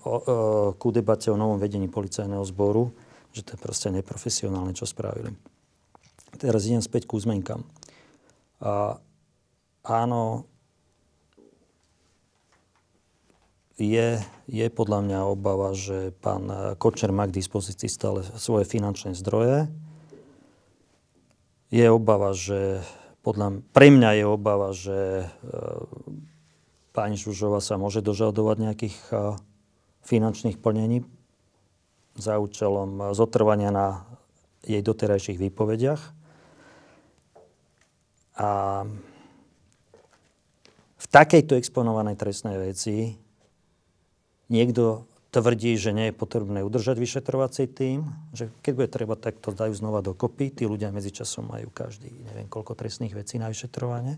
ku 0.82 0.90
debate 0.90 1.30
o 1.30 1.38
novom 1.38 1.62
vedení 1.62 1.86
policajného 1.86 2.42
zboru, 2.50 2.90
že 3.30 3.46
to 3.46 3.54
je 3.54 3.60
proste 3.62 3.94
neprofesionálne, 3.94 4.74
čo 4.74 4.90
spravili. 4.90 5.38
Teraz 6.42 6.66
idem 6.66 6.82
späť 6.82 7.06
ku 7.06 7.22
zmenkám. 7.22 7.62
A, 8.58 8.98
áno, 9.86 10.50
je, 13.78 14.18
je 14.50 14.68
podľa 14.74 15.00
mňa 15.06 15.20
obava, 15.30 15.78
že 15.78 16.10
pán 16.18 16.76
Kočner 16.82 17.14
má 17.14 17.30
k 17.30 17.38
dispozícii 17.38 17.86
stále 17.86 18.26
svoje 18.36 18.66
finančné 18.66 19.14
zdroje. 19.14 19.70
Je 21.70 21.86
obava, 21.86 22.34
že 22.34 22.82
podľa, 23.22 23.62
pre 23.70 23.94
mňa 23.94 24.10
je 24.18 24.26
obava, 24.26 24.70
že 24.74 25.00
e, 25.22 25.28
pani 26.96 27.20
Žužova 27.20 27.62
sa 27.62 27.78
môže 27.78 28.02
dožadovať 28.02 28.58
nejakých 28.58 28.98
e, 29.14 29.16
finančných 30.08 30.58
plnení 30.58 31.06
za 32.18 32.42
účelom 32.42 33.14
zotrvania 33.14 33.70
na 33.70 34.08
jej 34.66 34.82
doterajších 34.82 35.38
výpovediach. 35.38 36.02
A 38.42 38.50
v 40.98 41.06
takejto 41.14 41.62
exponovanej 41.62 42.18
trestnej 42.18 42.58
veci 42.58 43.27
Niekto 44.48 45.04
tvrdí, 45.32 45.76
že 45.76 45.92
nie 45.92 46.10
je 46.10 46.16
potrebné 46.16 46.64
udržať 46.64 46.98
vyšetrovací 46.98 47.68
tým, 47.68 48.08
že 48.32 48.48
keď 48.64 48.74
bude 48.74 48.90
treba, 48.90 49.14
tak 49.20 49.38
to 49.44 49.52
dajú 49.52 49.76
znova 49.76 50.00
dokopy. 50.00 50.50
Tí 50.50 50.64
ľudia 50.64 50.90
medzičasom 50.90 51.52
majú 51.52 51.68
každý, 51.70 52.10
neviem, 52.32 52.48
koľko 52.48 52.74
trestných 52.74 53.14
vecí 53.14 53.36
na 53.38 53.52
vyšetrovanie. 53.52 54.18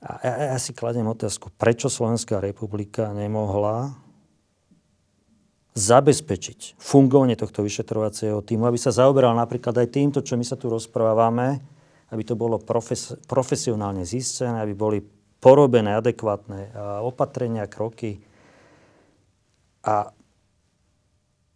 A 0.00 0.10
ja, 0.24 0.34
ja 0.54 0.58
si 0.60 0.72
kladiem 0.72 1.08
otázku, 1.08 1.52
prečo 1.56 1.92
Slovenská 1.92 2.40
republika 2.40 3.12
nemohla 3.12 3.96
zabezpečiť 5.76 6.80
fungovanie 6.80 7.36
tohto 7.36 7.62
vyšetrovacieho 7.64 8.40
týmu, 8.42 8.66
aby 8.68 8.76
sa 8.80 8.92
zaoberal 8.92 9.32
napríklad 9.36 9.76
aj 9.76 9.88
týmto, 9.92 10.18
čo 10.20 10.34
my 10.36 10.44
sa 10.44 10.58
tu 10.58 10.68
rozprávame, 10.68 11.62
aby 12.10 12.22
to 12.26 12.34
bolo 12.34 12.58
profes- 12.58 13.16
profesionálne 13.30 14.02
zistené, 14.02 14.60
aby 14.60 14.74
boli 14.74 14.98
porobené 15.40 15.96
adekvátne 15.96 16.74
opatrenia, 17.06 17.70
kroky, 17.70 18.18
a 19.84 20.12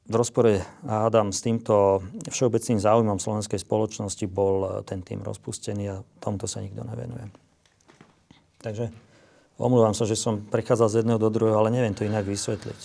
v 0.04 0.14
rozpore, 0.20 0.60
hádam, 0.84 1.32
s 1.32 1.40
týmto 1.40 2.04
všeobecným 2.28 2.76
záujmom 2.76 3.16
slovenskej 3.16 3.56
spoločnosti 3.56 4.24
bol 4.28 4.84
ten 4.84 5.00
tým 5.00 5.24
rozpustený 5.24 5.84
a 5.88 6.04
tomuto 6.20 6.44
sa 6.44 6.60
nikto 6.60 6.84
nevenuje. 6.84 7.32
Takže 8.60 8.92
omlúvam 9.56 9.96
sa, 9.96 10.04
že 10.04 10.16
som 10.16 10.44
prechádzal 10.44 10.88
z 10.92 10.96
jedného 11.00 11.16
do 11.16 11.32
druhého, 11.32 11.56
ale 11.56 11.72
neviem 11.72 11.96
to 11.96 12.04
inak 12.04 12.28
vysvetliť. 12.28 12.80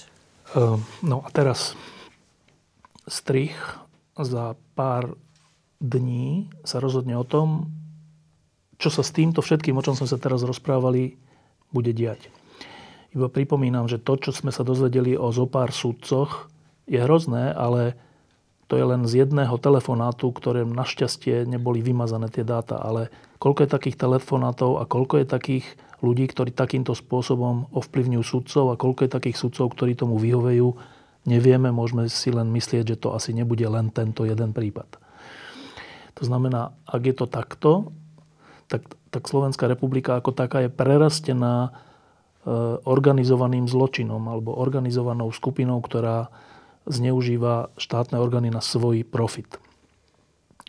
Uh, 0.56 0.80
no 1.04 1.20
a 1.22 1.30
teraz 1.36 1.76
strich 3.04 3.56
za 4.16 4.56
pár 4.80 5.20
dní 5.84 6.48
sa 6.64 6.80
rozhodne 6.80 7.20
o 7.20 7.28
tom, 7.28 7.68
čo 8.80 8.88
sa 8.88 9.04
s 9.04 9.12
týmto 9.12 9.44
všetkým, 9.44 9.76
o 9.76 9.84
čom 9.84 9.96
sme 9.96 10.08
sa 10.08 10.16
teraz 10.16 10.40
rozprávali, 10.48 11.20
bude 11.76 11.92
diať. 11.92 12.32
Iba 13.10 13.28
pripomínam, 13.28 13.90
že 13.90 13.98
to, 13.98 14.18
čo 14.22 14.30
sme 14.30 14.54
sa 14.54 14.62
dozvedeli 14.62 15.18
o 15.18 15.34
zopár 15.34 15.74
súdcoch, 15.74 16.50
je 16.90 16.98
hrozné, 17.02 17.54
ale 17.54 17.98
to 18.70 18.78
je 18.78 18.86
len 18.86 19.02
z 19.10 19.26
jedného 19.26 19.58
telefonátu, 19.58 20.30
ktoré 20.30 20.62
našťastie 20.62 21.46
neboli 21.50 21.82
vymazané 21.82 22.30
tie 22.30 22.46
dáta. 22.46 22.78
Ale 22.78 23.10
koľko 23.42 23.66
je 23.66 23.70
takých 23.74 23.98
telefonátov 23.98 24.78
a 24.78 24.86
koľko 24.86 25.22
je 25.22 25.26
takých 25.26 25.66
ľudí, 26.06 26.30
ktorí 26.30 26.54
takýmto 26.54 26.94
spôsobom 26.94 27.74
ovplyvňujú 27.74 28.24
sudcov 28.24 28.66
a 28.74 28.80
koľko 28.80 29.10
je 29.10 29.12
takých 29.12 29.38
sudcov, 29.42 29.74
ktorí 29.74 29.98
tomu 29.98 30.22
vyhovejú, 30.22 30.78
nevieme, 31.26 31.74
môžeme 31.74 32.06
si 32.08 32.30
len 32.30 32.54
myslieť, 32.54 32.94
že 32.94 33.02
to 33.02 33.14
asi 33.18 33.34
nebude 33.34 33.66
len 33.66 33.90
tento 33.90 34.24
jeden 34.24 34.54
prípad. 34.54 35.02
To 36.22 36.24
znamená, 36.28 36.74
ak 36.86 37.02
je 37.10 37.16
to 37.16 37.26
takto, 37.26 37.72
tak, 38.70 38.86
tak 39.10 39.26
Slovenská 39.26 39.66
republika 39.66 40.14
ako 40.14 40.30
taká 40.36 40.62
je 40.68 40.70
prerastená 40.70 41.74
organizovaným 42.86 43.70
zločinom 43.70 44.26
alebo 44.26 44.58
organizovanou 44.58 45.30
skupinou, 45.30 45.78
ktorá 45.86 46.34
zneužíva 46.90 47.70
štátne 47.78 48.18
orgány 48.18 48.50
na 48.50 48.64
svoj 48.64 49.06
profit. 49.06 49.62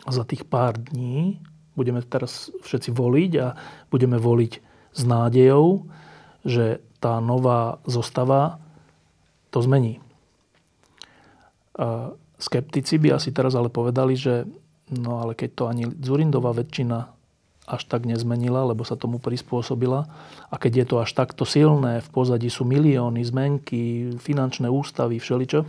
Za 0.05 0.21
tých 0.21 0.45
pár 0.45 0.77
dní 0.77 1.41
budeme 1.73 2.05
teraz 2.05 2.53
všetci 2.61 2.93
voliť 2.93 3.31
a 3.41 3.57
budeme 3.89 4.21
voliť 4.21 4.53
s 4.93 5.01
nádejou, 5.07 5.87
že 6.45 6.83
tá 7.01 7.17
nová 7.17 7.81
zostava 7.89 8.61
to 9.49 9.63
zmení. 9.63 9.97
Skeptici 12.37 13.01
by 13.01 13.17
asi 13.17 13.33
teraz 13.33 13.57
ale 13.57 13.73
povedali, 13.73 14.13
že 14.13 14.45
no 14.93 15.23
ale 15.23 15.33
keď 15.33 15.49
to 15.55 15.63
ani 15.65 15.83
Zurindová 16.01 16.53
väčšina 16.53 17.09
až 17.69 17.85
tak 17.85 18.09
nezmenila, 18.09 18.65
lebo 18.65 18.81
sa 18.81 18.97
tomu 18.97 19.21
prispôsobila. 19.21 20.09
A 20.49 20.55
keď 20.57 20.83
je 20.83 20.85
to 20.89 20.95
až 20.99 21.13
takto 21.13 21.45
silné, 21.45 22.01
v 22.01 22.09
pozadí 22.09 22.49
sú 22.49 22.65
milióny, 22.65 23.21
zmenky, 23.21 24.17
finančné 24.17 24.67
ústavy, 24.67 25.21
všeličo, 25.21 25.63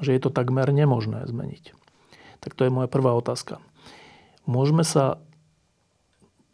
že 0.00 0.10
je 0.16 0.20
to 0.20 0.32
takmer 0.32 0.68
nemožné 0.72 1.24
zmeniť. 1.28 1.72
Tak 2.40 2.56
to 2.56 2.64
je 2.64 2.72
moja 2.72 2.88
prvá 2.88 3.12
otázka. 3.16 3.60
Môžeme 4.48 4.84
sa 4.84 5.20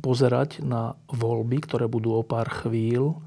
pozerať 0.02 0.62
na 0.62 0.98
voľby, 1.10 1.62
ktoré 1.62 1.86
budú 1.86 2.18
o 2.18 2.26
pár 2.26 2.50
chvíľ, 2.50 3.18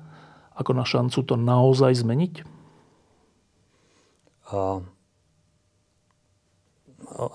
ako 0.56 0.72
na 0.76 0.84
šancu 0.84 1.20
to 1.24 1.36
naozaj 1.40 1.96
zmeniť? 1.96 2.44
A... 4.52 4.84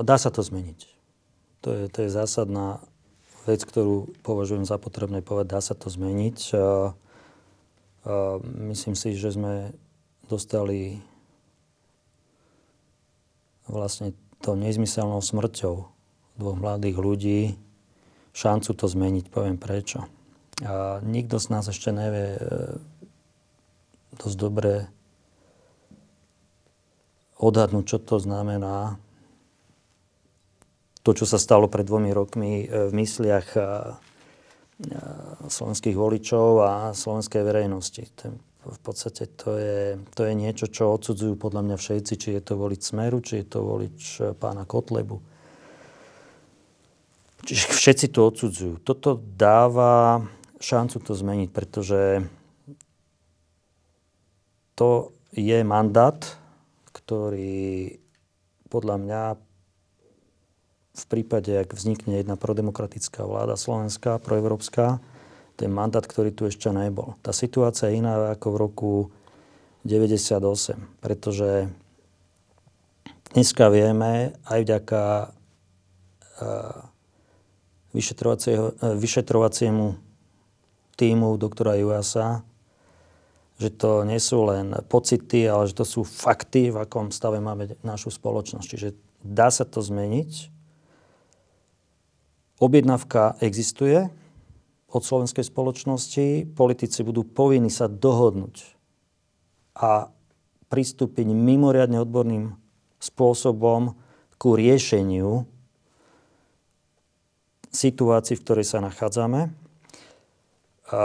Dá 0.04 0.16
sa 0.20 0.30
to 0.30 0.44
zmeniť. 0.44 0.86
To 1.64 1.68
je, 1.72 1.82
to 1.88 1.98
je 2.04 2.10
zásadná 2.12 2.84
vec, 3.44 3.60
ktorú 3.64 4.12
považujem 4.24 4.64
za 4.64 4.80
potrebné 4.80 5.20
povedať, 5.20 5.52
dá 5.52 5.60
sa 5.60 5.76
to 5.76 5.92
zmeniť. 5.92 6.38
A, 6.52 6.56
a 6.56 6.66
myslím 8.72 8.96
si, 8.96 9.16
že 9.16 9.36
sme 9.36 9.72
dostali 10.28 11.04
vlastne 13.68 14.12
to 14.44 14.56
nezmyselnou 14.56 15.24
smrťou 15.24 15.74
dvoch 16.36 16.58
mladých 16.58 16.96
ľudí 17.00 17.40
šancu 18.34 18.70
to 18.74 18.86
zmeniť. 18.90 19.30
Poviem 19.30 19.56
prečo. 19.56 20.04
A 20.62 21.00
nikto 21.00 21.38
z 21.38 21.46
nás 21.50 21.64
ešte 21.70 21.90
nevie 21.94 22.36
e, 22.36 22.40
dosť 24.18 24.36
dobre 24.38 24.72
odhadnúť, 27.38 27.84
čo 27.86 27.98
to 27.98 28.16
znamená 28.22 28.98
to, 31.04 31.10
čo 31.12 31.28
sa 31.28 31.36
stalo 31.36 31.68
pred 31.68 31.84
dvomi 31.84 32.10
rokmi 32.16 32.64
e, 32.64 32.88
v 32.88 32.92
mysliach 32.96 33.48
e, 33.54 33.60
e, 33.60 33.64
slovenských 35.52 35.92
voličov 35.92 36.48
a 36.64 36.72
slovenskej 36.96 37.44
verejnosti. 37.44 38.08
V 38.64 38.80
podstate 38.80 39.28
to 39.36 39.60
je, 39.60 40.00
to 40.16 40.24
je 40.24 40.32
niečo, 40.32 40.72
čo 40.72 40.96
odsudzujú 40.96 41.36
podľa 41.36 41.68
mňa 41.68 41.76
všetci, 41.76 42.12
či 42.16 42.28
je 42.40 42.42
to 42.42 42.56
volič 42.56 42.80
Smeru, 42.80 43.20
či 43.20 43.44
je 43.44 43.46
to 43.52 43.60
volič 43.60 44.00
pána 44.40 44.64
Kotlebu. 44.64 45.20
Čiže 47.44 47.76
všetci 47.76 48.06
to 48.08 48.20
odsudzujú. 48.24 48.74
Toto 48.80 49.20
dáva 49.20 50.24
šancu 50.56 50.96
to 51.04 51.12
zmeniť, 51.12 51.52
pretože 51.52 52.24
to 54.72 55.12
je 55.36 55.60
mandát, 55.60 56.16
ktorý 56.96 58.00
podľa 58.72 58.96
mňa 58.96 59.22
v 60.94 61.04
prípade, 61.10 61.50
ak 61.50 61.74
vznikne 61.74 62.22
jedna 62.22 62.38
prodemokratická 62.38 63.26
vláda 63.26 63.58
slovenská, 63.58 64.22
proevropská, 64.22 65.02
ten 65.58 65.70
mandát, 65.70 66.06
ktorý 66.06 66.30
tu 66.30 66.46
ešte 66.46 66.70
nebol. 66.70 67.14
Tá 67.22 67.32
situácia 67.34 67.90
je 67.90 67.98
iná 67.98 68.30
ako 68.34 68.50
v 68.50 68.60
roku 68.62 69.10
98, 69.86 70.78
pretože 71.02 71.68
dneska 73.34 73.70
vieme 73.70 74.32
aj 74.46 74.62
vďaka 74.62 75.02
vyšetrovaciemu 77.94 79.94
týmu 80.94 81.36
doktora 81.38 81.74
Juasa, 81.78 82.42
že 83.58 83.70
to 83.70 84.02
nie 84.02 84.18
sú 84.18 84.50
len 84.50 84.74
pocity, 84.90 85.46
ale 85.46 85.70
že 85.70 85.78
to 85.78 85.86
sú 85.86 86.02
fakty, 86.02 86.74
v 86.74 86.82
akom 86.82 87.14
stave 87.14 87.38
máme 87.38 87.78
našu 87.86 88.10
spoločnosť. 88.10 88.66
Čiže 88.66 88.98
dá 89.22 89.46
sa 89.54 89.62
to 89.62 89.78
zmeniť 89.78 90.50
Objednávka 92.62 93.34
existuje 93.42 94.06
od 94.86 95.02
slovenskej 95.02 95.42
spoločnosti. 95.42 96.54
Politici 96.54 97.02
budú 97.02 97.26
povinni 97.26 97.66
sa 97.66 97.90
dohodnúť 97.90 98.78
a 99.74 100.06
pristúpiť 100.70 101.26
mimoriadne 101.34 101.98
odborným 101.98 102.54
spôsobom 103.02 103.98
ku 104.38 104.54
riešeniu 104.54 105.50
situácii, 107.74 108.38
v 108.38 108.44
ktorej 108.46 108.66
sa 108.70 108.78
nachádzame. 108.78 109.50
A 110.94 111.02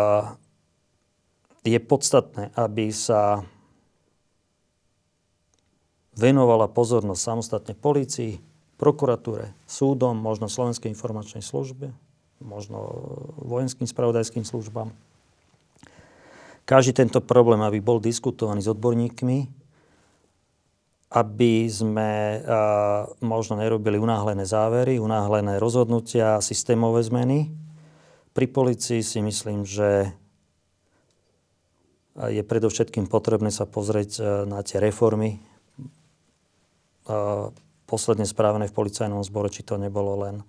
je 1.66 1.80
podstatné, 1.82 2.54
aby 2.54 2.94
sa 2.94 3.42
venovala 6.14 6.70
pozornosť 6.70 7.22
samostatne 7.22 7.74
policii, 7.74 8.38
prokuratúre, 8.80 9.52
súdom, 9.68 10.16
možno 10.16 10.48
Slovenskej 10.48 10.88
informačnej 10.96 11.44
službe, 11.44 11.92
možno 12.40 12.80
vojenským 13.44 13.84
spravodajským 13.84 14.48
službám. 14.48 14.96
Každý 16.64 16.96
tento 16.96 17.20
problém, 17.20 17.60
aby 17.60 17.84
bol 17.84 18.00
diskutovaný 18.00 18.64
s 18.64 18.72
odborníkmi, 18.72 19.38
aby 21.12 21.54
sme 21.68 22.40
a, 22.40 23.10
možno 23.20 23.60
nerobili 23.60 24.00
unáhlené 24.00 24.48
závery, 24.48 24.96
unáhlené 25.02 25.60
rozhodnutia, 25.60 26.40
systémové 26.40 27.04
zmeny. 27.04 27.52
Pri 28.32 28.48
policii 28.48 29.04
si 29.04 29.20
myslím, 29.20 29.68
že 29.68 30.16
je 32.20 32.44
predovšetkým 32.44 33.08
potrebné 33.12 33.52
sa 33.52 33.68
pozrieť 33.68 34.44
na 34.48 34.60
tie 34.64 34.80
reformy 34.80 35.40
posledne 37.90 38.30
správené 38.30 38.70
v 38.70 38.78
policajnom 38.78 39.26
zbore, 39.26 39.50
či 39.50 39.66
to 39.66 39.82
nebolo 39.82 40.22
len 40.22 40.46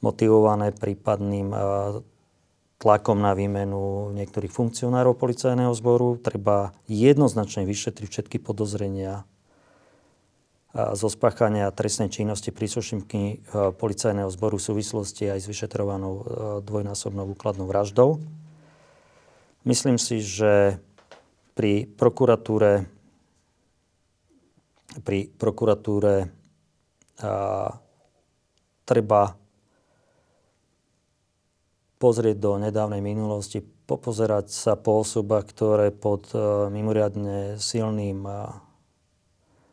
motivované 0.00 0.72
prípadným 0.72 1.52
eh, 1.52 1.60
tlakom 2.80 3.20
na 3.20 3.36
výmenu 3.36 4.14
niektorých 4.16 4.54
funkcionárov 4.54 5.18
policajného 5.18 5.74
zboru. 5.76 6.16
Treba 6.16 6.72
jednoznačne 6.88 7.68
vyšetriť 7.68 8.08
všetky 8.08 8.36
podozrenia 8.40 9.28
eh, 10.72 10.96
zo 10.96 11.12
spáchania 11.12 11.68
trestnej 11.74 12.08
činnosti 12.08 12.48
príslušníky 12.48 13.22
eh, 13.28 13.38
policajného 13.76 14.30
zboru 14.32 14.56
v 14.56 14.66
súvislosti 14.72 15.28
aj 15.28 15.44
s 15.44 15.50
vyšetrovanou 15.50 16.14
dvojnásobnou 16.64 17.28
úkladnou 17.36 17.68
vraždou. 17.68 18.22
Myslím 19.68 20.00
si, 20.00 20.22
že 20.24 20.80
pri 21.52 21.84
prokuratúre 21.84 22.86
pri 25.04 25.28
prokuratúre 25.28 26.37
treba 28.86 29.34
pozrieť 31.98 32.36
do 32.38 32.52
nedávnej 32.62 33.02
minulosti, 33.02 33.60
popozerať 33.60 34.54
sa 34.54 34.72
po 34.78 35.02
osobách, 35.02 35.50
ktoré 35.50 35.90
pod 35.90 36.30
e, 36.30 36.38
mimoriadne 36.70 37.58
silným 37.58 38.22
e, 38.22 38.32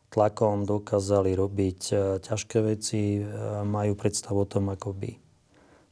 tlakom 0.10 0.66
dokázali 0.66 1.38
robiť 1.38 1.80
e, 1.92 1.96
ťažké 2.24 2.58
veci, 2.66 3.22
majú 3.64 3.94
predstavu 3.94 4.44
o 4.44 4.50
tom, 4.50 4.74
ako 4.74 4.96
by 4.98 5.12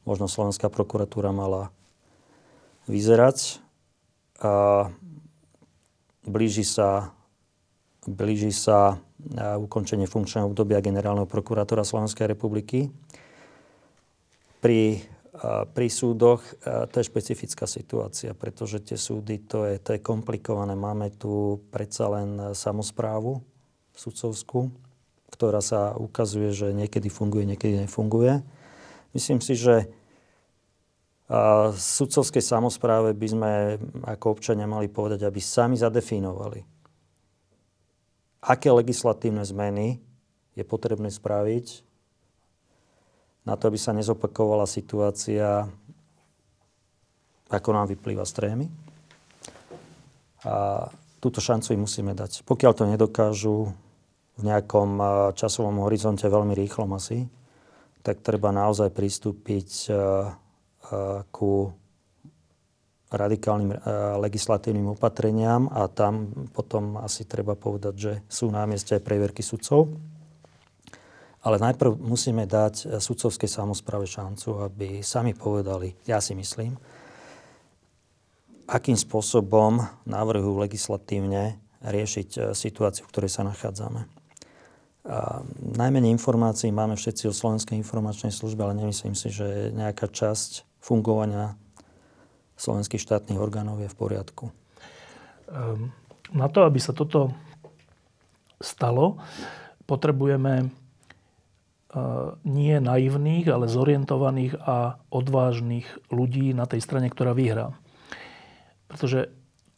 možno 0.08 0.26
slovenská 0.26 0.68
prokuratúra 0.68 1.30
mala 1.30 1.70
vyzerať. 2.90 3.62
A 4.42 4.88
blíži 6.26 6.66
sa, 6.66 7.14
blíži 8.04 8.50
sa 8.50 8.98
ukončenie 9.60 10.04
funkčného 10.04 10.52
obdobia 10.52 10.84
generálneho 10.84 11.24
prokurátora 11.24 11.86
Slovenskej 11.86 12.28
republiky. 12.28 12.92
Pri, 14.60 15.00
pri 15.72 15.88
súdoch 15.88 16.44
to 16.64 16.94
je 17.00 17.08
špecifická 17.08 17.64
situácia, 17.64 18.36
pretože 18.36 18.84
tie 18.84 19.00
súdy, 19.00 19.40
to 19.44 19.64
je, 19.64 19.80
to 19.80 19.96
je 19.96 20.04
komplikované. 20.04 20.76
Máme 20.76 21.12
tu 21.16 21.64
predsa 21.72 22.08
len 22.12 22.56
samozprávu 22.56 23.40
sudcovskú, 23.96 24.72
ktorá 25.32 25.64
sa 25.64 25.96
ukazuje, 25.96 26.52
že 26.52 26.72
niekedy 26.72 27.08
funguje, 27.08 27.44
niekedy 27.48 27.84
nefunguje. 27.84 28.44
Myslím 29.14 29.38
si, 29.40 29.56
že 29.56 29.88
a 31.24 31.72
sudcovskej 31.72 32.44
samozpráve 32.44 33.16
by 33.16 33.28
sme 33.32 33.52
ako 34.04 34.36
občania 34.36 34.68
mali 34.68 34.92
povedať, 34.92 35.24
aby 35.24 35.40
sami 35.40 35.72
zadefinovali, 35.72 36.60
aké 38.44 38.68
legislatívne 38.68 39.40
zmeny 39.40 39.96
je 40.52 40.64
potrebné 40.68 41.08
spraviť 41.08 41.80
na 43.48 43.56
to, 43.56 43.72
aby 43.72 43.78
sa 43.80 43.96
nezopakovala 43.96 44.68
situácia, 44.68 45.68
ako 47.48 47.68
nám 47.72 47.88
vyplýva 47.88 48.24
z 48.24 48.32
trémy. 48.36 48.66
A 50.44 50.88
túto 51.20 51.40
šancu 51.40 51.72
im 51.72 51.84
musíme 51.88 52.12
dať. 52.12 52.44
Pokiaľ 52.44 52.72
to 52.76 52.84
nedokážu 52.84 53.72
v 54.36 54.42
nejakom 54.44 55.00
časovom 55.32 55.80
horizonte 55.84 56.28
veľmi 56.28 56.52
rýchlom 56.52 56.92
asi, 56.96 57.24
tak 58.04 58.20
treba 58.20 58.52
naozaj 58.52 58.92
pristúpiť 58.92 59.88
ku 61.32 61.52
radikálnym 63.14 63.74
legislatívnym 64.20 64.92
opatreniam 64.92 65.70
a 65.70 65.86
tam 65.86 66.30
potom 66.50 66.98
asi 66.98 67.24
treba 67.24 67.54
povedať, 67.54 67.94
že 67.94 68.12
sú 68.26 68.50
na 68.50 68.66
mieste 68.66 68.98
aj 68.98 69.06
previerky 69.06 69.40
sudcov. 69.40 69.90
Ale 71.44 71.60
najprv 71.60 72.00
musíme 72.00 72.48
dať 72.48 72.96
sudcovskej 72.98 73.50
samozprave 73.52 74.08
šancu, 74.08 74.64
aby 74.64 75.04
sami 75.04 75.36
povedali, 75.36 75.92
ja 76.08 76.16
si 76.16 76.32
myslím, 76.32 76.72
akým 78.64 78.96
spôsobom 78.96 79.84
navrhujú 80.08 80.56
legislatívne 80.56 81.60
riešiť 81.84 82.28
e, 82.36 82.40
situáciu, 82.56 83.04
v 83.04 83.12
ktorej 83.12 83.30
sa 83.32 83.44
nachádzame. 83.44 84.08
A 85.04 85.44
najmenej 85.60 86.16
informácií 86.16 86.72
máme 86.72 86.96
všetci 86.96 87.28
o 87.28 87.36
Slovenskej 87.36 87.76
informačnej 87.76 88.32
službe, 88.32 88.64
ale 88.64 88.80
nemyslím 88.80 89.12
si, 89.12 89.28
že 89.28 89.68
nejaká 89.76 90.08
časť 90.08 90.64
fungovania 90.80 91.60
slovenských 92.56 93.02
štátnych 93.02 93.40
orgánov 93.40 93.82
je 93.82 93.90
v 93.90 93.98
poriadku. 93.98 94.44
Ehm, 95.50 95.90
na 96.32 96.48
to, 96.48 96.64
aby 96.66 96.80
sa 96.80 96.96
toto 96.96 97.34
stalo, 98.62 99.20
potrebujeme 99.84 100.54
e, 100.62 100.66
nie 102.48 102.76
naivných, 102.80 103.46
ale 103.52 103.68
zorientovaných 103.68 104.56
a 104.64 104.96
odvážnych 105.12 105.86
ľudí 106.08 106.56
na 106.56 106.64
tej 106.64 106.80
strane, 106.80 107.12
ktorá 107.12 107.36
vyhrá. 107.36 107.76
Pretože 108.88 109.28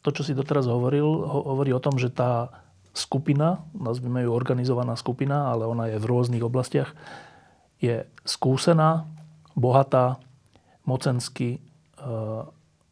to, 0.05 0.09
čo 0.15 0.23
si 0.23 0.37
doteraz 0.37 0.71
hovoril, 0.71 1.03
hovorí 1.27 1.75
o 1.75 1.83
tom, 1.83 1.99
že 1.99 2.07
tá 2.07 2.63
skupina, 2.95 3.67
nazvime 3.75 4.23
ju 4.25 4.31
organizovaná 4.31 4.95
skupina, 4.95 5.51
ale 5.51 5.67
ona 5.67 5.91
je 5.91 6.01
v 6.01 6.09
rôznych 6.09 6.41
oblastiach, 6.41 6.95
je 7.77 8.07
skúsená, 8.25 9.05
bohatá, 9.53 10.17
mocensky 10.87 11.59
e, 11.59 11.59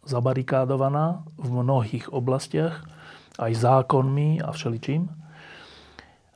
zabarikádovaná 0.05 1.25
v 1.35 1.49
mnohých 1.49 2.13
oblastiach, 2.13 2.85
aj 3.35 3.51
zákonmi 3.51 4.39
a 4.39 4.53
všeličím. 4.53 5.09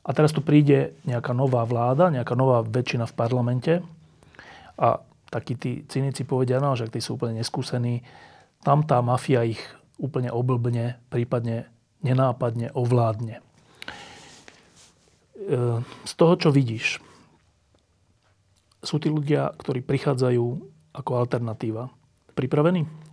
A 0.04 0.10
teraz 0.10 0.34
tu 0.34 0.42
príde 0.42 0.98
nejaká 1.06 1.30
nová 1.30 1.62
vláda, 1.64 2.10
nejaká 2.10 2.34
nová 2.34 2.66
väčšina 2.66 3.06
v 3.06 3.16
parlamente 3.16 3.72
a 4.80 4.98
takí 5.30 5.54
tí 5.54 5.86
cynici 5.86 6.26
povedia, 6.26 6.58
no, 6.58 6.74
že 6.74 6.90
tí 6.90 6.98
sú 6.98 7.14
úplne 7.14 7.38
neskúsení, 7.38 8.02
tam 8.66 8.82
tá 8.82 8.98
mafia 9.00 9.46
ich 9.46 9.60
úplne 10.00 10.32
oblbne, 10.32 10.98
prípadne 11.12 11.70
nenápadne 12.02 12.72
ovládne. 12.72 13.38
E, 13.38 13.42
z 15.84 16.12
toho, 16.16 16.34
čo 16.40 16.48
vidíš, 16.50 16.98
sú 18.80 18.96
tí 18.96 19.12
ľudia, 19.12 19.52
ktorí 19.60 19.84
prichádzajú 19.84 20.44
ako 20.96 21.10
alternatíva. 21.20 21.92
Pripravený? 22.32 23.09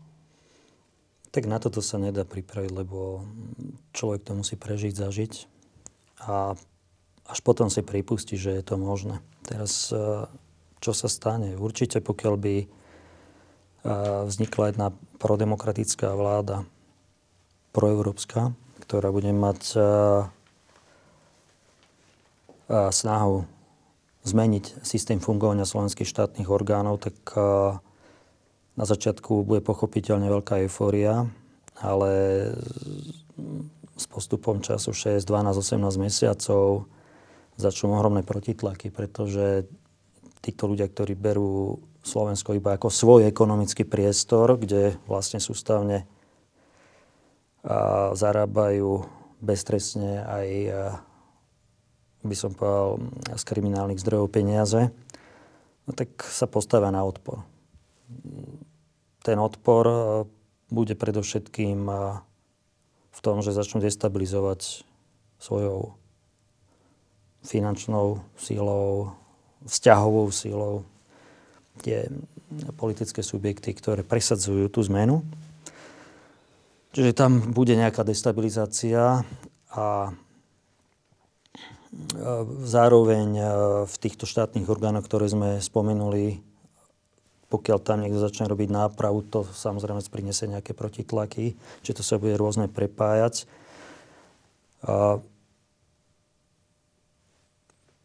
Tak 1.38 1.46
na 1.46 1.62
toto 1.62 1.86
sa 1.86 2.02
nedá 2.02 2.26
pripraviť, 2.26 2.74
lebo 2.74 3.22
človek 3.94 4.26
to 4.26 4.34
musí 4.34 4.58
prežiť, 4.58 4.98
zažiť 4.98 5.34
a 6.26 6.58
až 7.30 7.40
potom 7.46 7.70
si 7.70 7.86
pripustí, 7.86 8.42
že 8.42 8.58
je 8.58 8.66
to 8.66 8.82
možné. 8.82 9.22
Teraz, 9.46 9.94
e, 9.94 10.26
čo 10.82 10.92
sa 10.98 11.06
stane? 11.06 11.54
Určite, 11.54 12.02
pokiaľ 12.02 12.36
by 12.42 12.56
e, 12.58 12.68
vznikla 14.26 14.74
jedna 14.74 14.90
prodemokratická 15.22 16.10
vláda, 16.18 16.66
proeurópska, 17.70 18.58
ktorá 18.90 19.14
bude 19.14 19.30
mať 19.30 19.62
e, 19.78 19.80
snahu 22.90 23.46
zmeniť 24.26 24.82
systém 24.82 25.22
fungovania 25.22 25.70
slovenských 25.70 26.10
štátnych 26.10 26.50
orgánov, 26.50 26.98
tak 26.98 27.14
na 28.78 28.86
začiatku 28.86 29.42
bude 29.42 29.66
pochopiteľne 29.66 30.30
veľká 30.30 30.62
eufória, 30.70 31.26
ale 31.82 32.12
s 33.98 34.06
postupom 34.06 34.62
času 34.62 34.94
6, 34.94 35.26
12, 35.26 35.58
18 35.58 35.82
mesiacov 35.98 36.86
začnú 37.58 37.98
ohromné 37.98 38.22
protitlaky, 38.22 38.94
pretože 38.94 39.66
títo 40.46 40.70
ľudia, 40.70 40.86
ktorí 40.86 41.18
berú 41.18 41.82
Slovensko 42.06 42.54
iba 42.54 42.78
ako 42.78 42.94
svoj 42.94 43.26
ekonomický 43.26 43.84
priestor, 43.84 44.62
kde 44.62 44.96
vlastne 45.10 45.42
sústavne 45.42 46.06
zarábajú 48.14 49.04
beztrestne 49.42 50.22
aj 50.24 50.48
by 52.22 52.36
som 52.38 52.54
povedal, 52.54 53.02
z 53.34 53.44
kriminálnych 53.44 54.02
zdrojov 54.02 54.30
peniaze, 54.30 54.94
no 55.88 55.92
tak 55.96 56.22
sa 56.28 56.46
postavia 56.46 56.92
na 56.92 57.02
odpor. 57.04 57.42
Ten 59.28 59.44
odpor 59.44 59.84
e, 59.84 59.96
bude 60.72 60.96
predovšetkým 60.96 61.92
e, 61.92 61.96
v 63.12 63.20
tom, 63.20 63.44
že 63.44 63.52
začnú 63.52 63.84
destabilizovať 63.84 64.88
svojou 65.36 66.00
finančnou 67.44 68.24
sílou, 68.40 69.12
vzťahovou 69.68 70.32
sílou 70.32 70.88
tie 71.84 72.08
politické 72.80 73.20
subjekty, 73.20 73.76
ktoré 73.76 74.08
presadzujú 74.08 74.72
tú 74.72 74.80
zmenu. 74.88 75.28
Čiže 76.96 77.12
tam 77.12 77.52
bude 77.52 77.76
nejaká 77.76 78.08
destabilizácia 78.08 79.28
a 79.76 80.16
Zároveň 82.62 83.28
e, 83.34 83.44
v 83.88 83.96
týchto 83.98 84.30
štátnych 84.30 84.70
orgánoch, 84.70 85.08
ktoré 85.08 85.32
sme 85.32 85.58
spomenuli, 85.58 86.44
pokiaľ 87.48 87.78
tam 87.80 88.04
niekto 88.04 88.20
začne 88.20 88.48
robiť 88.52 88.70
nápravu, 88.72 89.24
to 89.24 89.48
samozrejme 89.48 90.04
priniesie 90.12 90.52
nejaké 90.52 90.76
protitlaky, 90.76 91.56
či 91.84 91.92
to 91.96 92.04
sa 92.04 92.20
bude 92.20 92.36
rôzne 92.36 92.68
prepájať. 92.68 93.48
A 94.84 95.24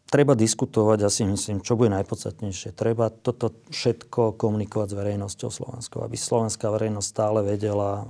treba 0.07 0.33
diskutovať, 0.37 1.05
asi 1.05 1.27
myslím, 1.27 1.59
čo 1.59 1.75
bude 1.75 1.91
najpodstatnejšie. 1.91 2.71
Treba 2.71 3.11
toto 3.11 3.51
všetko 3.67 4.39
komunikovať 4.39 4.87
s 4.93 4.97
verejnosťou 4.99 5.49
Slovenskou, 5.51 5.99
aby 6.05 6.15
slovenská 6.15 6.71
verejnosť 6.71 7.07
stále 7.07 7.39
vedela, 7.43 8.07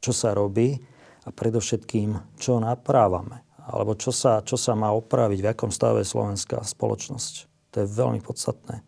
čo 0.00 0.16
sa 0.16 0.32
robí 0.32 0.80
a 1.24 1.32
predovšetkým, 1.32 2.40
čo 2.40 2.60
naprávame 2.60 3.44
alebo 3.64 3.96
čo 3.96 4.12
sa, 4.12 4.44
čo 4.44 4.60
sa 4.60 4.76
má 4.76 4.92
opraviť, 4.92 5.40
v 5.40 5.50
akom 5.56 5.72
stave 5.72 6.04
je 6.04 6.12
slovenská 6.12 6.60
spoločnosť. 6.60 7.48
To 7.72 7.76
je 7.80 7.86
veľmi 7.88 8.20
podstatné. 8.20 8.84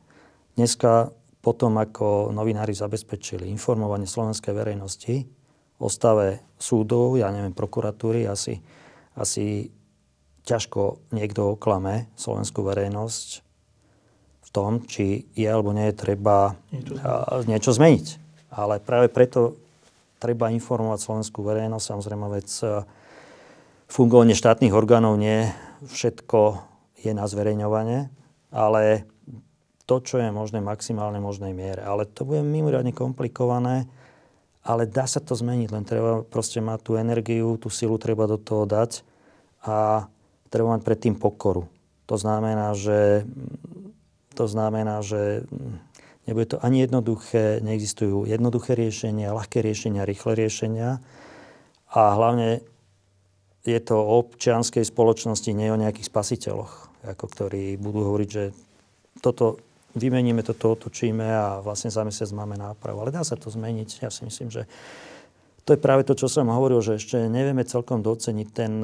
Dneska 0.56 1.16
potom, 1.46 1.78
ako 1.78 2.34
novinári 2.34 2.74
zabezpečili 2.74 3.46
informovanie 3.46 4.10
slovenskej 4.10 4.50
verejnosti 4.50 5.30
o 5.78 5.86
stave 5.86 6.42
súdov, 6.58 7.14
ja 7.14 7.30
neviem, 7.30 7.54
prokuratúry, 7.54 8.26
asi, 8.26 8.58
asi 9.14 9.70
ťažko 10.42 11.14
niekto 11.14 11.54
oklame 11.54 12.10
slovenskú 12.18 12.66
verejnosť 12.66 13.28
v 14.42 14.48
tom, 14.50 14.82
či 14.90 15.30
je 15.38 15.46
alebo 15.46 15.70
nie 15.70 15.86
je 15.94 15.94
treba 15.94 16.58
niečo 16.74 16.98
zmeniť. 16.98 17.46
niečo 17.46 17.70
zmeniť. 17.70 18.06
Ale 18.50 18.82
práve 18.82 19.06
preto 19.06 19.54
treba 20.18 20.50
informovať 20.50 20.98
slovenskú 20.98 21.46
verejnosť, 21.46 21.86
samozrejme 21.86 22.26
vec 22.34 22.50
fungovanie 23.86 24.34
štátnych 24.34 24.74
orgánov 24.74 25.14
nie 25.14 25.46
všetko 25.86 26.58
je 27.06 27.12
na 27.14 27.30
zverejňovanie, 27.30 28.10
ale 28.50 29.06
to, 29.86 30.02
čo 30.02 30.18
je 30.18 30.34
možné 30.34 30.58
v 30.58 30.68
maximálnej 30.68 31.22
možnej 31.22 31.54
miere. 31.54 31.86
Ale 31.86 32.10
to 32.10 32.26
bude 32.26 32.42
mimoriadne 32.42 32.90
komplikované, 32.90 33.86
ale 34.66 34.90
dá 34.90 35.06
sa 35.06 35.22
to 35.22 35.38
zmeniť, 35.38 35.68
len 35.70 35.86
treba 35.86 36.26
proste 36.26 36.58
mať 36.58 36.78
tú 36.82 36.92
energiu, 36.98 37.54
tú 37.54 37.70
silu 37.70 37.94
treba 38.02 38.26
do 38.26 38.34
toho 38.34 38.66
dať 38.66 39.06
a 39.62 40.10
treba 40.50 40.74
mať 40.74 40.82
predtým 40.82 41.14
pokoru. 41.14 41.70
To 42.10 42.18
znamená, 42.18 42.74
že, 42.74 43.22
to 44.34 44.50
znamená, 44.50 45.06
že 45.06 45.46
nebude 46.26 46.54
to 46.54 46.58
ani 46.58 46.82
jednoduché, 46.82 47.62
neexistujú 47.62 48.26
jednoduché 48.26 48.74
riešenia, 48.74 49.34
ľahké 49.34 49.62
riešenia, 49.62 50.02
rýchle 50.06 50.34
riešenia. 50.34 50.98
A 51.94 52.00
hlavne 52.18 52.66
je 53.62 53.78
to 53.82 53.98
o 53.98 54.22
občianskej 54.22 54.82
spoločnosti, 54.82 55.50
nie 55.54 55.70
o 55.70 55.78
nejakých 55.78 56.10
spasiteľoch, 56.10 57.06
ako 57.06 57.24
ktorí 57.26 57.78
budú 57.78 58.02
hovoriť, 58.06 58.28
že 58.30 58.44
toto 59.22 59.58
vymeníme, 59.96 60.44
toto 60.44 60.76
otočíme 60.76 61.24
a 61.24 61.64
vlastne 61.64 61.88
za 61.88 62.04
mesiac 62.04 62.28
máme 62.36 62.60
nápravu. 62.60 63.00
Ale 63.00 63.10
dá 63.10 63.24
sa 63.24 63.34
to 63.34 63.48
zmeniť. 63.48 64.04
Ja 64.04 64.12
si 64.12 64.28
myslím, 64.28 64.52
že 64.52 64.68
to 65.66 65.74
je 65.74 65.82
práve 65.82 66.06
to, 66.06 66.14
čo 66.14 66.30
som 66.30 66.46
hovoril, 66.46 66.78
že 66.78 67.00
ešte 67.00 67.26
nevieme 67.26 67.66
celkom 67.66 67.98
doceniť 68.04 68.48
ten, 68.54 68.78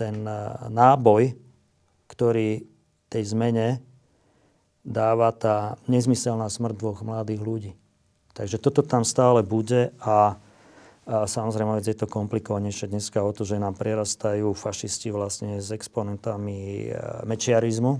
ten 0.00 0.16
náboj, 0.72 1.36
ktorý 2.08 2.64
tej 3.12 3.22
zmene 3.36 3.84
dáva 4.86 5.34
tá 5.34 5.76
nezmyselná 5.90 6.46
smrť 6.46 6.74
dvoch 6.78 7.02
mladých 7.02 7.42
ľudí. 7.42 7.72
Takže 8.32 8.62
toto 8.62 8.86
tam 8.86 9.02
stále 9.02 9.42
bude 9.42 9.90
a, 9.98 10.38
a 11.04 11.24
samozrejme 11.26 11.82
je 11.82 11.96
to 11.96 12.06
komplikovanejšie 12.06 12.92
dneska 12.92 13.18
o 13.20 13.34
to, 13.34 13.42
že 13.42 13.58
nám 13.58 13.74
prerastajú 13.74 14.54
fašisti 14.54 15.10
vlastne 15.10 15.58
s 15.58 15.74
exponentami 15.74 16.86
e, 16.86 16.96
mečiarizmu. 17.26 17.98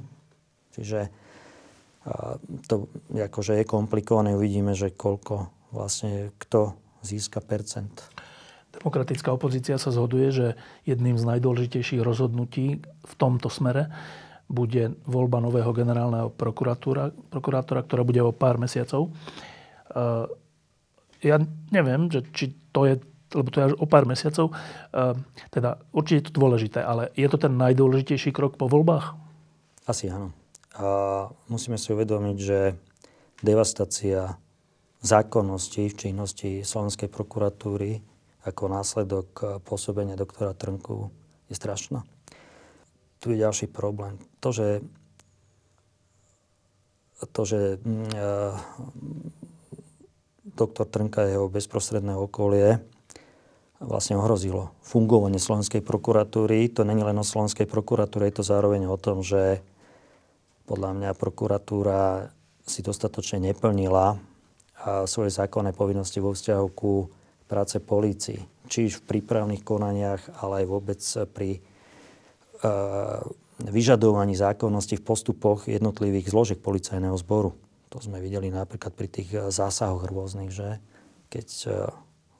Čiže 0.77 1.09
to 2.71 2.87
akože 3.11 3.59
je 3.59 3.65
komplikované, 3.67 4.39
uvidíme, 4.39 4.79
že 4.79 4.95
koľko 4.95 5.51
vlastne 5.75 6.31
kto 6.39 6.79
získa 7.03 7.43
percent. 7.43 8.07
Demokratická 8.77 9.33
opozícia 9.33 9.81
sa 9.81 9.91
zhoduje, 9.91 10.29
že 10.31 10.47
jedným 10.85 11.17
z 11.17 11.25
najdôležitejších 11.27 12.05
rozhodnutí 12.05 12.85
v 12.85 13.15
tomto 13.17 13.49
smere 13.49 13.89
bude 14.47 14.95
voľba 15.09 15.43
nového 15.43 15.75
generálneho 15.75 16.31
prokurátora, 16.31 17.11
prokurátora 17.35 17.83
ktorá 17.83 18.07
bude 18.07 18.23
o 18.23 18.31
pár 18.31 18.63
mesiacov. 18.63 19.11
Ja 21.19 21.37
neviem, 21.75 22.07
že 22.13 22.23
či 22.31 22.55
to 22.71 22.87
je, 22.87 23.01
lebo 23.35 23.49
to 23.51 23.59
je 23.59 23.67
až 23.73 23.75
o 23.81 23.87
pár 23.91 24.07
mesiacov, 24.07 24.55
teda 25.51 25.83
určite 25.91 26.17
je 26.21 26.27
to 26.31 26.39
dôležité, 26.39 26.85
ale 26.85 27.11
je 27.19 27.27
to 27.27 27.43
ten 27.43 27.59
najdôležitejší 27.59 28.31
krok 28.31 28.55
po 28.55 28.71
voľbách? 28.71 29.19
Asi 29.89 30.07
áno. 30.13 30.31
A 30.77 30.89
musíme 31.49 31.81
si 31.81 31.93
uvedomiť, 31.93 32.37
že 32.37 32.77
devastácia 33.41 34.37
zákonnosti 35.01 35.89
v 35.89 35.99
činnosti 35.99 36.51
Slovenskej 36.64 37.09
prokuratúry 37.09 38.01
ako 38.47 38.62
následok 38.70 39.29
pôsobenia 39.66 40.14
doktora 40.14 40.55
Trnku 40.55 41.11
je 41.51 41.55
strašná. 41.59 42.07
Tu 43.18 43.35
je 43.35 43.43
ďalší 43.43 43.66
problém. 43.66 44.22
To, 44.39 44.55
že, 44.55 44.85
to, 47.35 47.43
že 47.43 47.59
e, 47.74 48.27
doktor 50.55 50.87
Trnka 50.87 51.27
a 51.27 51.31
jeho 51.31 51.51
bezprostredné 51.51 52.14
okolie 52.14 52.79
vlastne 53.83 54.16
ohrozilo 54.16 54.72
fungovanie 54.81 55.43
Slovenskej 55.43 55.83
prokuratúry. 55.83 56.70
To 56.77 56.87
není 56.87 57.03
len 57.03 57.18
o 57.18 57.27
Slovenskej 57.27 57.66
prokuratúre, 57.66 58.31
je 58.31 58.41
to 58.41 58.45
zároveň 58.47 58.89
o 58.89 58.97
tom, 58.97 59.20
že 59.20 59.61
podľa 60.67 60.91
mňa 60.99 61.11
prokuratúra 61.14 62.31
si 62.67 62.83
dostatočne 62.83 63.39
neplnila 63.55 64.19
svoje 65.07 65.31
zákonné 65.33 65.73
povinnosti 65.73 66.19
vo 66.21 66.35
vzťahu 66.35 66.67
ku 66.75 67.09
práce 67.47 67.79
polícii. 67.79 68.39
Či 68.67 68.91
v 68.91 69.07
prípravných 69.07 69.62
konaniach, 69.62 70.43
ale 70.43 70.62
aj 70.62 70.67
vôbec 70.67 71.01
pri 71.31 71.62
uh, 72.62 73.23
vyžadovaní 73.62 74.35
zákonnosti 74.35 74.99
v 74.99 75.07
postupoch 75.07 75.71
jednotlivých 75.71 76.29
zložiek 76.35 76.59
policajného 76.59 77.17
zboru. 77.23 77.55
To 77.95 78.03
sme 78.03 78.19
videli 78.19 78.51
napríklad 78.51 78.93
pri 78.93 79.09
tých 79.09 79.31
e, 79.31 79.39
zásahoch 79.49 80.11
rôznych, 80.11 80.51
že 80.51 80.83
keď 81.31 81.49
uh, 81.71 81.73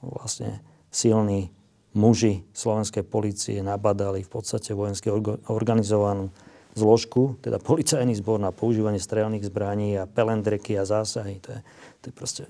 vlastne 0.03 0.59
silní 0.91 1.49
muži 1.97 2.45
slovenskej 2.53 3.01
policie 3.07 3.63
nabadali 3.63 4.21
v 4.21 4.29
podstate 4.29 4.75
vojensky 4.75 5.09
organizovanú 5.49 6.29
zložku, 6.77 7.35
teda 7.41 7.57
policajný 7.57 8.13
zbor 8.13 8.37
na 8.37 8.53
používanie 8.53 9.01
strelných 9.01 9.49
zbraní 9.49 9.97
a 9.97 10.05
pelendreky 10.05 10.77
a 10.77 10.85
zásahy. 10.85 11.41
To 11.41 11.49
je, 11.57 11.59
to 12.01 12.03
je 12.09 12.13
proste 12.13 12.43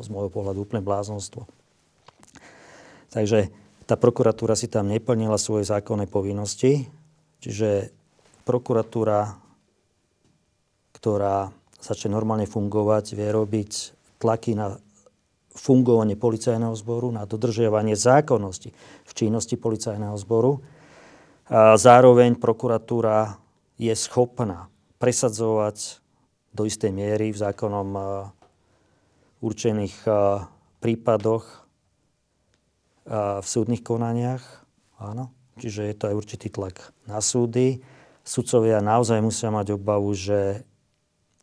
z 0.00 0.08
môjho 0.10 0.30
pohľadu 0.32 0.66
úplne 0.66 0.82
bláznostvo. 0.82 1.46
Takže 3.10 3.50
tá 3.86 3.98
prokuratúra 3.98 4.54
si 4.54 4.70
tam 4.70 4.86
neplnila 4.86 5.34
svoje 5.34 5.66
zákonné 5.66 6.06
povinnosti, 6.06 6.86
čiže 7.42 7.90
prokuratúra, 8.46 9.34
ktorá 10.94 11.50
začne 11.82 12.14
normálne 12.14 12.46
fungovať, 12.46 13.18
vie 13.18 13.28
robiť 13.30 13.70
tlaky 14.22 14.54
na 14.54 14.78
fungovanie 15.50 16.14
policajného 16.14 16.76
zboru, 16.78 17.10
na 17.10 17.26
dodržiavanie 17.26 17.98
zákonnosti 17.98 18.70
v 19.02 19.12
činnosti 19.12 19.58
policajného 19.58 20.14
zboru 20.14 20.62
Zároveň 21.74 22.38
prokuratúra 22.38 23.34
je 23.74 23.90
schopná 23.98 24.70
presadzovať 25.02 25.98
do 26.54 26.62
istej 26.62 26.94
miery 26.94 27.34
v 27.34 27.42
zákonom 27.42 27.88
určených 29.42 29.96
prípadoch 30.78 31.66
v 33.10 33.46
súdnych 33.46 33.82
konaniach. 33.82 34.62
Áno. 35.02 35.34
Čiže 35.58 35.90
je 35.90 35.96
to 35.98 36.08
aj 36.08 36.14
určitý 36.14 36.48
tlak 36.54 36.94
na 37.10 37.18
súdy. 37.18 37.82
Sudcovia 38.22 38.78
naozaj 38.78 39.18
musia 39.18 39.50
mať 39.50 39.74
obavu, 39.74 40.14
že 40.14 40.62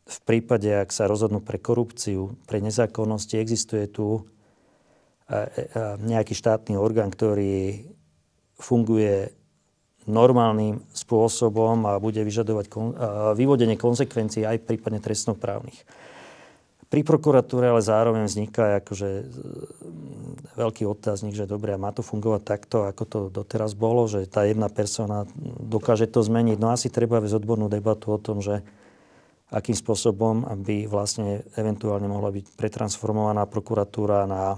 v 0.08 0.18
prípade, 0.24 0.72
ak 0.72 0.88
sa 0.88 1.04
rozhodnú 1.04 1.44
pre 1.44 1.60
korupciu, 1.60 2.32
pre 2.48 2.64
nezákonnosti, 2.64 3.36
existuje 3.36 3.84
tu 3.92 4.24
nejaký 6.00 6.32
štátny 6.32 6.80
orgán, 6.80 7.12
ktorý 7.12 7.84
funguje 8.56 9.36
normálnym 10.08 10.80
spôsobom 10.90 11.84
a 11.86 12.00
bude 12.00 12.24
vyžadovať 12.24 12.66
kon, 12.66 12.96
vyvodenie 13.36 13.76
konsekvencií 13.76 14.42
aj 14.48 14.64
prípadne 14.64 14.98
trestnoprávnych. 14.98 15.84
Pri 16.88 17.04
prokuratúre 17.04 17.68
ale 17.68 17.84
zároveň 17.84 18.24
vzniká 18.24 18.80
akože 18.80 19.08
e, 19.20 19.24
veľký 20.56 20.88
otáznik, 20.88 21.36
že 21.36 21.44
dobre, 21.44 21.76
má 21.76 21.92
to 21.92 22.00
fungovať 22.00 22.42
takto, 22.48 22.88
ako 22.88 23.04
to 23.04 23.18
doteraz 23.28 23.76
bolo, 23.76 24.08
že 24.08 24.24
tá 24.24 24.48
jedna 24.48 24.72
persona 24.72 25.28
dokáže 25.60 26.08
to 26.08 26.24
zmeniť. 26.24 26.56
No 26.56 26.72
asi 26.72 26.88
treba 26.88 27.20
viesť 27.20 27.44
odbornú 27.44 27.68
debatu 27.68 28.08
o 28.08 28.16
tom, 28.16 28.40
že 28.40 28.64
akým 29.52 29.76
spôsobom 29.76 30.48
by 30.64 30.88
vlastne 30.88 31.44
eventuálne 31.60 32.08
mohla 32.08 32.32
byť 32.32 32.56
pretransformovaná 32.56 33.44
prokuratúra 33.44 34.24
na 34.24 34.56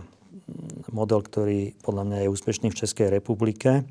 model, 0.95 1.27
ktorý 1.27 1.75
podľa 1.83 2.03
mňa 2.07 2.19
je 2.23 2.29
úspešný 2.31 2.71
v 2.71 2.79
Českej 2.79 3.11
republike 3.11 3.83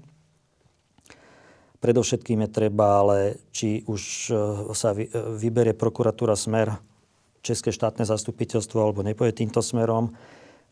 Predovšetkým 1.79 2.43
je 2.43 2.49
treba, 2.51 2.99
ale 2.99 3.39
či 3.55 3.87
už 3.87 4.01
e, 4.27 4.33
sa 4.75 4.91
e, 4.91 5.07
vyberie 5.39 5.71
prokuratúra 5.71 6.35
smer 6.35 6.75
České 7.39 7.71
štátne 7.71 8.03
zastupiteľstvo 8.03 8.83
alebo 8.83 8.99
nepôjde 8.99 9.47
týmto 9.47 9.63
smerom, 9.63 10.11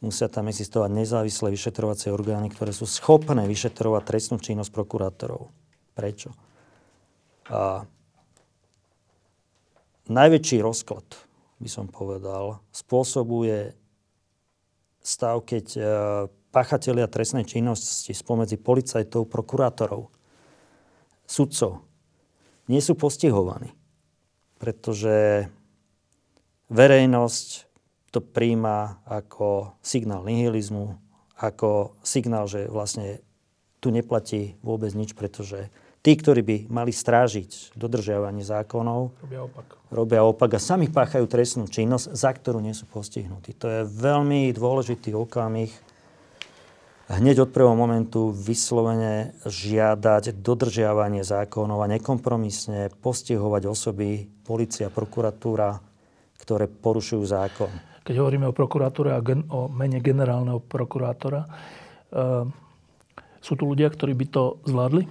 musia 0.04 0.28
tam 0.28 0.52
existovať 0.52 0.92
nezávislé 0.92 1.56
vyšetrovacie 1.56 2.12
orgány, 2.12 2.52
ktoré 2.52 2.76
sú 2.76 2.84
schopné 2.84 3.48
vyšetrovať 3.48 4.04
trestnú 4.04 4.38
činnosť 4.44 4.68
prokurátorov. 4.76 5.48
Prečo? 5.96 6.36
A 7.48 7.88
najväčší 10.12 10.60
rozklad, 10.60 11.08
by 11.64 11.70
som 11.72 11.88
povedal, 11.88 12.60
spôsobuje 12.76 13.72
stav, 15.00 15.40
keď 15.48 15.66
e, 15.72 15.82
pachatelia 16.52 17.08
trestnej 17.08 17.48
činnosti 17.48 18.12
spomedzi 18.12 18.60
policajtov, 18.60 19.32
prokurátorov 19.32 20.17
sudcov 21.28 21.84
nie 22.72 22.80
sú 22.80 22.96
postihovaní, 22.96 23.76
pretože 24.60 25.48
verejnosť 26.72 27.48
to 28.12 28.20
príjma 28.24 29.04
ako 29.04 29.78
signál 29.84 30.24
nihilizmu, 30.24 30.96
ako 31.38 32.00
signál, 32.02 32.48
že 32.48 32.66
vlastne 32.68 33.22
tu 33.78 33.94
neplatí 33.94 34.58
vôbec 34.66 34.90
nič, 34.98 35.14
pretože 35.14 35.70
tí, 36.02 36.18
ktorí 36.18 36.42
by 36.42 36.58
mali 36.72 36.90
strážiť 36.90 37.78
dodržiavanie 37.78 38.42
zákonov, 38.42 39.14
robia 39.22 39.42
opak. 39.46 39.68
robia 39.94 40.22
opak 40.26 40.52
a 40.58 40.60
sami 40.60 40.90
páchajú 40.90 41.30
trestnú 41.30 41.70
činnosť, 41.70 42.16
za 42.16 42.32
ktorú 42.34 42.58
nie 42.64 42.74
sú 42.74 42.90
postihnutí. 42.90 43.54
To 43.62 43.68
je 43.70 43.82
veľmi 43.86 44.50
dôležitý 44.56 45.14
okamih 45.14 45.70
hneď 47.08 47.48
od 47.48 47.50
prvého 47.56 47.76
momentu 47.76 48.36
vyslovene 48.36 49.32
žiadať 49.48 50.36
dodržiavanie 50.44 51.24
zákonov 51.24 51.88
a 51.88 51.92
nekompromisne 51.92 52.92
postihovať 53.00 53.64
osoby, 53.72 54.28
policia, 54.44 54.92
prokuratúra, 54.92 55.80
ktoré 56.44 56.68
porušujú 56.68 57.24
zákon. 57.24 57.72
Keď 58.04 58.16
hovoríme 58.20 58.48
o 58.48 58.56
prokuratúre 58.56 59.16
a 59.16 59.20
gen- 59.20 59.48
o 59.52 59.68
mene 59.68 60.00
generálneho 60.00 60.64
prokurátora, 60.64 61.44
e, 61.44 61.50
sú 63.44 63.54
tu 63.56 63.64
ľudia, 63.68 63.92
ktorí 63.92 64.16
by 64.16 64.26
to 64.32 64.44
zvládli? 64.64 65.04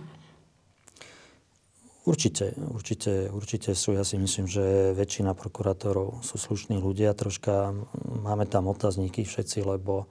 Určite, 2.06 2.54
určite, 2.70 3.26
určite 3.34 3.74
sú. 3.74 3.98
Ja 3.98 4.06
si 4.06 4.14
myslím, 4.14 4.46
že 4.46 4.94
väčšina 4.94 5.34
prokurátorov 5.34 6.22
sú 6.22 6.38
slušní 6.38 6.78
ľudia. 6.78 7.10
Troška 7.18 7.74
máme 8.06 8.46
tam 8.46 8.70
otázniky 8.70 9.26
všetci, 9.26 9.66
lebo 9.66 10.06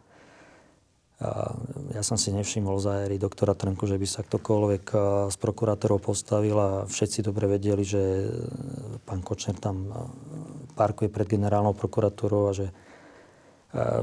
ja 1.95 2.03
som 2.03 2.19
si 2.19 2.35
nevšimol 2.35 2.75
za 2.75 3.07
éry 3.07 3.15
doktora 3.15 3.55
Trnku, 3.55 3.87
že 3.87 3.95
by 3.95 4.07
sa 4.07 4.21
ktokoľvek 4.27 4.85
z 5.31 5.35
prokurátorov 5.39 6.03
postavil 6.03 6.57
a 6.59 6.69
všetci 6.83 7.23
dobre 7.23 7.47
vedeli, 7.47 7.87
že 7.87 8.27
pán 9.07 9.23
Kočner 9.23 9.55
tam 9.55 9.87
parkuje 10.75 11.07
pred 11.07 11.27
generálnou 11.31 11.71
prokuratúrou 11.71 12.51
a 12.51 12.55
že, 12.55 12.67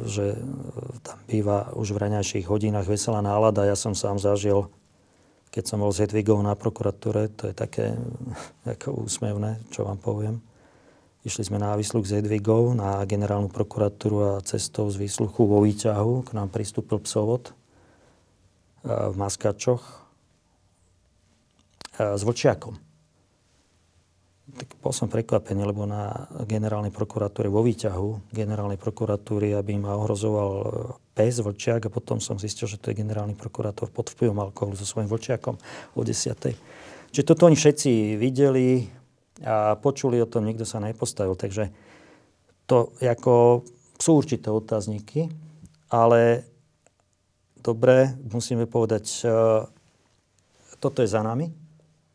že 0.09 0.41
tam 1.05 1.19
býva 1.29 1.77
už 1.77 1.93
v 1.93 2.01
raňajších 2.09 2.49
hodinách 2.49 2.89
veselá 2.89 3.21
nálada. 3.21 3.69
Ja 3.69 3.77
som 3.77 3.93
sám 3.93 4.17
zažil 4.17 4.73
keď 5.53 5.65
som 5.69 5.85
bol 5.85 5.93
s 5.93 6.01
Hedvigou 6.01 6.41
na 6.41 6.57
prokuratúre, 6.57 7.29
to 7.37 7.53
je 7.53 7.55
také 7.55 7.93
ako 8.81 9.05
úsmevné, 9.05 9.61
čo 9.69 9.85
vám 9.85 10.01
poviem. 10.01 10.41
Išli 11.23 11.47
sme 11.47 11.59
na 11.63 11.79
výsluch 11.79 12.03
s 12.03 12.19
Hedvigou 12.19 12.75
na 12.75 13.03
generálnu 13.07 13.47
prokuratúru 13.47 14.39
a 14.39 14.43
cestou 14.43 14.91
z 14.91 14.99
výsluchu 14.99 15.47
vo 15.47 15.63
výťahu 15.63 16.27
k 16.27 16.31
nám 16.35 16.51
pristúpil 16.51 16.99
psovod 17.03 17.55
v 18.83 19.15
Maskačoch 19.15 20.03
s 21.95 22.23
vlčiakom 22.27 22.75
tak 24.53 24.69
bol 24.85 24.93
som 24.93 25.09
prekvapený, 25.09 25.65
lebo 25.65 25.89
na 25.89 26.29
generálnej 26.45 26.93
prokuratúre 26.93 27.49
vo 27.49 27.65
výťahu 27.65 28.35
generálnej 28.37 28.77
prokuratúry, 28.77 29.57
aby 29.57 29.81
ma 29.81 29.97
ohrozoval 29.97 30.51
e, 30.53 30.65
pes, 31.17 31.41
vlčiak 31.41 31.89
a 31.89 31.93
potom 31.93 32.21
som 32.21 32.37
zistil, 32.37 32.69
že 32.69 32.77
to 32.77 32.93
je 32.93 33.01
generálny 33.01 33.33
prokurátor 33.33 33.89
pod 33.89 34.13
vplyvom 34.13 34.45
alkoholu 34.45 34.77
so 34.77 34.85
svojím 34.85 35.09
vlčiakom 35.09 35.57
o 35.97 36.01
10. 36.05 36.53
Čiže 37.13 37.25
toto 37.25 37.49
oni 37.49 37.57
všetci 37.57 38.21
videli 38.21 38.85
a 39.45 39.77
počuli 39.79 40.23
o 40.23 40.31
tom, 40.31 40.47
nikto 40.47 40.65
sa 40.65 40.79
nepostavil. 40.79 41.37
Takže 41.37 41.71
to 42.67 42.95
ako 43.03 43.67
sú 43.99 44.11
určité 44.19 44.49
otázniky, 44.51 45.29
ale 45.93 46.47
dobre, 47.59 48.17
musíme 48.31 48.67
povedať, 48.67 49.05
e, 49.23 49.27
toto 50.79 50.99
je 51.03 51.11
za 51.11 51.23
nami, 51.23 51.63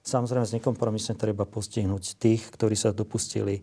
Samozrejme, 0.08 0.48
z 0.48 0.56
nekompromisne 0.64 1.20
treba 1.20 1.44
postihnúť 1.44 2.16
tých, 2.16 2.48
ktorí 2.56 2.80
sa 2.80 2.96
dopustili 2.96 3.60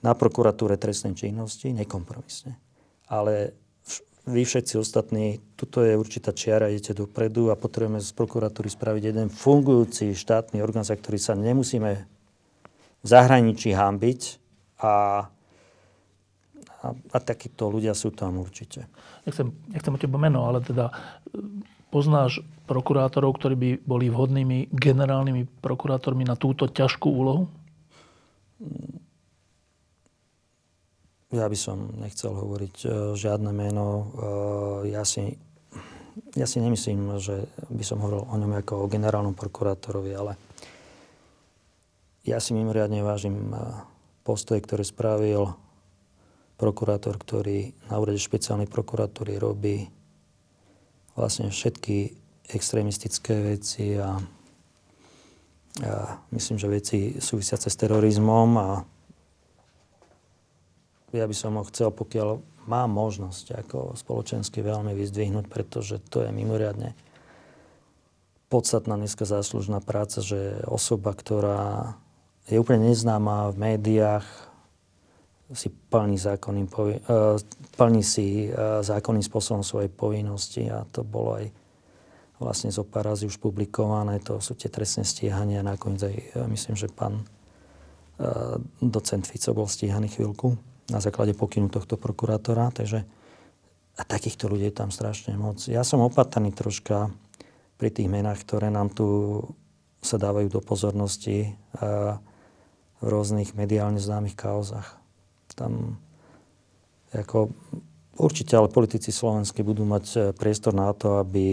na 0.00 0.16
prokuratúre 0.16 0.80
trestnej 0.80 1.12
činnosti, 1.12 1.76
nekompromisne. 1.76 2.56
Ale 3.12 3.52
vy 4.24 4.48
všetci 4.48 4.80
ostatní, 4.80 5.44
tuto 5.60 5.84
je 5.84 5.92
určitá 5.92 6.32
čiara, 6.32 6.72
idete 6.72 6.96
dopredu 6.96 7.52
a 7.52 7.60
potrebujeme 7.60 8.00
z 8.00 8.16
prokuratúry 8.16 8.72
spraviť 8.72 9.02
jeden 9.12 9.28
fungujúci 9.28 10.16
štátny 10.16 10.64
orgán, 10.64 10.88
za 10.88 10.96
ktorý 10.96 11.20
sa 11.20 11.36
nemusíme 11.36 12.08
v 13.02 13.06
zahraničí 13.06 13.74
hambiť 13.74 14.20
a, 14.82 14.92
a, 16.82 16.86
a 16.90 17.18
takíto 17.22 17.70
ľudia 17.70 17.94
sú 17.94 18.10
tam 18.14 18.42
určite. 18.42 18.90
Nechcem, 19.26 19.50
nechcem 19.70 19.94
o 19.94 19.98
teba 20.00 20.18
meno, 20.18 20.46
ale 20.46 20.62
teda 20.64 20.90
Poznáš 21.88 22.44
prokurátorov, 22.68 23.40
ktorí 23.40 23.54
by 23.56 23.70
boli 23.80 24.12
vhodnými 24.12 24.68
generálnymi 24.68 25.64
prokurátormi 25.64 26.20
na 26.20 26.36
túto 26.36 26.68
ťažkú 26.68 27.08
úlohu? 27.08 27.48
Ja 31.32 31.48
by 31.48 31.56
som 31.56 31.96
nechcel 31.96 32.36
hovoriť 32.36 32.76
e, 32.84 32.88
žiadne 33.16 33.52
meno. 33.56 33.84
E, 33.88 34.04
ja 34.92 35.00
si, 35.08 35.32
ja 36.36 36.44
si 36.44 36.60
nemyslím, 36.60 37.16
že 37.16 37.48
by 37.72 37.84
som 37.84 38.04
hovoril 38.04 38.28
o 38.28 38.36
ňom 38.36 38.52
ako 38.60 38.84
o 38.84 38.90
generálnom 38.92 39.32
prokurátorovi, 39.32 40.12
ale 40.12 40.36
ja 42.28 42.38
si 42.38 42.52
mimoriadne 42.52 43.00
vážim 43.00 43.50
e, 43.50 43.58
postoje, 44.22 44.60
ktoré 44.60 44.84
spravil 44.84 45.56
prokurátor, 46.60 47.16
ktorý 47.16 47.72
na 47.88 47.96
úrade 47.96 48.20
špeciálnej 48.20 48.68
prokuratúry 48.68 49.40
robí 49.40 49.88
vlastne 51.16 51.48
všetky 51.48 52.12
extrémistické 52.52 53.56
veci 53.56 53.96
a, 53.96 54.18
a 55.82 55.92
myslím, 56.34 56.56
že 56.60 56.68
veci 56.68 56.98
súvisiace 57.18 57.72
s 57.72 57.80
terorizmom 57.80 58.50
a 58.58 58.68
ja 61.16 61.24
by 61.24 61.32
som 61.32 61.56
ho 61.56 61.64
chcel, 61.72 61.88
pokiaľ 61.88 62.36
mám 62.68 62.92
možnosť 62.92 63.64
ako 63.64 63.96
spoločensky 63.96 64.60
veľmi 64.60 64.92
vyzdvihnúť, 64.92 65.48
pretože 65.48 66.04
to 66.12 66.20
je 66.20 66.30
mimoriadne 66.30 66.92
podstatná 68.52 68.96
dneska 68.96 69.24
záslužná 69.24 69.80
práca, 69.80 70.20
že 70.20 70.60
osoba, 70.68 71.12
ktorá 71.16 71.96
je 72.48 72.56
úplne 72.56 72.88
neznáma 72.88 73.52
v 73.52 73.56
médiách, 73.60 74.26
si 75.56 75.72
plní, 75.72 76.20
zákonným, 76.20 76.68
povi- 76.68 77.00
uh, 77.08 77.40
plní 77.80 78.04
si 78.04 78.52
uh, 78.52 78.84
zákonným 78.84 79.24
spôsobom 79.24 79.64
svoje 79.64 79.88
povinnosti 79.88 80.68
a 80.68 80.84
to 80.92 81.00
bolo 81.00 81.40
aj 81.40 81.48
vlastne 82.36 82.68
zo 82.68 82.84
pár 82.84 83.08
razy 83.08 83.24
už 83.24 83.40
publikované. 83.40 84.20
To 84.28 84.44
sú 84.44 84.52
tie 84.54 84.68
trestné 84.68 85.08
stíhania. 85.08 85.64
Nakoniec 85.64 86.04
aj, 86.04 86.16
uh, 86.36 86.44
myslím, 86.52 86.76
že 86.76 86.92
pán 86.92 87.24
uh, 87.24 88.60
docent 88.84 89.24
Fico 89.24 89.56
bol 89.56 89.64
stíhaný 89.64 90.12
chvíľku 90.12 90.52
na 90.92 91.00
základe 91.00 91.32
pokynu 91.32 91.72
tohto 91.72 91.96
prokurátora. 91.96 92.68
Takže 92.68 93.08
a 93.98 94.02
takýchto 94.04 94.52
ľudí 94.52 94.68
je 94.68 94.76
tam 94.84 94.92
strašne 94.92 95.32
moc. 95.34 95.64
Ja 95.64 95.80
som 95.80 96.04
opatrný 96.04 96.52
troška 96.52 97.08
pri 97.80 97.88
tých 97.88 98.12
menách, 98.12 98.44
ktoré 98.44 98.68
nám 98.68 98.92
tu 98.92 99.40
sa 100.04 100.20
dávajú 100.20 100.46
do 100.52 100.60
pozornosti 100.60 101.56
uh, 101.80 102.20
v 102.98 103.06
rôznych 103.06 103.54
mediálne 103.54 104.02
známych 104.02 104.34
kauzach 104.34 104.98
tam 105.58 105.98
ako, 107.10 107.50
určite 108.14 108.54
ale 108.54 108.70
politici 108.70 109.10
slovenskí 109.10 109.66
budú 109.66 109.82
mať 109.82 110.04
e, 110.14 110.16
priestor 110.30 110.70
na 110.70 110.94
to, 110.94 111.18
aby 111.18 111.46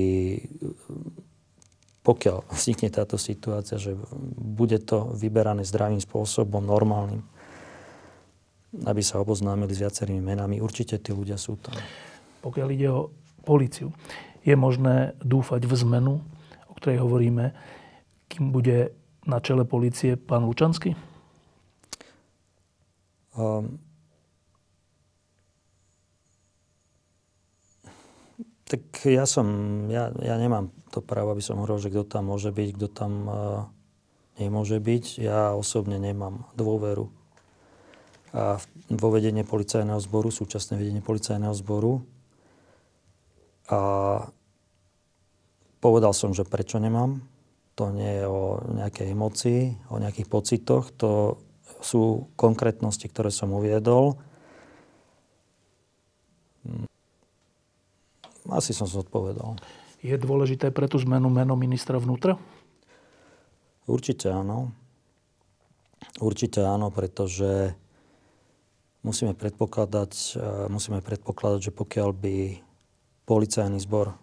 pokiaľ 2.05 2.45
vznikne 2.57 2.93
táto 2.93 3.17
situácia, 3.17 3.81
že 3.81 3.97
bude 4.37 4.77
to 4.85 5.09
vyberané 5.17 5.65
zdravým 5.65 5.97
spôsobom, 5.97 6.61
normálnym, 6.61 7.25
aby 8.85 9.01
sa 9.01 9.17
oboznámili 9.17 9.73
s 9.73 9.81
viacerými 9.81 10.21
menami. 10.21 10.61
Určite 10.61 11.01
tí 11.01 11.09
ľudia 11.09 11.41
sú 11.41 11.57
tam. 11.57 11.73
Pokiaľ 12.45 12.67
ide 12.77 12.89
o 12.93 13.09
policiu, 13.41 13.89
je 14.45 14.53
možné 14.53 15.17
dúfať 15.25 15.65
v 15.65 15.73
zmenu, 15.81 16.13
o 16.69 16.73
ktorej 16.77 17.01
hovoríme, 17.01 17.55
kým 18.29 18.53
bude 18.53 18.93
na 19.25 19.41
čele 19.41 19.65
policie 19.65 20.19
pán 20.19 20.45
Lučanský? 20.45 21.14
Um, 23.35 23.77
Tak 28.65 29.05
ja 29.05 29.29
som, 29.29 29.45
ja, 29.93 30.09
ja 30.25 30.41
nemám 30.41 30.73
to 30.89 30.97
právo, 30.97 31.37
aby 31.37 31.39
som 31.45 31.61
hovoril, 31.61 31.77
že 31.77 31.93
kto 31.93 32.01
tam 32.17 32.33
môže 32.33 32.49
byť, 32.49 32.69
kto 32.73 32.87
tam 32.89 33.13
uh, 33.29 33.35
nemôže 34.41 34.81
byť. 34.81 35.21
Ja 35.21 35.53
osobne 35.53 36.01
nemám 36.01 36.49
dôveru 36.57 37.05
a 38.33 38.57
vo 38.89 39.07
vedenie 39.13 39.45
policajného 39.45 40.01
zboru, 40.01 40.33
súčasné 40.33 40.81
vedenie 40.81 40.99
policajného 40.99 41.53
zboru. 41.55 42.03
A 43.69 43.79
povedal 45.79 46.11
som, 46.17 46.33
že 46.33 46.43
prečo 46.43 46.81
nemám. 46.81 47.21
To 47.77 47.93
nie 47.93 48.17
je 48.17 48.25
o 48.25 48.65
nejakej 48.75 49.07
emocii, 49.13 49.61
o 49.93 50.01
nejakých 50.01 50.27
pocitoch. 50.27 50.89
To 50.99 51.37
sú 51.81 52.31
konkrétnosti, 52.35 53.07
ktoré 53.09 53.29
som 53.31 53.51
uviedol. 53.55 54.19
Asi 58.49 58.71
som 58.71 58.85
zodpovedal. 58.85 59.57
Je 60.05 60.13
dôležité 60.21 60.69
pre 60.69 60.85
tú 60.85 61.01
zmenu 61.01 61.33
meno 61.33 61.57
ministra 61.57 61.97
vnútra? 61.97 62.37
Určite 63.89 64.29
áno. 64.29 64.69
Určite 66.21 66.61
áno, 66.61 66.93
pretože 66.93 67.73
musíme 69.01 69.33
predpokladať, 69.33 70.11
e, 70.37 70.69
musíme 70.69 71.01
predpokladať, 71.01 71.69
že 71.69 71.71
pokiaľ 71.73 72.09
by 72.13 72.37
policajný 73.25 73.81
zbor 73.81 74.13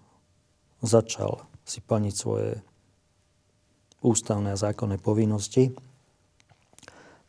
začal 0.83 1.47
si 1.63 1.79
plniť 1.83 2.15
svoje 2.15 2.59
ústavné 4.03 4.55
a 4.55 4.59
zákonné 4.59 4.99
povinnosti, 4.99 5.71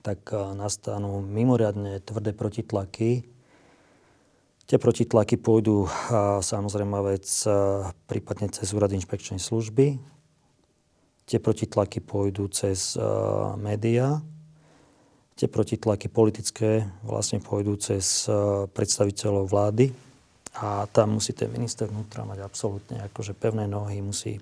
tak 0.04 0.30
e, 0.30 0.38
nastanú 0.54 1.24
mimoriadne 1.24 2.04
tvrdé 2.04 2.36
protitlaky 2.36 3.34
Tie 4.64 4.80
protitlaky 4.80 5.36
pôjdu 5.44 5.92
samozrejme 6.40 6.96
vec 7.04 7.28
prípadne 8.08 8.48
cez 8.48 8.72
úrad 8.72 8.96
inšpekčnej 8.96 9.36
služby. 9.36 10.00
Tie 11.28 11.40
protitlaky 11.40 12.00
pôjdu 12.00 12.48
cez 12.48 12.96
médiá. 13.60 14.24
Tie 15.36 15.52
protitlaky 15.52 16.08
politické 16.08 16.88
vlastne 17.04 17.44
pôjdu 17.44 17.76
cez 17.76 18.24
predstaviteľov 18.72 19.52
vlády. 19.52 19.92
A 20.64 20.88
tam 20.96 21.20
musí 21.20 21.36
ten 21.36 21.52
minister 21.52 21.92
vnútra 21.92 22.24
mať 22.24 22.46
absolútne 22.46 23.04
akože 23.12 23.36
pevné 23.36 23.68
nohy, 23.68 24.00
musí 24.00 24.40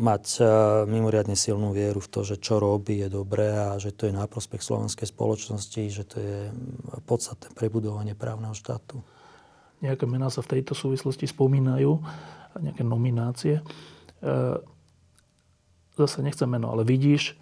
mať 0.00 0.24
uh, 0.40 0.46
mimoriadne 0.88 1.36
silnú 1.36 1.76
vieru 1.76 2.00
v 2.00 2.08
to, 2.08 2.24
že 2.24 2.40
čo 2.40 2.56
robí 2.56 3.04
je 3.04 3.12
dobré 3.12 3.52
a 3.52 3.76
že 3.76 3.92
to 3.92 4.08
je 4.08 4.16
na 4.16 4.24
prospech 4.24 4.64
slovenskej 4.64 5.12
spoločnosti, 5.12 5.82
že 5.92 6.04
to 6.08 6.16
je 6.16 6.38
podstatné 7.04 7.52
prebudovanie 7.52 8.16
právneho 8.16 8.56
štátu. 8.56 9.04
Nejaké 9.84 10.08
mená 10.08 10.32
sa 10.32 10.40
v 10.40 10.56
tejto 10.56 10.72
súvislosti 10.72 11.28
spomínajú, 11.28 12.00
nejaké 12.60 12.84
nominácie. 12.84 13.60
E, 13.60 13.64
zase 15.96 16.20
nechcem 16.20 16.44
meno, 16.44 16.68
ale 16.68 16.84
vidíš 16.84 17.36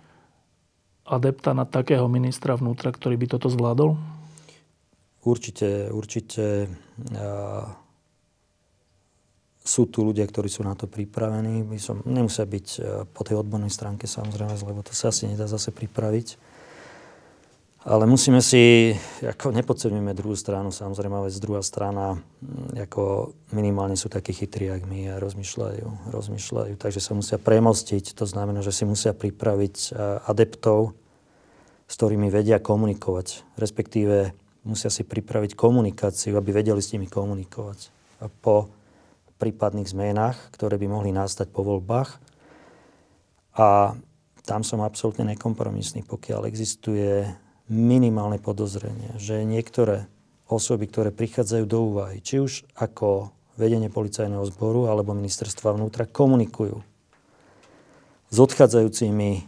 adepta 1.03 1.51
na 1.51 1.67
takého 1.67 2.07
ministra 2.07 2.55
vnútra, 2.55 2.95
ktorý 2.95 3.19
by 3.19 3.27
toto 3.27 3.51
zvládol? 3.51 3.99
Určite, 5.27 5.91
určite 5.91 6.71
sú 9.69 9.85
tu 9.85 10.01
ľudia, 10.01 10.25
ktorí 10.25 10.49
sú 10.49 10.65
na 10.65 10.73
to 10.73 10.89
pripravení. 10.89 11.61
My 11.61 11.77
som, 11.77 12.01
nemusia 12.09 12.49
byť 12.49 12.67
po 13.13 13.21
tej 13.21 13.45
odbornej 13.45 13.69
stránke 13.69 14.09
samozrejme, 14.09 14.57
lebo 14.65 14.81
to 14.81 14.97
sa 14.97 15.13
asi 15.13 15.29
nedá 15.29 15.45
zase 15.45 15.69
pripraviť. 15.77 16.41
Ale 17.89 18.05
musíme 18.05 18.41
si, 18.45 18.93
ako 19.21 19.53
nepodceňujeme 19.55 20.13
druhú 20.13 20.37
stranu, 20.37 20.73
samozrejme, 20.73 21.25
ale 21.25 21.33
druhá 21.41 21.65
strana, 21.65 22.21
ako 22.77 23.33
minimálne 23.53 23.97
sú 23.97 24.13
takí 24.13 24.33
chytrí, 24.33 24.69
jak 24.69 24.85
my 24.85 25.13
a 25.13 25.21
rozmýšľajú, 25.21 26.13
rozmýšľajú. 26.13 26.73
Takže 26.77 27.01
sa 27.01 27.13
musia 27.17 27.37
premostiť, 27.41 28.13
to 28.13 28.29
znamená, 28.29 28.61
že 28.61 28.73
si 28.77 28.85
musia 28.85 29.17
pripraviť 29.17 29.95
adeptov, 30.27 30.97
s 31.89 31.95
ktorými 31.97 32.29
vedia 32.29 32.61
komunikovať, 32.61 33.57
respektíve 33.57 34.37
musia 34.69 34.93
si 34.93 35.09
pripraviť 35.09 35.57
komunikáciu, 35.57 36.37
aby 36.37 36.53
vedeli 36.53 36.85
s 36.85 36.93
nimi 36.93 37.09
komunikovať. 37.09 37.89
A 38.21 38.29
po 38.29 38.69
prípadných 39.39 39.89
zmenách, 39.89 40.37
ktoré 40.53 40.77
by 40.77 40.87
mohli 40.91 41.11
nastať 41.15 41.49
po 41.49 41.63
voľbách. 41.63 42.19
A 43.59 43.95
tam 44.43 44.63
som 44.67 44.83
absolútne 44.83 45.25
nekompromisný, 45.35 46.03
pokiaľ 46.07 46.51
existuje 46.51 47.27
minimálne 47.71 48.41
podozrenie, 48.43 49.15
že 49.21 49.47
niektoré 49.47 50.09
osoby, 50.49 50.89
ktoré 50.89 51.11
prichádzajú 51.13 51.65
do 51.69 51.79
úvahy, 51.93 52.25
či 52.25 52.41
už 52.41 52.65
ako 52.75 53.31
vedenie 53.61 53.93
policajného 53.93 54.47
zboru 54.49 54.89
alebo 54.89 55.13
ministerstva 55.13 55.77
vnútra, 55.77 56.09
komunikujú 56.09 56.81
s 58.29 58.37
odchádzajúcimi, 58.37 59.45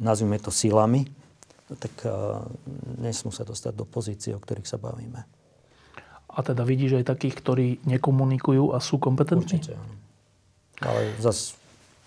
nazvime 0.00 0.36
to 0.40 0.52
silami, 0.52 1.08
tak 1.66 1.94
uh, 2.06 2.46
nesmú 3.02 3.34
sa 3.34 3.42
dostať 3.42 3.72
do 3.74 3.84
pozície, 3.88 4.32
o 4.36 4.40
ktorých 4.40 4.68
sa 4.68 4.78
bavíme. 4.78 5.35
A 6.36 6.44
teda 6.44 6.68
vidíš 6.68 7.00
aj 7.00 7.16
takých, 7.16 7.34
ktorí 7.40 7.68
nekomunikujú 7.88 8.76
a 8.76 8.78
sú 8.78 9.00
kompetentní? 9.00 9.56
Určite, 9.56 9.72
áno. 9.72 9.94
Ale 10.84 11.16
zase 11.16 11.56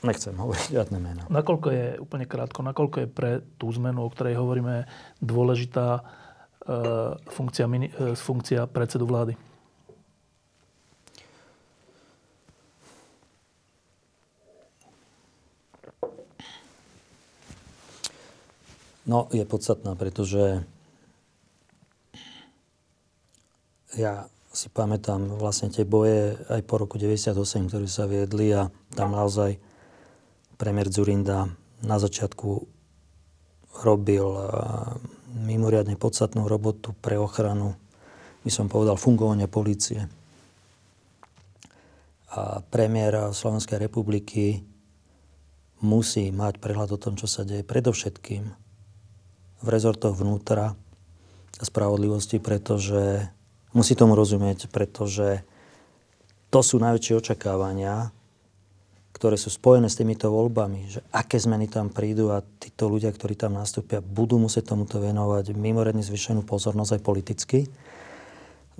nechcem 0.06 0.38
hovoriť 0.38 0.70
žiadne 0.70 0.98
meno. 1.02 1.26
Nakoľko 1.34 1.68
je, 1.74 1.86
úplne 1.98 2.30
krátko, 2.30 2.62
nakoľko 2.62 2.98
je 3.04 3.08
pre 3.10 3.32
tú 3.58 3.74
zmenu, 3.74 4.06
o 4.06 4.14
ktorej 4.14 4.38
hovoríme, 4.38 4.86
dôležitá 5.18 6.06
uh, 6.06 7.18
funkcia, 7.26 7.66
mini, 7.66 7.90
uh, 7.98 8.14
funkcia 8.14 8.70
predsedu 8.70 9.10
vlády? 9.10 9.34
No, 19.10 19.26
je 19.34 19.42
podstatná, 19.42 19.98
pretože 19.98 20.62
ja 23.98 24.30
si 24.50 24.68
pamätám 24.70 25.38
vlastne 25.38 25.70
tie 25.70 25.86
boje 25.86 26.38
aj 26.50 26.62
po 26.66 26.82
roku 26.82 26.98
98, 26.98 27.38
ktoré 27.70 27.86
sa 27.86 28.10
viedli 28.10 28.50
a 28.50 28.74
tam 28.98 29.14
naozaj 29.14 29.62
premiér 30.58 30.90
Zurinda 30.90 31.48
na 31.86 31.98
začiatku 32.02 32.66
robil 33.86 34.26
mimoriadne 35.30 35.96
podstatnú 35.96 36.50
robotu 36.50 36.92
pre 36.98 37.16
ochranu, 37.16 37.78
by 38.44 38.52
som 38.52 38.68
povedal, 38.68 38.98
fungovania 39.00 39.48
policie. 39.48 40.10
A 42.36 42.62
premiér 42.62 43.32
Slovenskej 43.32 43.80
republiky 43.80 44.62
musí 45.80 46.30
mať 46.34 46.60
prehľad 46.60 46.90
o 46.98 47.02
tom, 47.02 47.16
čo 47.16 47.26
sa 47.26 47.48
deje 47.48 47.64
predovšetkým 47.64 48.44
v 49.60 49.68
rezortoch 49.68 50.18
vnútra 50.18 50.76
a 51.60 51.64
spravodlivosti, 51.64 52.40
pretože 52.40 53.32
musí 53.74 53.94
tomu 53.94 54.18
rozumieť, 54.18 54.70
pretože 54.72 55.44
to 56.50 56.60
sú 56.66 56.82
najväčšie 56.82 57.14
očakávania, 57.18 58.10
ktoré 59.14 59.36
sú 59.36 59.52
spojené 59.52 59.92
s 59.92 60.00
týmito 60.00 60.32
voľbami, 60.32 60.90
že 60.90 61.04
aké 61.12 61.36
zmeny 61.38 61.68
tam 61.68 61.92
prídu 61.92 62.32
a 62.32 62.42
títo 62.42 62.88
ľudia, 62.88 63.12
ktorí 63.12 63.36
tam 63.36 63.58
nastúpia, 63.58 64.00
budú 64.00 64.40
musieť 64.40 64.74
tomuto 64.74 65.04
venovať 65.04 65.54
mimoriadne 65.54 66.02
zvyšenú 66.02 66.48
pozornosť 66.48 66.98
aj 66.98 67.02
politicky. 67.04 67.60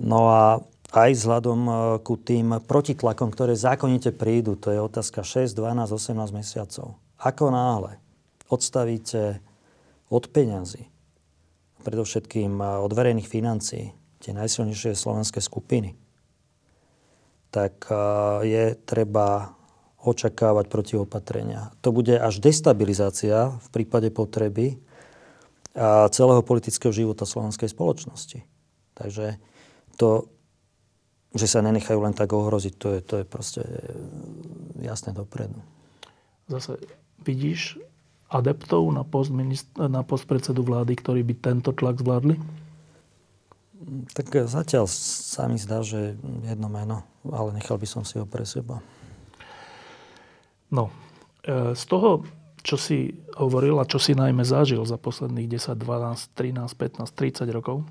No 0.00 0.32
a 0.32 0.64
aj 0.90 1.10
vzhľadom 1.12 1.60
e, 1.68 1.72
ku 2.00 2.16
tým 2.16 2.56
protitlakom, 2.64 3.28
ktoré 3.30 3.52
zákonite 3.52 4.16
prídu, 4.16 4.56
to 4.56 4.72
je 4.72 4.80
otázka 4.80 5.22
6, 5.22 5.52
12, 5.52 5.92
18 5.92 6.16
mesiacov. 6.32 6.96
Ako 7.20 7.52
náhle 7.52 8.00
odstavíte 8.48 9.44
od 10.08 10.24
peňazí, 10.26 10.88
predovšetkým 11.84 12.58
od 12.58 12.90
verejných 12.90 13.28
financií, 13.28 13.92
tie 14.20 14.36
najsilnejšie 14.36 14.92
slovenské 14.92 15.40
skupiny, 15.40 15.96
tak 17.50 17.88
je 18.46 18.78
treba 18.86 19.56
očakávať 20.00 20.70
protiopatrenia. 20.72 21.74
To 21.84 21.92
bude 21.92 22.16
až 22.16 22.40
destabilizácia 22.40 23.52
v 23.58 23.68
prípade 23.68 24.08
potreby 24.08 24.80
celého 26.14 26.42
politického 26.46 26.94
života 26.94 27.28
slovenskej 27.28 27.68
spoločnosti. 27.68 28.44
Takže 28.96 29.36
to, 30.00 30.30
že 31.36 31.46
sa 31.46 31.60
nenechajú 31.60 32.00
len 32.00 32.16
tak 32.16 32.32
ohroziť, 32.32 32.74
to 32.80 32.88
je, 32.96 33.00
to 33.04 33.14
je 33.20 33.24
proste 33.28 33.62
jasné 34.80 35.12
dopredu. 35.12 35.60
Zase 36.48 36.80
vidíš 37.22 37.78
adeptov 38.32 38.88
na 38.90 39.04
post, 39.04 39.30
na 39.78 40.02
post 40.02 40.24
predsedu 40.26 40.64
vlády, 40.64 40.96
ktorí 40.96 41.22
by 41.26 41.34
tento 41.38 41.70
tlak 41.70 42.00
zvládli? 42.02 42.40
Tak 44.12 44.44
zatiaľ 44.44 44.84
sa 44.92 45.48
mi 45.48 45.56
zdá, 45.56 45.80
že 45.80 46.12
jedno 46.44 46.68
meno, 46.68 47.08
ale 47.24 47.56
nechal 47.56 47.80
by 47.80 47.88
som 47.88 48.04
si 48.04 48.20
ho 48.20 48.28
pre 48.28 48.44
seba. 48.44 48.84
No, 50.68 50.92
e, 51.40 51.72
z 51.72 51.84
toho, 51.88 52.28
čo 52.60 52.76
si 52.76 53.16
hovoril 53.40 53.80
a 53.80 53.88
čo 53.88 53.96
si 53.96 54.12
najmä 54.12 54.44
zažil 54.44 54.84
za 54.84 55.00
posledných 55.00 55.48
10, 55.48 55.80
12, 55.80 56.36
13, 56.36 56.76
15, 56.76 57.08
30 57.08 57.56
rokov, 57.56 57.88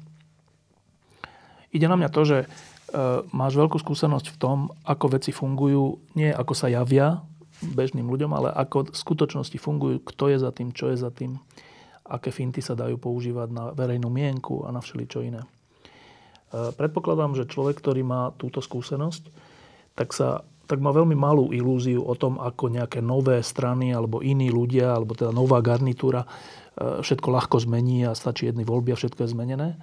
ide 1.73 1.89
na 1.89 1.97
mňa 1.97 2.09
to, 2.13 2.21
že 2.21 2.37
e, 2.45 2.47
máš 3.33 3.57
veľkú 3.57 3.81
skúsenosť 3.81 4.29
v 4.29 4.37
tom, 4.37 4.57
ako 4.85 5.17
veci 5.17 5.33
fungujú, 5.33 5.97
nie 6.13 6.29
ako 6.29 6.53
sa 6.53 6.69
javia 6.69 7.25
bežným 7.65 8.07
ľuďom, 8.07 8.31
ale 8.31 8.53
ako 8.53 8.93
v 8.93 8.97
skutočnosti 8.97 9.57
fungujú, 9.57 10.05
kto 10.05 10.31
je 10.31 10.37
za 10.37 10.53
tým, 10.53 10.69
čo 10.69 10.93
je 10.93 11.01
za 11.01 11.09
tým, 11.09 11.41
aké 12.05 12.29
finty 12.29 12.61
sa 12.61 12.77
dajú 12.77 13.01
používať 13.01 13.49
na 13.49 13.63
verejnú 13.73 14.07
mienku 14.07 14.63
a 14.63 14.71
na 14.71 14.79
všeličo 14.79 15.25
iné. 15.25 15.43
E, 16.49 16.73
predpokladám, 16.73 17.37
že 17.37 17.49
človek, 17.49 17.77
ktorý 17.77 18.01
má 18.01 18.33
túto 18.41 18.57
skúsenosť, 18.61 19.29
tak, 19.93 20.09
sa, 20.17 20.41
tak 20.65 20.81
má 20.81 20.89
veľmi 20.89 21.13
malú 21.13 21.53
ilúziu 21.53 22.01
o 22.01 22.13
tom, 22.17 22.41
ako 22.41 22.73
nejaké 22.73 23.05
nové 23.05 23.45
strany 23.45 23.93
alebo 23.93 24.25
iní 24.25 24.49
ľudia, 24.49 24.97
alebo 24.97 25.13
teda 25.13 25.29
nová 25.29 25.61
garnitúra 25.61 26.25
e, 26.25 26.29
všetko 27.05 27.29
ľahko 27.29 27.57
zmení 27.61 28.09
a 28.09 28.17
stačí 28.17 28.49
jedny 28.49 28.65
voľby 28.65 28.97
a 28.97 28.99
všetko 28.99 29.25
je 29.25 29.33
zmenené. 29.33 29.69
E, 29.75 29.77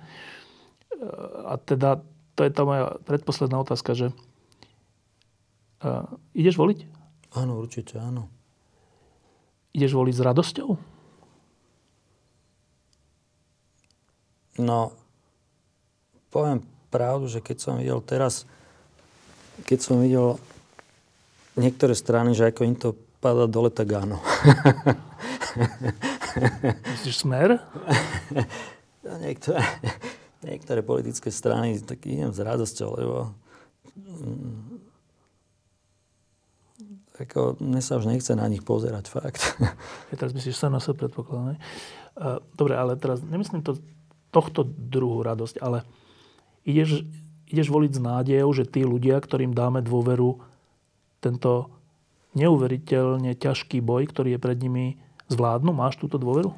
a 1.46 1.54
teda 1.62 2.02
to 2.34 2.42
je 2.42 2.50
tá 2.50 2.62
moja 2.66 2.98
predposledná 3.08 3.56
otázka, 3.62 3.96
že 3.96 4.12
ideš 6.36 6.58
voliť? 6.58 6.84
Áno, 7.38 7.62
určite, 7.62 7.96
áno. 7.96 8.28
Ideš 9.72 9.92
voliť 9.94 10.14
s 10.16 10.24
radosťou? 10.24 10.70
No, 14.60 14.96
poviem 16.36 16.60
pravdu, 16.92 17.32
že 17.32 17.40
keď 17.40 17.56
som 17.56 17.80
videl 17.80 17.96
teraz, 18.04 18.44
keď 19.64 19.78
som 19.80 20.04
videl 20.04 20.36
niektoré 21.56 21.96
strany, 21.96 22.36
že 22.36 22.52
ako 22.52 22.60
im 22.68 22.76
to 22.76 22.92
padá 23.24 23.48
dole, 23.48 23.72
tak 23.72 23.88
áno. 23.96 24.20
Myslíš 26.92 27.24
smer? 27.24 27.56
No, 29.00 29.16
niektoré, 29.16 29.64
niektoré 30.44 30.84
politické 30.84 31.32
strany, 31.32 31.80
tak 31.80 32.04
idem 32.04 32.28
s 32.28 32.44
radosťou, 32.44 32.88
lebo 33.00 33.32
ako, 37.16 37.56
mne 37.64 37.80
sa 37.80 37.96
už 37.96 38.12
nechce 38.12 38.36
na 38.36 38.44
nich 38.44 38.60
pozerať, 38.60 39.08
fakt. 39.08 39.56
Ja 40.12 40.20
teraz 40.20 40.36
myslíš 40.36 40.60
sa 40.60 40.68
na 40.68 40.84
sebe 40.84 41.08
predpokladám, 41.08 41.56
Dobre, 42.52 42.76
ale 42.76 43.00
teraz 43.00 43.24
nemyslím 43.24 43.64
to 43.64 43.80
tohto 44.32 44.68
druhú 44.68 45.24
radosť, 45.24 45.64
ale 45.64 45.84
ideš, 46.66 47.06
ideš 47.46 47.70
voliť 47.70 47.92
s 47.96 48.00
nádejou, 48.02 48.50
že 48.52 48.66
tí 48.66 48.82
ľudia, 48.82 49.22
ktorým 49.22 49.54
dáme 49.54 49.80
dôveru, 49.80 50.42
tento 51.22 51.72
neuveriteľne 52.36 53.32
ťažký 53.38 53.80
boj, 53.80 54.10
ktorý 54.12 54.36
je 54.36 54.40
pred 54.42 54.58
nimi, 54.60 55.00
zvládnu? 55.32 55.72
Máš 55.72 55.96
túto 55.96 56.20
dôveru? 56.20 56.52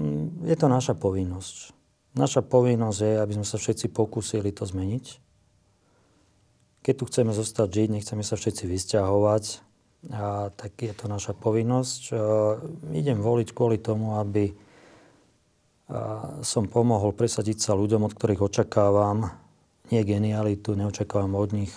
Mm, 0.00 0.48
je 0.48 0.56
to 0.58 0.66
naša 0.66 0.98
povinnosť. 0.98 1.76
Naša 2.18 2.42
povinnosť 2.42 2.98
je, 2.98 3.12
aby 3.20 3.32
sme 3.38 3.46
sa 3.46 3.60
všetci 3.60 3.94
pokúsili 3.94 4.50
to 4.50 4.66
zmeniť. 4.66 5.22
Keď 6.84 6.94
tu 6.98 7.04
chceme 7.08 7.32
zostať 7.32 7.68
žiť, 7.70 7.88
nechceme 7.94 8.22
sa 8.26 8.36
všetci 8.36 8.64
vysťahovať, 8.68 9.44
a 10.12 10.52
tak 10.52 10.76
je 10.84 10.92
to 10.92 11.08
naša 11.08 11.32
povinnosť. 11.32 12.12
idem 12.92 13.16
voliť 13.24 13.48
kvôli 13.56 13.80
tomu, 13.80 14.20
aby 14.20 14.52
som 16.40 16.64
pomohol 16.64 17.12
presadiť 17.12 17.60
sa 17.60 17.72
ľuďom, 17.76 18.08
od 18.08 18.16
ktorých 18.16 18.40
očakávam 18.40 19.28
nie 19.92 20.00
genialitu, 20.00 20.72
neočakávam 20.72 21.36
od 21.36 21.50
nich 21.52 21.74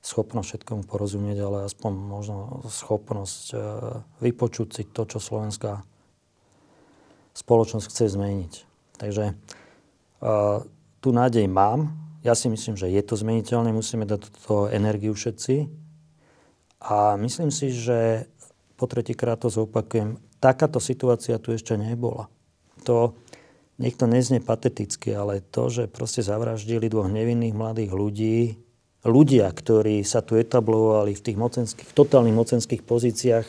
schopnosť 0.00 0.46
všetkomu 0.48 0.82
porozumieť, 0.88 1.38
ale 1.44 1.58
aspoň 1.68 1.92
možno 1.92 2.64
schopnosť 2.64 3.44
e, 3.52 3.56
vypočuť 4.24 4.68
si 4.72 4.82
to, 4.88 5.04
čo 5.04 5.20
slovenská 5.20 5.84
spoločnosť 7.36 7.86
chce 7.86 8.16
zmeniť. 8.16 8.52
Takže 8.96 9.24
e, 9.28 9.34
tu 11.04 11.08
nádej 11.12 11.44
mám. 11.52 11.92
Ja 12.24 12.32
si 12.32 12.48
myslím, 12.48 12.80
že 12.80 12.88
je 12.88 13.02
to 13.04 13.16
zmeniteľné, 13.16 13.76
musíme 13.76 14.08
dať 14.08 14.20
toto 14.32 14.72
energiu 14.72 15.12
všetci. 15.12 15.68
A 16.80 17.20
myslím 17.20 17.52
si, 17.52 17.68
že 17.68 18.24
po 18.80 18.88
tretíkrát 18.88 19.36
to 19.36 19.52
zopakujem, 19.52 20.16
takáto 20.40 20.80
situácia 20.80 21.36
tu 21.36 21.52
ešte 21.52 21.76
nebola. 21.76 22.32
To, 22.88 23.12
nech 23.80 23.96
to 23.96 24.08
neznie 24.08 24.40
pateticky, 24.40 25.12
ale 25.12 25.44
to, 25.44 25.68
že 25.68 25.88
proste 25.88 26.24
zavraždili 26.24 26.88
dvoch 26.88 27.08
nevinných 27.08 27.56
mladých 27.56 27.92
ľudí, 27.92 28.38
ľudia, 29.04 29.48
ktorí 29.48 30.04
sa 30.04 30.20
tu 30.20 30.36
etablovali 30.36 31.16
v 31.16 31.24
tých 31.24 31.36
mocenských, 31.40 31.88
totálnych 31.96 32.36
mocenských 32.36 32.82
pozíciách, 32.84 33.46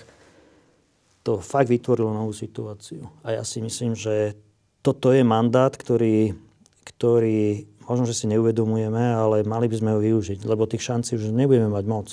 to 1.21 1.37
fakt 1.37 1.69
vytvorilo 1.69 2.15
novú 2.15 2.33
situáciu. 2.33 3.05
A 3.21 3.37
ja 3.37 3.43
si 3.45 3.61
myslím, 3.61 3.93
že 3.93 4.33
toto 4.81 5.13
je 5.13 5.21
mandát, 5.21 5.69
ktorý, 5.69 6.33
ktorý 6.81 7.69
možno, 7.85 8.09
že 8.09 8.17
si 8.17 8.25
neuvedomujeme, 8.31 9.13
ale 9.13 9.45
mali 9.45 9.69
by 9.69 9.75
sme 9.77 9.89
ho 9.93 9.99
využiť, 10.01 10.41
lebo 10.47 10.65
tých 10.65 10.81
šancí 10.81 11.19
už 11.19 11.29
nebudeme 11.29 11.69
mať 11.69 11.85
moc. 11.85 12.07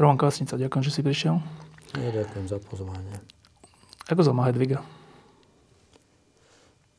Roman 0.00 0.16
Kvasnica, 0.16 0.56
ďakujem, 0.56 0.84
že 0.86 0.94
si 0.94 1.00
prišiel. 1.04 1.36
Ja 2.00 2.10
ďakujem 2.14 2.46
za 2.48 2.56
pozvanie. 2.64 3.31
Ako 4.12 4.28
sa 4.28 4.36
Hedviga? 4.44 4.84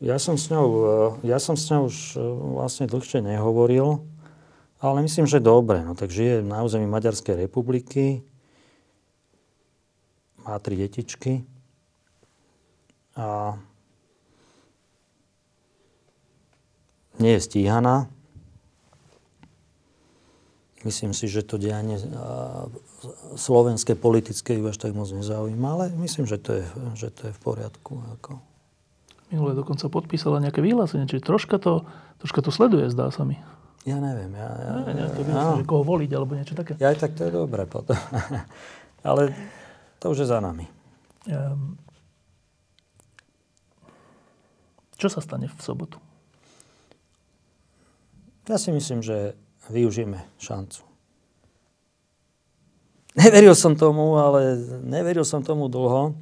Ja 0.01 0.17
som 0.17 0.33
s 0.33 0.49
ňou, 0.49 0.67
e, 1.21 1.29
ja 1.29 1.37
som 1.37 1.53
s 1.53 1.69
ňou 1.69 1.85
už 1.85 2.17
e, 2.17 2.25
vlastne 2.57 2.89
dlhšie 2.89 3.21
nehovoril, 3.21 4.01
ale 4.81 5.05
myslím, 5.05 5.29
že 5.29 5.37
dobre. 5.37 5.85
No 5.85 5.93
tak 5.93 6.09
žije 6.09 6.41
na 6.41 6.65
území 6.65 6.89
Maďarskej 6.89 7.45
republiky, 7.45 8.25
má 10.41 10.57
tri 10.57 10.73
detičky 10.73 11.45
a 13.13 13.61
nie 17.21 17.37
je 17.37 17.45
stíhaná. 17.45 18.09
Myslím 20.81 21.13
si, 21.13 21.29
že 21.29 21.45
to 21.45 21.61
dianie 21.61 22.01
slovenské 23.35 23.95
politické 23.95 24.55
ju 24.57 24.67
až 24.67 24.77
tak 24.79 24.95
moc 24.95 25.11
nezaujíma, 25.11 25.67
ale 25.75 25.85
myslím, 26.01 26.25
že 26.25 26.39
to 26.39 26.59
je, 26.59 26.65
že 26.95 27.09
to 27.11 27.29
je 27.29 27.33
v 27.35 27.39
poriadku. 27.39 27.99
Ako. 28.19 28.39
Minule 29.33 29.57
dokonca 29.57 29.89
podpísala 29.89 30.43
nejaké 30.43 30.61
vyhlásenie, 30.61 31.09
čiže 31.09 31.25
troška 31.25 31.57
to, 31.57 31.87
troška 32.21 32.39
to 32.45 32.51
sleduje, 32.53 32.87
zdá 32.93 33.09
sa 33.09 33.25
mi. 33.25 33.41
Ja 33.83 33.99
neviem. 33.99 34.31
Ja, 34.31 34.47
ja, 34.47 34.73
ne, 34.87 34.93
ne, 34.95 35.03
to 35.11 35.21
by 35.27 35.31
myslím, 35.35 35.59
že 35.59 35.67
koho 35.67 35.83
voliť, 35.83 36.11
alebo 36.15 36.31
niečo 36.39 36.55
také. 36.55 36.79
Ja 36.79 36.95
aj 36.95 37.03
tak 37.03 37.11
to 37.19 37.27
je 37.27 37.31
dobré 37.35 37.67
potom. 37.67 37.99
Ale 39.07 39.35
to 39.99 40.15
už 40.15 40.23
je 40.23 40.27
za 40.31 40.39
nami. 40.39 40.69
Um, 41.27 41.75
čo 44.95 45.11
sa 45.11 45.19
stane 45.19 45.51
v 45.51 45.59
sobotu? 45.59 45.99
Ja 48.47 48.55
si 48.55 48.71
myslím, 48.71 49.03
že 49.03 49.35
využijeme 49.67 50.19
šancu. 50.39 50.92
Neveril 53.19 53.53
som 53.53 53.77
tomu, 53.77 54.17
ale 54.17 54.57
neveril 54.81 55.21
som 55.21 55.45
tomu 55.45 55.69
dlho. 55.69 56.17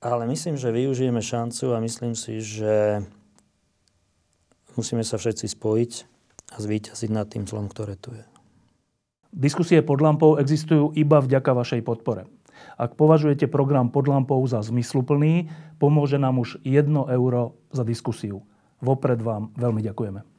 Ale 0.00 0.24
myslím, 0.30 0.56
že 0.56 0.72
využijeme 0.72 1.20
šancu 1.20 1.76
a 1.76 1.82
myslím 1.82 2.16
si, 2.16 2.40
že 2.40 3.04
musíme 4.78 5.04
sa 5.04 5.20
všetci 5.20 5.50
spojiť 5.50 5.92
a 6.54 6.56
zvíťaziť 6.62 7.10
nad 7.12 7.28
tým 7.28 7.44
zlom, 7.44 7.68
ktoré 7.68 7.98
tu 7.98 8.14
je. 8.14 8.24
Diskusie 9.30 9.82
pod 9.82 10.00
lampou 10.02 10.40
existujú 10.40 10.90
iba 10.96 11.22
vďaka 11.22 11.52
vašej 11.54 11.82
podpore. 11.84 12.26
Ak 12.80 12.96
považujete 12.96 13.46
program 13.46 13.92
pod 13.92 14.08
lampou 14.08 14.40
za 14.48 14.62
zmysluplný, 14.64 15.52
pomôže 15.76 16.16
nám 16.16 16.40
už 16.40 16.62
1 16.64 16.86
euro 17.12 17.54
za 17.70 17.84
diskusiu. 17.84 18.42
Vopred 18.80 19.20
vám 19.20 19.52
veľmi 19.54 19.84
ďakujeme. 19.84 20.20